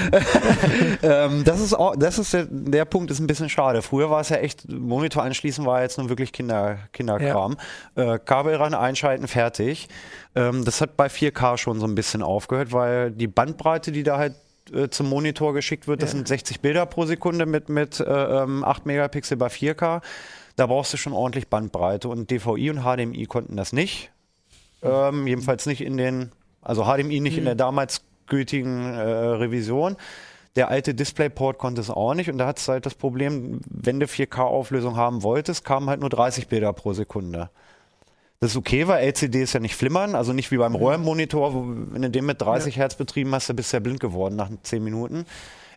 ähm, 1.01 1.45
das 1.45 1.61
ist, 1.61 1.73
auch, 1.73 1.95
das 1.95 2.19
ist 2.19 2.33
der, 2.33 2.47
der, 2.49 2.83
Punkt, 2.83 3.09
ist 3.09 3.19
ein 3.19 3.27
bisschen 3.27 3.47
schade. 3.47 3.81
Früher 3.81 4.09
war 4.09 4.19
es 4.19 4.29
ja 4.29 4.37
echt, 4.37 4.69
Monitor 4.69 5.23
anschließen 5.23 5.65
war 5.65 5.81
jetzt 5.81 5.97
nun 5.97 6.09
wirklich 6.09 6.33
Kinder, 6.33 6.77
Kinderkram. 6.91 7.55
Ja. 7.95 8.15
Äh, 8.15 8.19
Kabel 8.19 8.55
ran, 8.55 8.73
einschalten, 8.73 9.29
fertig. 9.29 9.87
Ähm, 10.35 10.65
das 10.65 10.81
hat 10.81 10.97
bei 10.97 11.07
4K 11.07 11.57
schon 11.57 11.79
so 11.79 11.87
ein 11.87 11.95
bisschen 11.95 12.21
aufgehört, 12.21 12.73
weil 12.73 13.11
die 13.11 13.27
Bandbreite, 13.27 13.93
die 13.93 14.03
da 14.03 14.17
halt 14.17 14.35
äh, 14.73 14.89
zum 14.89 15.09
Monitor 15.09 15.53
geschickt 15.53 15.87
wird, 15.87 16.01
das 16.01 16.11
sind 16.11 16.27
60 16.27 16.61
Bilder 16.61 16.85
pro 16.85 17.05
Sekunde 17.05 17.45
mit, 17.45 17.69
mit 17.69 17.99
äh, 17.99 18.03
8 18.03 18.47
ähm, 18.47 18.63
Megapixel 18.85 19.37
bei 19.37 19.47
4K 19.47 20.01
da 20.55 20.67
brauchst 20.67 20.93
du 20.93 20.97
schon 20.97 21.13
ordentlich 21.13 21.47
Bandbreite 21.47 22.07
und 22.09 22.29
DVI 22.29 22.69
und 22.71 22.83
HDMI 22.83 23.25
konnten 23.25 23.57
das 23.57 23.73
nicht. 23.73 24.11
Ähm, 24.83 25.27
jedenfalls 25.27 25.65
nicht 25.65 25.81
in 25.81 25.97
den, 25.97 26.31
also 26.61 26.83
HDMI 26.83 27.19
nicht 27.19 27.33
mhm. 27.33 27.39
in 27.39 27.45
der 27.45 27.55
damals 27.55 28.01
gültigen 28.27 28.93
äh, 28.93 29.01
Revision. 29.01 29.95
Der 30.55 30.67
alte 30.67 30.93
DisplayPort 30.93 31.57
konnte 31.57 31.79
es 31.79 31.89
auch 31.89 32.13
nicht 32.13 32.29
und 32.29 32.37
da 32.37 32.47
hat 32.47 32.59
es 32.59 32.67
halt 32.67 32.85
das 32.85 32.95
Problem, 32.95 33.61
wenn 33.69 33.99
du 33.99 34.05
4K-Auflösung 34.05 34.97
haben 34.97 35.23
wolltest, 35.23 35.63
kamen 35.63 35.89
halt 35.89 36.01
nur 36.01 36.09
30 36.09 36.47
Bilder 36.47 36.73
pro 36.73 36.93
Sekunde. 36.93 37.49
Das 38.41 38.51
ist 38.51 38.57
okay, 38.57 38.87
weil 38.87 39.05
LCDs 39.05 39.53
ja 39.53 39.59
nicht 39.59 39.75
flimmern, 39.75 40.15
also 40.15 40.33
nicht 40.33 40.49
wie 40.49 40.57
beim 40.57 40.71
mhm. 40.71 40.79
Röhrenmonitor, 40.79 41.53
wo, 41.53 41.63
wenn 41.63 42.01
du 42.01 42.09
den 42.09 42.25
mit 42.25 42.41
30 42.41 42.75
ja. 42.75 42.81
Hertz 42.81 42.95
betrieben 42.95 43.33
hast, 43.35 43.47
dann 43.47 43.55
bist 43.55 43.71
du 43.71 43.77
ja 43.77 43.81
blind 43.81 43.99
geworden 43.99 44.35
nach 44.35 44.49
10 44.63 44.83
Minuten. 44.83 45.25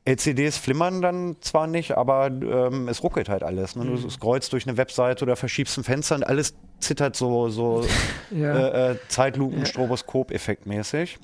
LCDs 0.07 0.57
flimmern 0.57 1.03
dann 1.03 1.37
zwar 1.41 1.67
nicht, 1.67 1.93
aber 1.93 2.29
ähm, 2.29 2.89
es 2.89 3.03
ruckelt 3.03 3.29
halt 3.29 3.43
alles. 3.43 3.77
Ne? 3.77 3.85
Du 3.85 3.93
mhm. 3.93 4.09
scrollst 4.09 4.51
durch 4.55 4.67
eine 4.67 4.79
Webseite 4.79 5.25
oder 5.25 5.37
verschiebst 5.37 5.77
ein 5.77 5.85
Fenster 5.85 6.15
und 6.15 6.25
alles 6.25 6.55
zittert 6.81 7.17
so, 7.17 7.51
so 7.51 7.85
ja. 8.31 8.57
äh, 8.57 8.93
äh, 8.93 8.99
Zeitlupen, 9.09 9.61
ja. 9.61 9.67
Stroboskop-effektmäßig. 9.67 11.19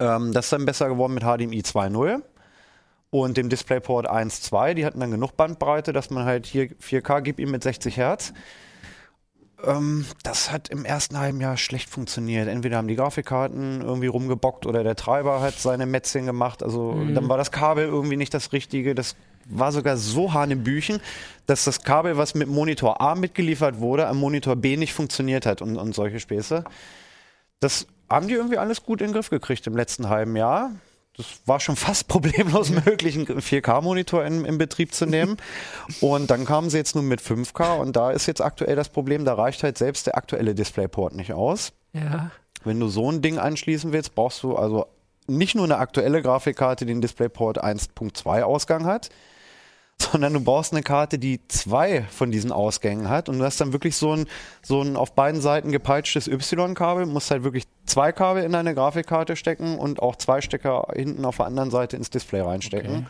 Ähm, 0.00 0.32
das 0.32 0.46
ist 0.46 0.52
dann 0.52 0.64
besser 0.64 0.88
geworden 0.88 1.14
mit 1.14 1.22
HDMI 1.22 1.60
2.0 1.60 2.22
und 3.10 3.36
dem 3.36 3.48
DisplayPort 3.48 4.10
1.2. 4.10 4.74
Die 4.74 4.84
hatten 4.84 4.98
dann 4.98 5.12
genug 5.12 5.36
Bandbreite, 5.36 5.92
dass 5.92 6.10
man 6.10 6.24
halt 6.24 6.46
hier 6.46 6.70
4K 6.70 7.20
gibt 7.20 7.38
ihm 7.38 7.52
mit 7.52 7.62
60 7.62 7.96
Hertz. 7.96 8.32
Ähm, 9.64 10.06
das 10.22 10.50
hat 10.50 10.68
im 10.68 10.84
ersten 10.84 11.18
halben 11.18 11.40
Jahr 11.40 11.56
schlecht 11.56 11.90
funktioniert. 11.90 12.48
Entweder 12.48 12.76
haben 12.76 12.88
die 12.88 12.96
Grafikkarten 12.96 13.82
irgendwie 13.82 14.06
rumgebockt 14.06 14.66
oder 14.66 14.82
der 14.82 14.96
Treiber 14.96 15.40
hat 15.40 15.58
seine 15.58 15.86
Mätzchen 15.86 16.26
gemacht. 16.26 16.62
Also 16.62 16.92
mhm. 16.92 17.14
dann 17.14 17.28
war 17.28 17.36
das 17.36 17.50
Kabel 17.50 17.86
irgendwie 17.86 18.16
nicht 18.16 18.34
das 18.34 18.52
Richtige. 18.52 18.94
Das 18.94 19.16
war 19.46 19.72
sogar 19.72 19.96
so 19.96 20.32
hanebüchen, 20.32 21.00
dass 21.46 21.64
das 21.64 21.82
Kabel, 21.82 22.16
was 22.16 22.34
mit 22.34 22.48
Monitor 22.48 23.00
A 23.00 23.14
mitgeliefert 23.14 23.80
wurde, 23.80 24.06
am 24.06 24.18
Monitor 24.18 24.56
B 24.56 24.76
nicht 24.76 24.92
funktioniert 24.92 25.46
hat 25.46 25.62
und, 25.62 25.76
und 25.76 25.94
solche 25.94 26.20
Späße. 26.20 26.64
Das 27.58 27.86
haben 28.08 28.28
die 28.28 28.34
irgendwie 28.34 28.58
alles 28.58 28.82
gut 28.82 29.00
in 29.00 29.08
den 29.08 29.14
Griff 29.14 29.30
gekriegt 29.30 29.66
im 29.66 29.76
letzten 29.76 30.08
halben 30.08 30.36
Jahr 30.36 30.72
das 31.16 31.26
war 31.46 31.60
schon 31.60 31.76
fast 31.76 32.08
problemlos 32.08 32.70
möglich, 32.70 33.16
einen 33.16 33.26
4K-Monitor 33.26 34.24
in, 34.24 34.44
in, 34.44 34.58
Betrieb 34.58 34.94
zu 34.94 35.06
nehmen. 35.06 35.36
und 36.00 36.30
dann 36.30 36.44
kamen 36.44 36.70
sie 36.70 36.78
jetzt 36.78 36.94
nun 36.94 37.06
mit 37.08 37.20
5K 37.20 37.78
und 37.78 37.96
da 37.96 38.10
ist 38.10 38.26
jetzt 38.26 38.40
aktuell 38.40 38.76
das 38.76 38.88
Problem, 38.88 39.24
da 39.24 39.34
reicht 39.34 39.62
halt 39.62 39.78
selbst 39.78 40.06
der 40.06 40.16
aktuelle 40.16 40.54
DisplayPort 40.54 41.14
nicht 41.14 41.32
aus. 41.32 41.72
Ja. 41.92 42.30
Wenn 42.64 42.78
du 42.78 42.88
so 42.88 43.10
ein 43.10 43.22
Ding 43.22 43.38
anschließen 43.38 43.92
willst, 43.92 44.14
brauchst 44.14 44.42
du 44.42 44.56
also 44.56 44.86
nicht 45.26 45.54
nur 45.54 45.64
eine 45.64 45.78
aktuelle 45.78 46.22
Grafikkarte, 46.22 46.84
die 46.84 46.92
den 46.92 47.00
DisplayPort 47.00 47.62
1.2 47.62 48.42
Ausgang 48.42 48.84
hat, 48.84 49.10
sondern 50.12 50.32
du 50.32 50.40
brauchst 50.40 50.72
eine 50.72 50.82
Karte, 50.82 51.18
die 51.18 51.40
zwei 51.48 52.02
von 52.10 52.30
diesen 52.30 52.52
Ausgängen 52.52 53.08
hat 53.08 53.28
und 53.28 53.38
du 53.38 53.44
hast 53.44 53.60
dann 53.60 53.72
wirklich 53.72 53.96
so 53.96 54.14
ein, 54.14 54.26
so 54.62 54.80
ein 54.82 54.96
auf 54.96 55.14
beiden 55.14 55.40
Seiten 55.40 55.72
gepeitschtes 55.72 56.26
Y-Kabel, 56.26 57.06
musst 57.06 57.30
halt 57.30 57.44
wirklich 57.44 57.64
zwei 57.84 58.12
Kabel 58.12 58.42
in 58.44 58.52
deine 58.52 58.74
Grafikkarte 58.74 59.36
stecken 59.36 59.78
und 59.78 60.00
auch 60.00 60.16
zwei 60.16 60.40
Stecker 60.40 60.88
hinten 60.94 61.24
auf 61.24 61.36
der 61.36 61.46
anderen 61.46 61.70
Seite 61.70 61.96
ins 61.96 62.10
Display 62.10 62.40
reinstecken. 62.40 62.90
Okay. 62.90 63.06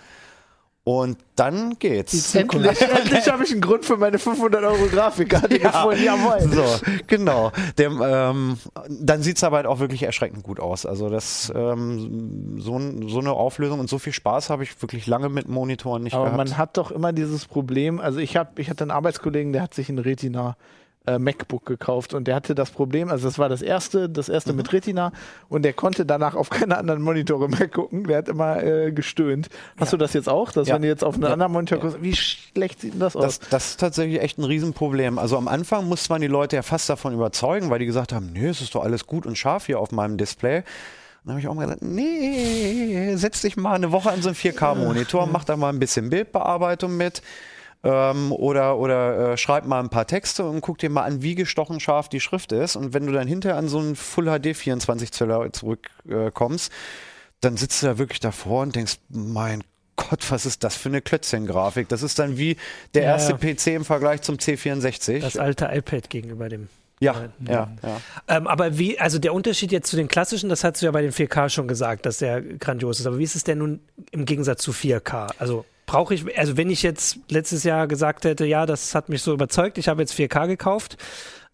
Und 0.82 1.18
dann 1.36 1.78
geht's. 1.78 2.34
Endlich, 2.34 2.80
endlich 2.80 3.28
habe 3.28 3.44
ich 3.44 3.52
einen 3.52 3.60
Grund 3.60 3.84
für 3.84 3.98
meine 3.98 4.18
500 4.18 4.64
Euro 4.64 4.86
Grafikkarte 4.86 5.60
ja. 5.60 5.70
gefunden. 5.70 6.02
Jawohl. 6.02 6.40
So, 6.50 6.64
genau. 7.06 7.52
Der, 7.76 7.90
ähm, 7.90 8.56
dann 8.88 9.22
sieht's 9.22 9.44
aber 9.44 9.58
halt 9.58 9.66
auch 9.66 9.78
wirklich 9.78 10.02
erschreckend 10.02 10.42
gut 10.42 10.58
aus. 10.58 10.86
Also 10.86 11.10
das 11.10 11.52
ähm, 11.54 12.58
so, 12.58 12.80
so 13.08 13.20
eine 13.20 13.32
Auflösung 13.32 13.78
und 13.78 13.90
so 13.90 13.98
viel 13.98 14.14
Spaß 14.14 14.48
habe 14.48 14.62
ich 14.62 14.80
wirklich 14.80 15.06
lange 15.06 15.28
mit 15.28 15.48
Monitoren 15.48 16.02
nicht 16.02 16.14
aber 16.14 16.24
gehabt. 16.24 16.36
man 16.38 16.56
hat 16.56 16.76
doch 16.78 16.90
immer 16.90 17.12
dieses 17.12 17.44
Problem. 17.44 18.00
Also 18.00 18.18
ich 18.18 18.36
habe, 18.36 18.60
ich 18.60 18.70
hatte 18.70 18.84
einen 18.84 18.90
Arbeitskollegen, 18.90 19.52
der 19.52 19.62
hat 19.62 19.74
sich 19.74 19.90
ein 19.90 19.98
Retina 19.98 20.56
äh, 21.07 21.18
MacBook 21.18 21.64
gekauft 21.64 22.12
und 22.14 22.26
der 22.28 22.34
hatte 22.34 22.55
das 22.55 22.70
Problem, 22.70 23.09
also 23.09 23.26
das 23.26 23.38
war 23.38 23.48
das 23.48 23.62
erste, 23.62 24.09
das 24.09 24.28
erste 24.28 24.53
mhm. 24.53 24.59
mit 24.59 24.72
Retina 24.72 25.12
und 25.48 25.62
der 25.62 25.72
konnte 25.72 26.05
danach 26.05 26.34
auf 26.34 26.51
keine 26.51 26.76
anderen 26.76 27.03
Monitore 27.03 27.48
mehr 27.48 27.68
gucken. 27.68 28.05
Der 28.05 28.18
hat 28.18 28.28
immer 28.28 28.62
äh, 28.62 28.92
gestöhnt. 28.92 29.48
Hast 29.78 29.92
ja. 29.92 29.98
du 29.98 30.05
das 30.05 30.12
jetzt 30.12 30.28
auch, 30.28 30.53
dass 30.53 30.68
ja. 30.68 30.74
wenn 30.74 30.82
du 30.82 30.88
jetzt 30.88 31.03
auf 31.03 31.14
einen 31.14 31.24
ja. 31.24 31.30
anderen 31.30 31.53
Monitor 31.53 31.78
guckst, 31.78 32.03
wie 32.03 32.14
schlecht 32.14 32.80
sieht 32.80 32.94
denn 32.94 33.01
das 33.01 33.16
aus? 33.16 33.38
Das, 33.38 33.48
das 33.48 33.70
ist 33.70 33.80
tatsächlich 33.80 34.20
echt 34.20 34.38
ein 34.38 34.44
Riesenproblem. 34.44 35.18
Also 35.18 35.36
am 35.36 35.48
Anfang 35.48 35.88
musste 35.88 36.12
man 36.12 36.20
die 36.20 36.26
Leute 36.26 36.57
ja 36.57 36.62
fast 36.62 36.88
davon 36.88 37.14
überzeugen, 37.14 37.70
weil 37.70 37.78
die 37.78 37.86
gesagt 37.86 38.12
haben, 38.12 38.32
nö, 38.32 38.48
es 38.48 38.61
ist 38.61 38.74
doch 38.74 38.84
alles 38.84 39.07
gut 39.07 39.26
und 39.26 39.38
scharf 39.38 39.66
hier 39.66 39.80
auf 39.80 39.92
meinem 39.92 40.18
Display. 40.18 40.64
Dann 41.24 41.32
habe 41.32 41.40
ich 41.40 41.48
auch 41.48 41.55
mal 41.55 41.64
gesagt, 41.64 41.82
nee, 41.82 43.14
setz 43.16 43.42
dich 43.42 43.57
mal 43.57 43.74
eine 43.74 43.92
Woche 43.92 44.11
an 44.11 44.22
so 44.22 44.28
einen 44.28 44.36
4K-Monitor, 44.36 45.26
mach 45.26 45.44
da 45.44 45.57
mal 45.57 45.68
ein 45.68 45.78
bisschen 45.78 46.09
Bildbearbeitung 46.09 46.96
mit 46.96 47.20
ähm, 47.82 48.32
oder, 48.32 48.78
oder 48.78 49.32
äh, 49.32 49.36
schreib 49.36 49.66
mal 49.66 49.80
ein 49.80 49.88
paar 49.88 50.06
Texte 50.06 50.44
und 50.44 50.60
guck 50.60 50.78
dir 50.78 50.90
mal 50.90 51.04
an, 51.04 51.22
wie 51.22 51.34
gestochen 51.34 51.80
scharf 51.80 52.08
die 52.08 52.20
Schrift 52.20 52.52
ist. 52.52 52.76
Und 52.76 52.92
wenn 52.94 53.06
du 53.06 53.12
dann 53.12 53.26
hinterher 53.26 53.56
an 53.56 53.68
so 53.68 53.78
einen 53.78 53.96
Full 53.96 54.26
HD 54.26 54.56
24 54.56 55.12
Zöller 55.12 55.52
zurückkommst, 55.52 56.70
äh, 56.70 56.74
dann 57.40 57.56
sitzt 57.56 57.82
du 57.82 57.86
da 57.86 57.98
wirklich 57.98 58.20
davor 58.20 58.62
und 58.62 58.76
denkst, 58.76 58.98
mein 59.08 59.64
Gott, 59.96 60.30
was 60.30 60.46
ist 60.46 60.64
das 60.64 60.76
für 60.76 60.88
eine 60.88 61.02
Klötzchen-Grafik? 61.02 61.88
Das 61.88 62.02
ist 62.02 62.18
dann 62.18 62.38
wie 62.38 62.56
der 62.94 63.02
ja, 63.04 63.08
erste. 63.12 63.34
PC 63.34 63.68
im 63.68 63.84
Vergleich 63.84 64.22
zum 64.22 64.36
C64. 64.36 65.20
Das 65.20 65.36
alte 65.36 65.70
iPad 65.72 66.08
gegenüber 66.08 66.48
dem 66.48 66.68
ja, 67.02 67.30
ja, 67.48 67.70
ja. 67.82 68.00
Ähm, 68.28 68.46
aber 68.46 68.76
wie, 68.76 69.00
also 69.00 69.18
der 69.18 69.32
Unterschied 69.32 69.72
jetzt 69.72 69.88
zu 69.88 69.96
den 69.96 70.06
klassischen, 70.06 70.50
das 70.50 70.62
hast 70.64 70.82
du 70.82 70.86
ja 70.86 70.92
bei 70.92 71.00
den 71.00 71.12
4K 71.12 71.48
schon 71.48 71.66
gesagt, 71.66 72.04
dass 72.04 72.18
der 72.18 72.42
grandios 72.42 73.00
ist. 73.00 73.06
Aber 73.06 73.18
wie 73.18 73.24
ist 73.24 73.36
es 73.36 73.42
denn 73.42 73.56
nun 73.56 73.80
im 74.10 74.26
Gegensatz 74.26 74.62
zu 74.62 74.72
4K? 74.72 75.30
Also 75.38 75.64
brauche 75.91 76.14
ich, 76.14 76.38
also 76.38 76.57
wenn 76.57 76.70
ich 76.70 76.84
jetzt 76.84 77.18
letztes 77.28 77.64
Jahr 77.64 77.88
gesagt 77.88 78.24
hätte, 78.24 78.47
ja, 78.47 78.64
das 78.64 78.95
hat 78.95 79.09
mich 79.09 79.22
so 79.22 79.32
überzeugt, 79.32 79.76
ich 79.76 79.88
habe 79.88 80.01
jetzt 80.01 80.14
4K 80.14 80.47
gekauft, 80.47 80.97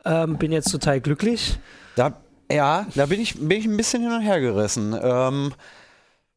ähm, 0.04 0.36
bin 0.36 0.52
jetzt 0.52 0.70
total 0.70 1.00
glücklich. 1.00 1.58
Da, 1.94 2.20
ja, 2.52 2.86
da 2.94 3.06
bin 3.06 3.18
ich, 3.18 3.36
bin 3.36 3.58
ich 3.58 3.64
ein 3.64 3.78
bisschen 3.78 4.02
hin 4.02 4.12
und 4.12 4.20
her 4.20 4.38
gerissen. 4.40 4.94
Ähm, 5.02 5.54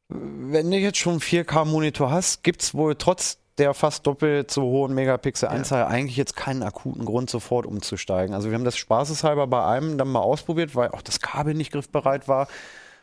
wenn 0.08 0.72
du 0.72 0.78
jetzt 0.78 0.98
schon 0.98 1.20
4K-Monitor 1.20 2.10
hast, 2.10 2.42
gibt 2.42 2.62
es 2.62 2.74
wohl 2.74 2.96
trotz 2.96 3.38
der 3.58 3.74
fast 3.74 4.08
doppelt 4.08 4.50
so 4.50 4.62
hohen 4.62 4.94
Megapixel-Anzahl 4.94 5.84
eigentlich 5.84 6.16
jetzt 6.16 6.38
keinen 6.38 6.64
akuten 6.64 7.04
Grund, 7.04 7.30
sofort 7.30 7.66
umzusteigen. 7.66 8.34
Also 8.34 8.48
wir 8.48 8.56
haben 8.56 8.64
das 8.64 8.78
spaßeshalber 8.78 9.46
bei 9.48 9.66
einem 9.66 9.98
dann 9.98 10.08
mal 10.08 10.22
ausprobiert, 10.22 10.74
weil 10.74 10.92
auch 10.92 11.02
das 11.02 11.20
Kabel 11.20 11.54
nicht 11.54 11.74
griffbereit 11.74 12.30
war 12.30 12.48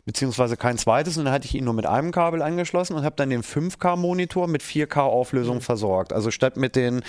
beziehungsweise 0.07 0.57
kein 0.57 0.79
zweites 0.79 1.19
und 1.19 1.25
dann 1.25 1.35
hatte 1.35 1.47
ich 1.47 1.55
ihn 1.55 1.65
nur 1.65 1.75
mit 1.75 1.85
einem 1.85 2.13
Kabel 2.13 2.41
angeschlossen 2.41 2.95
und 2.95 3.05
habe 3.05 3.17
dann 3.17 3.29
den 3.29 3.43
5K-Monitor 3.43 4.47
mit 4.47 4.63
4K-Auflösung 4.63 5.57
mhm. 5.57 5.63
versorgt. 5.63 6.13
Also 6.13 6.31
statt 6.31 6.57
mit 6.57 6.77
den 6.77 7.03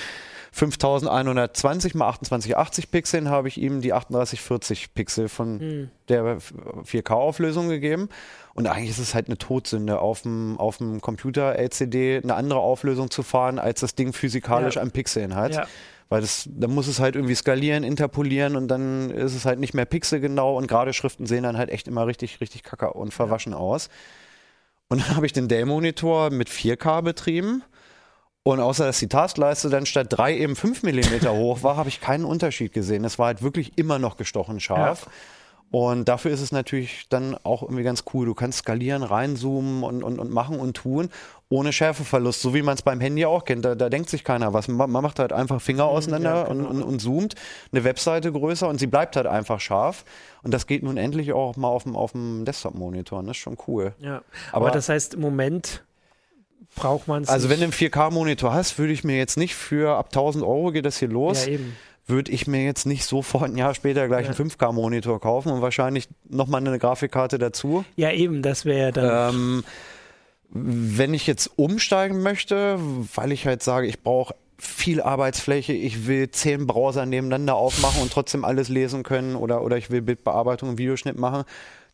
5120 0.52 1.94
mal 1.94 2.14
2880 2.16 2.90
Pixeln 2.90 3.30
habe 3.30 3.48
ich 3.48 3.60
ihm 3.60 3.82
die 3.82 3.90
3840 3.90 4.96
Pixel 4.96 5.30
von 5.30 5.58
mhm. 5.58 5.90
der 6.10 6.40
4K-Auflösung 6.84 7.70
gegeben. 7.70 8.10
Und 8.56 8.66
eigentlich 8.66 8.90
ist 8.90 8.98
es 8.98 9.14
halt 9.14 9.28
eine 9.28 9.38
Todsünde, 9.38 10.00
auf 10.00 10.24
dem, 10.24 10.58
auf 10.58 10.78
dem 10.78 11.00
Computer 11.00 11.56
LCD 11.56 12.22
eine 12.24 12.34
andere 12.34 12.60
Auflösung 12.60 13.12
zu 13.12 13.22
fahren, 13.22 13.60
als 13.60 13.82
das 13.82 13.94
Ding 13.94 14.14
physikalisch 14.14 14.78
ja. 14.78 14.82
an 14.82 14.90
Pixeln 14.90 15.36
hat. 15.36 15.54
Ja. 15.54 15.68
Weil 16.10 16.22
das, 16.22 16.48
dann 16.52 16.74
muss 16.74 16.88
es 16.88 17.00
halt 17.00 17.16
irgendwie 17.16 17.36
skalieren, 17.36 17.84
interpolieren 17.84 18.56
und 18.56 18.70
dann 18.70 19.10
ist 19.12 19.36
es 19.36 19.46
halt 19.46 19.60
nicht 19.60 19.74
mehr 19.74 19.86
pixelgenau 19.86 20.56
und 20.58 20.68
gerade 20.68 20.94
Schriften 20.94 21.26
sehen 21.26 21.44
dann 21.44 21.58
halt 21.58 21.70
echt 21.70 21.88
immer 21.88 22.08
richtig, 22.08 22.40
richtig 22.40 22.64
kacke 22.64 22.94
und 22.94 23.14
verwaschen 23.14 23.52
ja. 23.52 23.58
aus. 23.58 23.90
Und 24.88 25.02
dann 25.02 25.16
habe 25.16 25.26
ich 25.26 25.34
den 25.34 25.48
Dell-Monitor 25.48 26.30
mit 26.30 26.50
4K 26.50 27.02
betrieben. 27.02 27.64
Und 28.44 28.62
außer 28.62 28.86
dass 28.86 29.00
die 29.00 29.10
Taskleiste 29.10 29.70
dann 29.70 29.86
statt 29.86 30.08
3 30.10 30.38
eben 30.38 30.56
5 30.56 30.84
mm 30.84 31.28
hoch 31.28 31.64
war, 31.64 31.76
habe 31.76 31.90
ich 31.90 32.00
keinen 32.00 32.24
Unterschied 32.24 32.72
gesehen. 32.72 33.04
Es 33.04 33.20
war 33.20 33.28
halt 33.28 33.42
wirklich 33.42 33.78
immer 33.78 34.00
noch 34.00 34.16
gestochen 34.16 34.62
scharf. 34.62 35.06
Ja. 35.06 35.12
Und 35.70 36.06
dafür 36.08 36.32
ist 36.32 36.40
es 36.40 36.54
natürlich 36.54 37.08
dann 37.10 37.36
auch 37.44 37.62
irgendwie 37.62 37.84
ganz 37.84 38.06
cool. 38.14 38.26
Du 38.26 38.34
kannst 38.34 38.60
skalieren, 38.60 39.04
reinzoomen 39.04 39.84
und, 39.84 40.02
und, 40.02 40.18
und 40.18 40.32
machen 40.32 40.60
und 40.60 40.78
tun, 40.78 41.10
ohne 41.50 41.72
Schärfeverlust, 41.72 42.42
so 42.42 42.54
wie 42.54 42.62
man 42.62 42.76
es 42.76 42.82
beim 42.82 43.00
Handy 43.00 43.26
auch 43.26 43.46
kennt. 43.46 43.64
Da, 43.64 43.76
da, 43.76 43.90
denkt 43.90 44.10
sich 44.10 44.24
keiner 44.24 44.54
was. 44.54 44.68
Man, 44.68 44.92
macht 44.92 45.20
halt 45.20 45.32
einfach 45.32 45.62
Finger 45.62 45.86
mhm, 45.86 45.90
auseinander 45.90 46.36
ja, 46.36 46.44
genau. 46.44 46.68
und, 46.70 46.78
und, 46.78 46.84
und, 46.84 47.00
zoomt 47.00 47.36
eine 47.72 47.84
Webseite 47.84 48.32
größer 48.32 48.68
und 48.68 48.80
sie 48.80 48.88
bleibt 48.88 49.16
halt 49.16 49.28
einfach 49.28 49.60
scharf. 49.62 50.04
Und 50.44 50.54
das 50.54 50.68
geht 50.68 50.84
nun 50.84 50.98
endlich 50.98 51.32
auch 51.32 51.56
mal 51.56 51.70
auf 51.70 51.84
dem, 51.84 51.96
auf 51.96 52.12
dem 52.12 52.44
Desktop-Monitor. 52.44 53.22
Das 53.24 53.32
ist 53.32 53.38
schon 53.38 53.58
cool. 53.68 53.94
Ja, 54.00 54.22
aber, 54.52 54.68
aber 54.68 54.72
das 54.72 54.90
heißt, 54.90 55.14
im 55.14 55.22
Moment 55.22 55.84
braucht 56.76 57.08
man 57.08 57.24
es. 57.24 57.30
Also, 57.30 57.50
wenn 57.50 57.60
du 57.60 57.64
einen 57.64 57.74
4K-Monitor 57.74 58.54
hast, 58.54 58.78
würde 58.78 58.92
ich 58.92 59.06
mir 59.06 59.18
jetzt 59.18 59.38
nicht 59.38 59.56
für 59.56 59.96
ab 59.98 60.08
1000 60.08 60.44
Euro 60.44 60.72
geht 60.72 60.86
das 60.86 60.98
hier 60.98 61.10
los. 61.10 61.46
Ja, 61.46 61.54
eben 61.54 61.76
würde 62.08 62.32
ich 62.32 62.48
mir 62.48 62.64
jetzt 62.64 62.86
nicht 62.86 63.04
sofort 63.04 63.44
ein 63.44 63.58
Jahr 63.58 63.76
später 63.76 64.08
gleich 64.08 64.28
ja. 64.28 64.34
einen 64.34 64.50
5K-Monitor 64.50 65.20
kaufen 65.20 65.52
und 65.52 65.62
wahrscheinlich 65.62 66.08
nochmal 66.28 66.66
eine 66.66 66.80
Grafikkarte 66.80 67.38
dazu. 67.38 67.84
Ja, 67.98 68.12
eben, 68.12 68.42
das 68.42 68.64
wäre 68.64 68.80
ja 68.80 68.92
dann. 68.92 69.36
Ähm, 69.36 69.64
wenn 70.50 71.14
ich 71.14 71.28
jetzt 71.28 71.52
umsteigen 71.58 72.22
möchte, 72.22 72.80
weil 73.16 73.32
ich 73.32 73.46
halt 73.46 73.64
sage, 73.64 73.88
ich 73.88 74.02
brauche 74.02 74.36
viel 74.58 75.02
Arbeitsfläche, 75.02 75.74
ich 75.74 76.08
will 76.08 76.32
zehn 76.32 76.66
Browser 76.66 77.06
nebeneinander 77.06 77.56
aufmachen 77.56 78.02
und 78.02 78.12
trotzdem 78.12 78.44
alles 78.44 78.70
lesen 78.70 79.04
können 79.04 79.36
oder, 79.36 79.62
oder 79.62 79.78
ich 79.78 79.92
will 79.92 80.02
Bildbearbeitung 80.02 80.70
und 80.70 80.78
Videoschnitt 80.78 81.18
machen, 81.18 81.44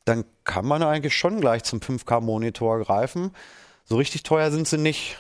dann 0.06 0.24
kann 0.44 0.66
man 0.66 0.84
eigentlich 0.84 1.16
schon 1.16 1.42
gleich 1.42 1.64
zum 1.64 1.80
5K-Monitor 1.80 2.80
greifen. 2.80 3.32
So 3.86 3.98
richtig 3.98 4.24
teuer 4.24 4.52
sind 4.52 4.68
sie 4.68 4.78
nicht. 4.78 5.18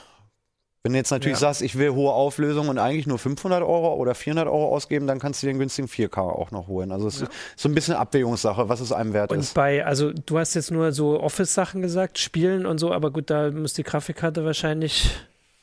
Wenn 0.85 0.91
du 0.91 0.97
jetzt 0.97 1.11
natürlich 1.11 1.37
ja. 1.37 1.39
sagst, 1.39 1.61
ich 1.61 1.77
will 1.77 1.91
hohe 1.91 2.11
Auflösung 2.11 2.67
und 2.67 2.77
eigentlich 2.77 3.07
nur 3.07 3.17
500 3.17 3.61
Euro 3.61 3.93
oder 3.95 4.15
400 4.15 4.47
Euro 4.47 4.67
ausgeben, 4.75 5.07
dann 5.07 5.17
kannst 5.17 5.41
du 5.41 5.47
den 5.47 5.57
günstigen 5.57 5.87
4K 5.87 6.19
auch 6.19 6.51
noch 6.51 6.67
holen. 6.67 6.91
Also 6.91 7.07
es 7.07 7.21
ja. 7.21 7.27
ist 7.27 7.33
so 7.55 7.69
ein 7.69 7.73
bisschen 7.73 7.93
Abwägungssache, 7.93 8.67
was 8.67 8.81
es 8.81 8.91
einem 8.91 9.13
wert 9.13 9.31
und 9.31 9.39
ist. 9.39 9.53
bei, 9.53 9.85
also 9.85 10.11
du 10.11 10.37
hast 10.37 10.55
jetzt 10.55 10.71
nur 10.71 10.91
so 10.91 11.21
Office-Sachen 11.21 11.81
gesagt, 11.81 12.19
Spielen 12.19 12.65
und 12.65 12.79
so, 12.79 12.91
aber 12.91 13.11
gut, 13.11 13.29
da 13.29 13.49
muss 13.49 13.73
die 13.73 13.83
Grafikkarte 13.83 14.43
wahrscheinlich 14.43 15.09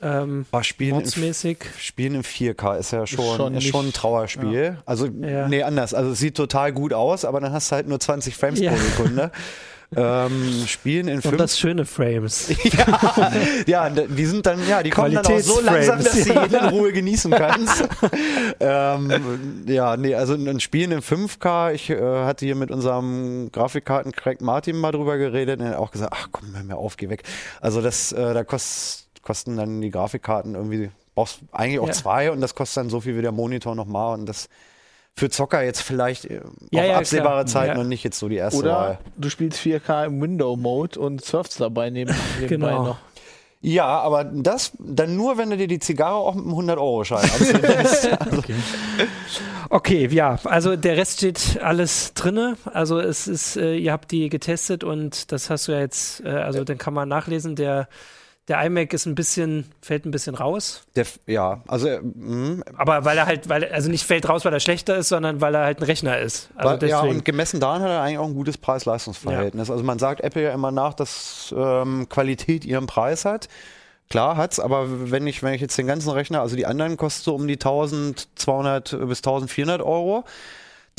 ähm, 0.01 0.47
Ach, 0.53 0.65
Spielen, 0.65 1.01
im, 1.01 1.57
Spielen 1.79 2.15
im 2.15 2.23
4K 2.23 2.79
ist 2.79 2.93
ja 2.93 3.07
schon, 3.07 3.25
ist 3.25 3.37
schon, 3.37 3.55
ist 3.57 3.65
schon 3.65 3.87
ein 3.89 3.93
Trauerspiel. 3.93 4.53
Ja. 4.53 4.83
Also, 4.87 5.05
ja. 5.05 5.49
nee, 5.49 5.63
anders. 5.63 5.93
Also, 5.93 6.13
es 6.13 6.19
sieht 6.19 6.35
total 6.35 6.73
gut 6.73 6.95
aus, 6.95 7.27
aber 7.27 7.41
dann 7.41 7.53
hast 7.53 7.71
du 7.71 7.77
halt 7.77 7.87
nur 7.87 8.01
20 8.01 8.35
Frames 8.35 8.61
ja. 8.61 8.71
pro 8.71 8.79
Sekunde. 8.79 9.31
ähm, 9.97 10.65
spielen 10.67 11.09
in 11.09 11.21
fünf. 11.21 11.33
Und 11.33 11.39
das 11.39 11.59
schöne 11.59 11.85
Frames. 11.85 12.49
ja, 12.65 13.33
ja, 13.67 13.91
die 13.91 14.25
sind 14.25 14.47
dann, 14.47 14.67
ja, 14.69 14.83
die 14.83 14.91
kommen 14.91 15.15
dann 15.15 15.27
auch 15.27 15.39
so 15.41 15.61
langsam, 15.61 16.03
dass 16.03 16.13
du 16.13 16.33
jeden 16.33 16.55
in 16.55 16.65
Ruhe 16.71 16.93
genießen 16.93 17.31
kannst. 17.33 17.89
ähm, 18.61 19.65
ja, 19.67 19.97
nee, 19.97 20.15
also 20.15 20.35
ein 20.35 20.61
Spielen 20.61 20.93
in 20.93 21.01
5K. 21.01 21.73
Ich 21.73 21.91
äh, 21.91 22.25
hatte 22.25 22.45
hier 22.45 22.55
mit 22.55 22.71
unserem 22.71 23.51
Grafikkarten 23.51 24.13
Craig 24.13 24.41
Martin 24.41 24.77
mal 24.77 24.93
drüber 24.93 25.19
geredet 25.19 25.59
und 25.59 25.67
er 25.67 25.73
hat 25.73 25.79
auch 25.79 25.91
gesagt, 25.91 26.13
ach 26.17 26.29
komm, 26.31 26.55
hör 26.55 26.63
mir 26.63 26.77
auf, 26.77 26.97
geh 26.97 27.09
weg. 27.09 27.25
Also 27.61 27.83
das, 27.83 28.13
äh, 28.13 28.35
da 28.35 28.45
kost, 28.45 29.09
kosten 29.23 29.57
dann 29.57 29.81
die 29.81 29.91
Grafikkarten 29.91 30.55
irgendwie, 30.55 30.91
brauchst 31.17 31.41
eigentlich 31.51 31.81
auch 31.81 31.89
ja. 31.89 31.93
zwei 31.93 32.31
und 32.31 32.41
das 32.41 32.55
kostet 32.55 32.77
dann 32.77 32.91
so 32.91 33.01
viel 33.01 33.17
wie 33.17 33.23
der 33.23 33.33
Monitor 33.33 33.75
nochmal 33.75 34.19
und 34.19 34.27
das 34.27 34.49
für 35.17 35.29
Zocker 35.29 35.63
jetzt 35.63 35.83
vielleicht 35.83 36.25
äh, 36.25 36.41
ja, 36.71 36.83
auf 36.83 36.89
ja, 36.89 36.97
absehbare 36.99 37.45
Zeit 37.45 37.75
ja. 37.75 37.79
und 37.79 37.89
nicht 37.89 38.05
jetzt 38.05 38.19
so 38.19 38.29
die 38.29 38.37
erste 38.37 38.61
Oder 38.61 38.73
Wahl. 38.73 38.99
du 39.17 39.29
spielst 39.29 39.61
4K 39.61 40.07
im 40.07 40.21
Window-Mode 40.21 40.99
und 40.99 41.25
surfst 41.25 41.61
dabei 41.61 41.91
neben, 41.91 42.15
nebenbei 42.41 42.69
genau. 42.71 42.85
noch. 42.85 42.99
Ja, 43.63 44.01
aber 44.01 44.25
das 44.25 44.73
dann 44.79 45.17
nur, 45.17 45.37
wenn 45.37 45.51
du 45.51 45.57
dir 45.59 45.69
die 45.69 45.79
Zigarre 45.79 46.15
auch 46.15 46.35
mit 46.35 46.47
einem 46.47 46.71
100-Euro-Schein 46.71 47.31
anzündest. 47.31 48.09
also. 48.21 48.39
okay. 48.39 48.55
okay, 49.69 50.09
ja, 50.11 50.39
also 50.45 50.77
der 50.77 50.97
Rest 50.97 51.19
steht 51.19 51.61
alles 51.63 52.15
drinne. 52.15 52.57
Also 52.65 52.99
es 52.99 53.29
ist, 53.29 53.57
äh, 53.57 53.75
ihr 53.77 53.93
habt 53.93 54.13
die 54.13 54.31
getestet 54.31 54.83
und 54.83 55.31
das 55.31 55.51
hast 55.51 55.69
du 55.69 55.73
ja 55.73 55.81
jetzt, 55.81 56.25
äh, 56.25 56.31
also 56.31 56.65
dann 56.65 56.79
kann 56.79 56.95
man 56.95 57.11
nachlesen, 57.11 57.55
der 57.55 57.89
der 58.51 58.63
iMac 58.67 58.93
ist 58.93 59.07
ein 59.07 59.15
bisschen, 59.15 59.65
fällt 59.81 60.05
ein 60.05 60.11
bisschen 60.11 60.35
raus. 60.35 60.83
Der, 60.97 61.07
ja, 61.27 61.63
also. 61.69 61.89
Mh. 62.03 62.65
Aber 62.77 63.05
weil 63.05 63.17
er 63.17 63.27
halt, 63.27 63.49
weil 63.49 63.65
also 63.65 63.89
nicht 63.89 64.05
fällt 64.05 64.29
raus, 64.29 64.45
weil 64.45 64.53
er 64.53 64.59
schlechter 64.59 64.97
ist, 64.97 65.09
sondern 65.09 65.41
weil 65.41 65.55
er 65.55 65.65
halt 65.65 65.79
ein 65.79 65.85
Rechner 65.85 66.19
ist. 66.19 66.51
Also 66.57 66.81
weil, 66.81 66.89
ja, 66.89 67.01
und 67.01 67.25
gemessen 67.25 67.61
daran 67.61 67.81
hat 67.81 67.91
er 67.91 68.03
eigentlich 68.03 68.19
auch 68.19 68.27
ein 68.27 68.35
gutes 68.35 68.59
Preis-Leistungs-Verhältnis. 68.59 69.69
Ja. 69.69 69.75
Also 69.75 69.85
man 69.85 70.01
sagt 70.01 70.21
Apple 70.23 70.43
ja 70.43 70.53
immer 70.53 70.73
nach, 70.73 70.95
dass 70.95 71.55
ähm, 71.57 72.09
Qualität 72.09 72.65
ihren 72.65 72.89
Preis 72.89 73.25
hat. 73.25 73.49
Klar 74.09 74.37
hat's, 74.37 74.59
aber 74.59 75.13
wenn 75.13 75.29
ich, 75.29 75.45
wenn 75.45 75.55
ich 75.55 75.61
jetzt 75.61 75.79
den 75.79 75.87
ganzen 75.87 76.11
Rechner, 76.11 76.41
also 76.41 76.57
die 76.57 76.67
anderen 76.67 76.97
kosten 76.97 77.23
so 77.23 77.35
um 77.37 77.47
die 77.47 77.55
1200 77.55 78.91
bis 79.07 79.19
1400 79.19 79.81
Euro. 79.81 80.25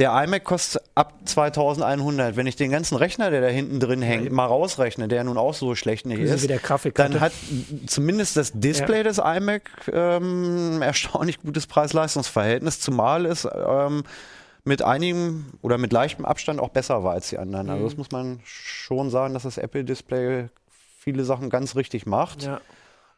Der 0.02 0.24
iMac 0.24 0.44
kostet 0.44 0.82
ab 0.96 1.14
2100. 1.26 2.36
Wenn 2.36 2.48
ich 2.48 2.56
den 2.56 2.72
ganzen 2.72 2.96
Rechner, 2.96 3.30
der 3.30 3.40
da 3.40 3.48
hinten 3.48 3.80
drin 3.80 4.02
hängt, 4.02 4.26
ja. 4.26 4.32
mal 4.32 4.48
rausrechne, 4.48 5.08
der 5.08 5.24
nun 5.24 5.38
auch 5.38 5.54
so 5.54 5.76
schlecht 5.76 6.08
nicht 6.08 6.20
ist, 6.20 6.50
dann 6.96 7.20
hat 7.20 7.32
zumindest 7.86 8.36
das 8.36 8.52
Display 8.52 8.98
ja. 8.98 9.04
des 9.04 9.20
iMac 9.20 9.62
ähm, 9.94 10.82
erstaunlich 10.82 11.40
gutes 11.40 11.68
Preis-Leistungs-Verhältnis, 11.68 12.80
zumal 12.80 13.28
es 13.28 13.48
ähm, 13.54 14.02
mit 14.64 14.82
einigem 14.82 15.46
oder 15.62 15.78
mit 15.78 15.94
leichtem 15.94 16.26
Abstand 16.26 16.60
auch 16.60 16.70
besser 16.70 17.04
war 17.04 17.14
als 17.14 17.30
die 17.30 17.38
anderen. 17.38 17.70
Also 17.70 17.84
das 17.84 17.94
mhm. 17.94 18.00
muss 18.00 18.12
man 18.12 18.40
schon 18.44 19.12
sagen, 19.12 19.36
dass 19.36 19.44
das 19.44 19.60
Apple-Display 19.60 20.50
viele 20.98 21.26
Sachen 21.26 21.52
ganz 21.52 21.76
richtig 21.76 22.08
macht. 22.08 22.42
Ja. 22.42 22.60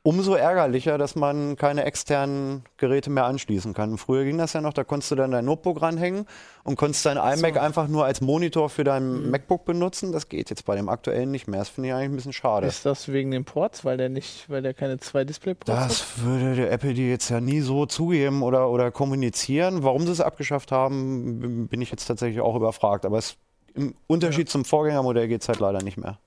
Umso 0.05 0.35
ärgerlicher, 0.35 0.97
dass 0.97 1.15
man 1.15 1.55
keine 1.55 1.85
externen 1.85 2.63
Geräte 2.75 3.09
mehr 3.09 3.23
anschließen 3.23 3.73
kann. 3.73 3.97
Früher 3.97 4.25
ging 4.25 4.37
das 4.37 4.51
ja 4.51 4.59
noch, 4.59 4.73
da 4.73 4.83
konntest 4.83 5.11
du 5.11 5.15
dann 5.15 5.31
dein 5.31 5.45
Notebook 5.45 5.81
ranhängen 5.81 6.25
und 6.65 6.75
konntest 6.75 7.05
dein 7.05 7.15
iMac 7.15 7.53
so. 7.53 7.59
einfach 7.61 7.87
nur 7.87 8.03
als 8.03 8.19
Monitor 8.19 8.69
für 8.69 8.83
dein 8.83 9.23
mhm. 9.23 9.29
MacBook 9.29 9.63
benutzen. 9.63 10.11
Das 10.11 10.27
geht 10.27 10.49
jetzt 10.49 10.65
bei 10.65 10.75
dem 10.75 10.89
aktuellen 10.89 11.31
nicht 11.31 11.47
mehr. 11.47 11.59
Das 11.59 11.69
finde 11.69 11.87
ich 11.87 11.95
eigentlich 11.95 12.09
ein 12.09 12.15
bisschen 12.17 12.33
schade. 12.33 12.67
Ist 12.67 12.85
das 12.85 13.13
wegen 13.13 13.31
den 13.31 13.45
Ports, 13.45 13.85
weil 13.85 13.95
der 13.95 14.09
nicht, 14.09 14.49
weil 14.49 14.61
der 14.61 14.73
keine 14.73 14.99
zwei 14.99 15.23
Display-Ports 15.23 15.71
hat? 15.71 15.89
Das 15.89 16.21
würde 16.21 16.53
der 16.57 16.69
Apple 16.69 16.93
die 16.93 17.09
jetzt 17.09 17.29
ja 17.29 17.39
nie 17.39 17.61
so 17.61 17.85
zugeben 17.85 18.43
oder, 18.43 18.69
oder 18.69 18.91
kommunizieren. 18.91 19.83
Warum 19.83 20.05
sie 20.05 20.11
es 20.11 20.19
abgeschafft 20.19 20.73
haben, 20.73 21.69
bin 21.69 21.81
ich 21.81 21.91
jetzt 21.91 22.07
tatsächlich 22.07 22.41
auch 22.41 22.57
überfragt. 22.57 23.05
Aber 23.05 23.19
es, 23.19 23.37
im 23.73 23.95
Unterschied 24.07 24.49
ja. 24.49 24.51
zum 24.51 24.65
Vorgängermodell 24.65 25.29
geht 25.29 25.43
es 25.43 25.47
halt 25.47 25.61
leider 25.61 25.81
nicht 25.81 25.95
mehr. 25.95 26.19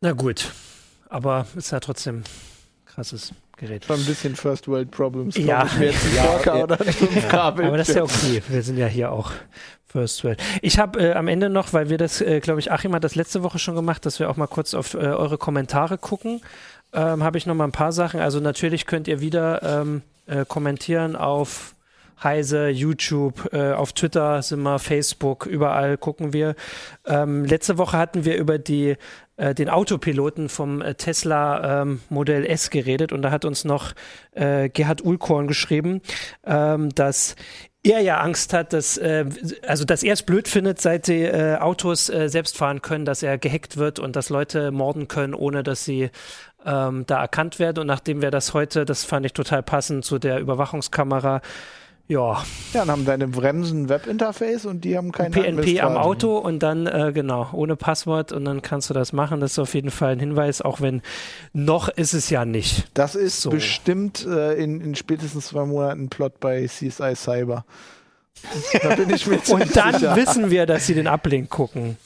Na 0.00 0.12
gut, 0.12 0.52
aber 1.08 1.46
ist 1.56 1.70
ja 1.70 1.80
trotzdem 1.80 2.24
krasses 2.86 3.32
Gerät. 3.56 3.84
Schon 3.84 3.98
ein 3.98 4.06
bisschen 4.06 4.36
First 4.36 4.68
World 4.68 4.90
Problems. 4.90 5.36
Ja, 5.36 5.66
ich, 5.66 5.78
jetzt 5.80 6.14
ja, 6.14 6.40
ja. 6.44 6.62
Oder 6.62 6.78
aber 7.32 7.76
das 7.76 7.88
ist 7.88 7.96
ja 7.96 8.02
okay. 8.02 8.42
Wir 8.48 8.62
sind 8.62 8.76
ja 8.76 8.86
hier 8.86 9.10
auch 9.10 9.32
First 9.86 10.22
World. 10.22 10.40
Ich 10.62 10.78
habe 10.78 11.00
äh, 11.00 11.12
am 11.14 11.28
Ende 11.28 11.48
noch, 11.50 11.72
weil 11.72 11.90
wir 11.90 11.98
das, 11.98 12.20
äh, 12.20 12.40
glaube 12.40 12.60
ich, 12.60 12.70
Achim 12.70 12.94
hat 12.94 13.02
das 13.02 13.14
letzte 13.14 13.42
Woche 13.42 13.58
schon 13.58 13.74
gemacht, 13.74 14.06
dass 14.06 14.20
wir 14.20 14.30
auch 14.30 14.36
mal 14.36 14.46
kurz 14.46 14.74
auf 14.74 14.94
äh, 14.94 14.98
eure 14.98 15.38
Kommentare 15.38 15.98
gucken. 15.98 16.40
Ähm, 16.92 17.22
habe 17.22 17.36
ich 17.36 17.46
noch 17.46 17.54
mal 17.54 17.64
ein 17.64 17.72
paar 17.72 17.92
Sachen. 17.92 18.20
Also 18.20 18.38
natürlich 18.40 18.86
könnt 18.86 19.08
ihr 19.08 19.20
wieder 19.20 19.62
ähm, 19.62 20.02
äh, 20.26 20.44
kommentieren 20.44 21.16
auf 21.16 21.74
Heise, 22.22 22.68
YouTube, 22.68 23.52
äh, 23.52 23.72
auf 23.72 23.92
Twitter 23.92 24.42
sind 24.42 24.62
wir, 24.62 24.78
Facebook, 24.78 25.46
überall 25.46 25.96
gucken 25.96 26.32
wir. 26.32 26.54
Ähm, 27.06 27.44
letzte 27.44 27.78
Woche 27.78 27.96
hatten 27.96 28.24
wir 28.24 28.36
über 28.36 28.58
die 28.58 28.96
äh, 29.38 29.54
den 29.54 29.70
Autopiloten 29.70 30.48
vom 30.48 30.82
äh, 30.82 30.94
Tesla 30.94 31.82
ähm, 31.82 32.00
Modell 32.10 32.44
S 32.44 32.70
geredet 32.70 33.12
und 33.12 33.22
da 33.22 33.30
hat 33.30 33.44
uns 33.44 33.64
noch 33.64 33.94
äh, 34.32 34.68
Gerhard 34.68 35.02
Ulkorn 35.02 35.46
geschrieben, 35.46 36.02
ähm, 36.44 36.90
dass 36.94 37.36
er 37.84 38.00
ja 38.00 38.18
Angst 38.18 38.52
hat, 38.52 38.72
dass 38.72 38.96
äh, 38.98 39.24
also 39.66 39.84
dass 39.84 40.02
er 40.02 40.12
es 40.12 40.22
blöd 40.22 40.48
findet, 40.48 40.80
seit 40.80 41.06
die 41.06 41.22
äh, 41.22 41.56
Autos 41.56 42.10
äh, 42.10 42.28
selbst 42.28 42.56
fahren 42.56 42.82
können, 42.82 43.04
dass 43.04 43.22
er 43.22 43.38
gehackt 43.38 43.76
wird 43.76 43.98
und 43.98 44.16
dass 44.16 44.28
Leute 44.28 44.72
morden 44.72 45.08
können, 45.08 45.34
ohne 45.34 45.62
dass 45.62 45.84
sie 45.84 46.10
ähm, 46.66 47.04
da 47.06 47.20
erkannt 47.20 47.58
werde. 47.58 47.80
Und 47.80 47.86
nachdem 47.86 48.20
wir 48.20 48.30
das 48.30 48.52
heute, 48.54 48.84
das 48.84 49.04
fand 49.04 49.24
ich 49.24 49.32
total 49.32 49.62
passend 49.62 50.04
zu 50.04 50.18
der 50.18 50.40
Überwachungskamera, 50.40 51.40
ja. 52.08 52.42
Ja, 52.72 52.80
dann 52.80 52.90
haben 52.90 53.04
deine 53.04 53.28
Bremsen 53.28 53.88
Webinterface 53.88 54.66
und 54.66 54.82
die 54.84 54.96
haben 54.96 55.12
kein 55.12 55.30
PNP 55.30 55.80
am 55.80 55.96
Auto 55.96 56.38
und 56.38 56.62
dann, 56.62 56.86
äh, 56.86 57.12
genau, 57.14 57.48
ohne 57.52 57.76
Passwort 57.76 58.32
und 58.32 58.44
dann 58.44 58.62
kannst 58.62 58.90
du 58.90 58.94
das 58.94 59.12
machen. 59.12 59.40
Das 59.40 59.52
ist 59.52 59.58
auf 59.58 59.74
jeden 59.74 59.90
Fall 59.90 60.12
ein 60.12 60.18
Hinweis, 60.18 60.62
auch 60.62 60.80
wenn 60.80 61.02
noch 61.52 61.88
ist 61.88 62.14
es 62.14 62.30
ja 62.30 62.44
nicht. 62.44 62.88
Das 62.94 63.14
ist 63.14 63.42
so. 63.42 63.50
bestimmt 63.50 64.26
äh, 64.26 64.54
in, 64.54 64.80
in 64.80 64.94
spätestens 64.94 65.48
zwei 65.48 65.64
Monaten 65.64 66.08
Plot 66.08 66.40
bei 66.40 66.66
CSI 66.66 67.14
Cyber. 67.14 67.64
da 68.82 68.94
bin 68.94 69.10
ich 69.10 69.26
mir 69.26 69.38
Und 69.50 69.76
dann 69.76 69.94
sicher. 69.94 70.16
wissen 70.16 70.50
wir, 70.50 70.66
dass 70.66 70.86
sie 70.86 70.94
den 70.94 71.06
Uplink 71.08 71.50
gucken. 71.50 71.96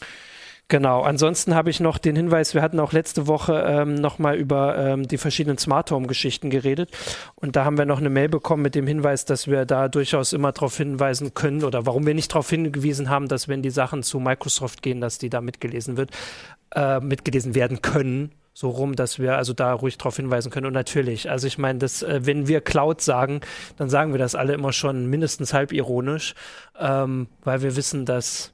Genau, 0.68 1.02
ansonsten 1.02 1.54
habe 1.54 1.68
ich 1.68 1.80
noch 1.80 1.98
den 1.98 2.16
Hinweis, 2.16 2.54
wir 2.54 2.62
hatten 2.62 2.80
auch 2.80 2.92
letzte 2.92 3.26
Woche 3.26 3.62
ähm, 3.66 3.94
nochmal 3.94 4.36
über 4.36 4.78
ähm, 4.78 5.06
die 5.06 5.18
verschiedenen 5.18 5.58
Smart 5.58 5.90
Home-Geschichten 5.90 6.48
geredet. 6.48 6.90
Und 7.34 7.56
da 7.56 7.66
haben 7.66 7.76
wir 7.76 7.84
noch 7.84 7.98
eine 7.98 8.08
Mail 8.08 8.30
bekommen 8.30 8.62
mit 8.62 8.74
dem 8.74 8.86
Hinweis, 8.86 9.26
dass 9.26 9.48
wir 9.48 9.66
da 9.66 9.88
durchaus 9.88 10.32
immer 10.32 10.52
darauf 10.52 10.74
hinweisen 10.76 11.34
können 11.34 11.64
oder 11.64 11.84
warum 11.84 12.06
wir 12.06 12.14
nicht 12.14 12.32
darauf 12.32 12.48
hingewiesen 12.48 13.10
haben, 13.10 13.28
dass 13.28 13.48
wenn 13.48 13.60
die 13.60 13.70
Sachen 13.70 14.02
zu 14.02 14.18
Microsoft 14.18 14.82
gehen, 14.82 15.02
dass 15.02 15.18
die 15.18 15.28
da 15.28 15.42
mitgelesen 15.42 15.98
wird, 15.98 16.10
äh, 16.74 17.00
mitgelesen 17.00 17.54
werden 17.54 17.82
können, 17.82 18.32
so 18.54 18.70
rum, 18.70 18.96
dass 18.96 19.18
wir 19.18 19.36
also 19.36 19.52
da 19.52 19.72
ruhig 19.72 19.98
darauf 19.98 20.16
hinweisen 20.16 20.50
können. 20.50 20.66
Und 20.66 20.74
natürlich, 20.74 21.30
also 21.30 21.46
ich 21.46 21.58
meine, 21.58 21.78
das, 21.78 22.02
äh, 22.02 22.20
wenn 22.24 22.48
wir 22.48 22.60
Cloud 22.60 23.00
sagen, 23.00 23.40
dann 23.76 23.88
sagen 23.88 24.12
wir 24.12 24.18
das 24.18 24.34
alle 24.34 24.52
immer 24.54 24.72
schon 24.72 25.06
mindestens 25.06 25.52
halb 25.52 25.72
ironisch, 25.72 26.34
ähm, 26.78 27.28
weil 27.44 27.62
wir 27.62 27.76
wissen, 27.76 28.04
dass 28.04 28.51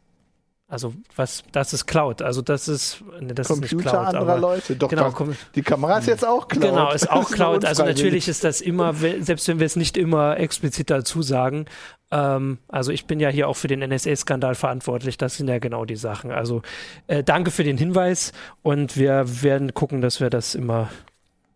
also 0.71 0.93
was, 1.17 1.45
das 1.51 1.73
ist 1.73 1.87
Cloud. 1.87 2.21
Also 2.21 2.43
das 2.43 2.69
ist, 2.69 3.03
ne, 3.21 3.33
das 3.33 3.49
Computer 3.49 3.65
ist 3.65 3.73
nicht 3.73 3.89
Cloud, 3.89 4.07
anderer 4.07 4.33
aber, 4.33 4.39
Leute. 4.39 4.77
Doch, 4.77 4.89
genau, 4.91 5.11
doch, 5.11 5.27
die 5.55 5.63
Kamera 5.63 5.97
ist 5.97 6.07
jetzt 6.07 6.27
auch 6.27 6.47
Cloud. 6.47 6.63
Genau, 6.63 6.93
ist 6.93 7.11
auch 7.11 7.31
Cloud. 7.31 7.65
also 7.65 7.85
natürlich 7.85 8.29
ist 8.29 8.45
das 8.45 8.61
immer, 8.61 8.93
selbst 8.93 9.49
wenn 9.49 9.61
wir 9.61 9.67
es 9.67 9.77
nicht 9.77 9.97
immer 9.97 10.39
explizit 10.39 10.91
dazu 10.91 11.23
sagen. 11.23 11.65
Ähm, 12.11 12.59
also 12.69 12.93
ich 12.93 13.07
bin 13.07 13.19
ja 13.19 13.31
hier 13.31 13.49
auch 13.49 13.57
für 13.57 13.67
den 13.69 13.81
NSA-Skandal 13.81 14.55
verantwortlich. 14.55 15.17
Das 15.17 15.39
sind 15.39 15.49
ja 15.49 15.59
genau 15.59 15.87
die 15.87 15.97
Sachen. 15.97 16.33
Also 16.33 16.61
äh, 17.07 17.25
danke 17.25 17.51
für 17.51 17.65
den 17.65 17.79
Hinweis 17.79 18.33
und 18.63 18.99
wir 18.99 19.25
werden 19.43 19.73
gucken, 19.73 20.03
dass 20.03 20.21
wir 20.21 20.29
das 20.29 20.55
immer 20.55 20.91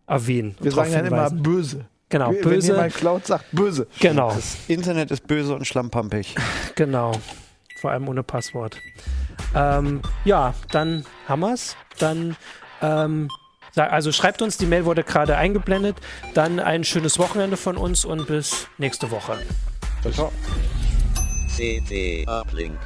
erwähnen. 0.07 0.55
Wir 0.59 0.71
sagen 0.71 0.91
dann 0.91 1.05
immer 1.05 1.29
böse. 1.29 1.85
Genau, 2.09 2.31
böse. 2.31 2.49
Wenn 2.49 2.61
jemand 2.61 2.95
Cloud 2.95 3.27
sagt, 3.27 3.45
böse. 3.51 3.85
Genau. 3.99 4.29
Das 4.29 4.57
Internet 4.67 5.11
ist 5.11 5.27
böse 5.27 5.53
und 5.53 5.67
schlammpampig. 5.67 6.33
Genau 6.73 7.13
vor 7.83 7.91
allem 7.91 8.07
ohne 8.07 8.23
Passwort. 8.23 8.79
Ähm, 9.53 10.01
ja, 10.23 10.53
dann 10.71 11.05
haben 11.27 11.41
wir 11.41 11.53
es. 11.53 11.75
Dann, 11.99 12.37
ähm, 12.81 13.27
also 13.75 14.13
schreibt 14.13 14.41
uns, 14.41 14.57
die 14.57 14.65
Mail 14.65 14.85
wurde 14.85 15.03
gerade 15.03 15.35
eingeblendet. 15.35 15.97
Dann 16.33 16.61
ein 16.61 16.85
schönes 16.85 17.19
Wochenende 17.19 17.57
von 17.57 17.75
uns 17.75 18.05
und 18.05 18.25
bis 18.25 18.69
nächste 18.77 19.11
Woche. 19.11 19.37
Ciao. 20.13 20.31
CT 21.57 22.25
Uplink. 22.25 22.79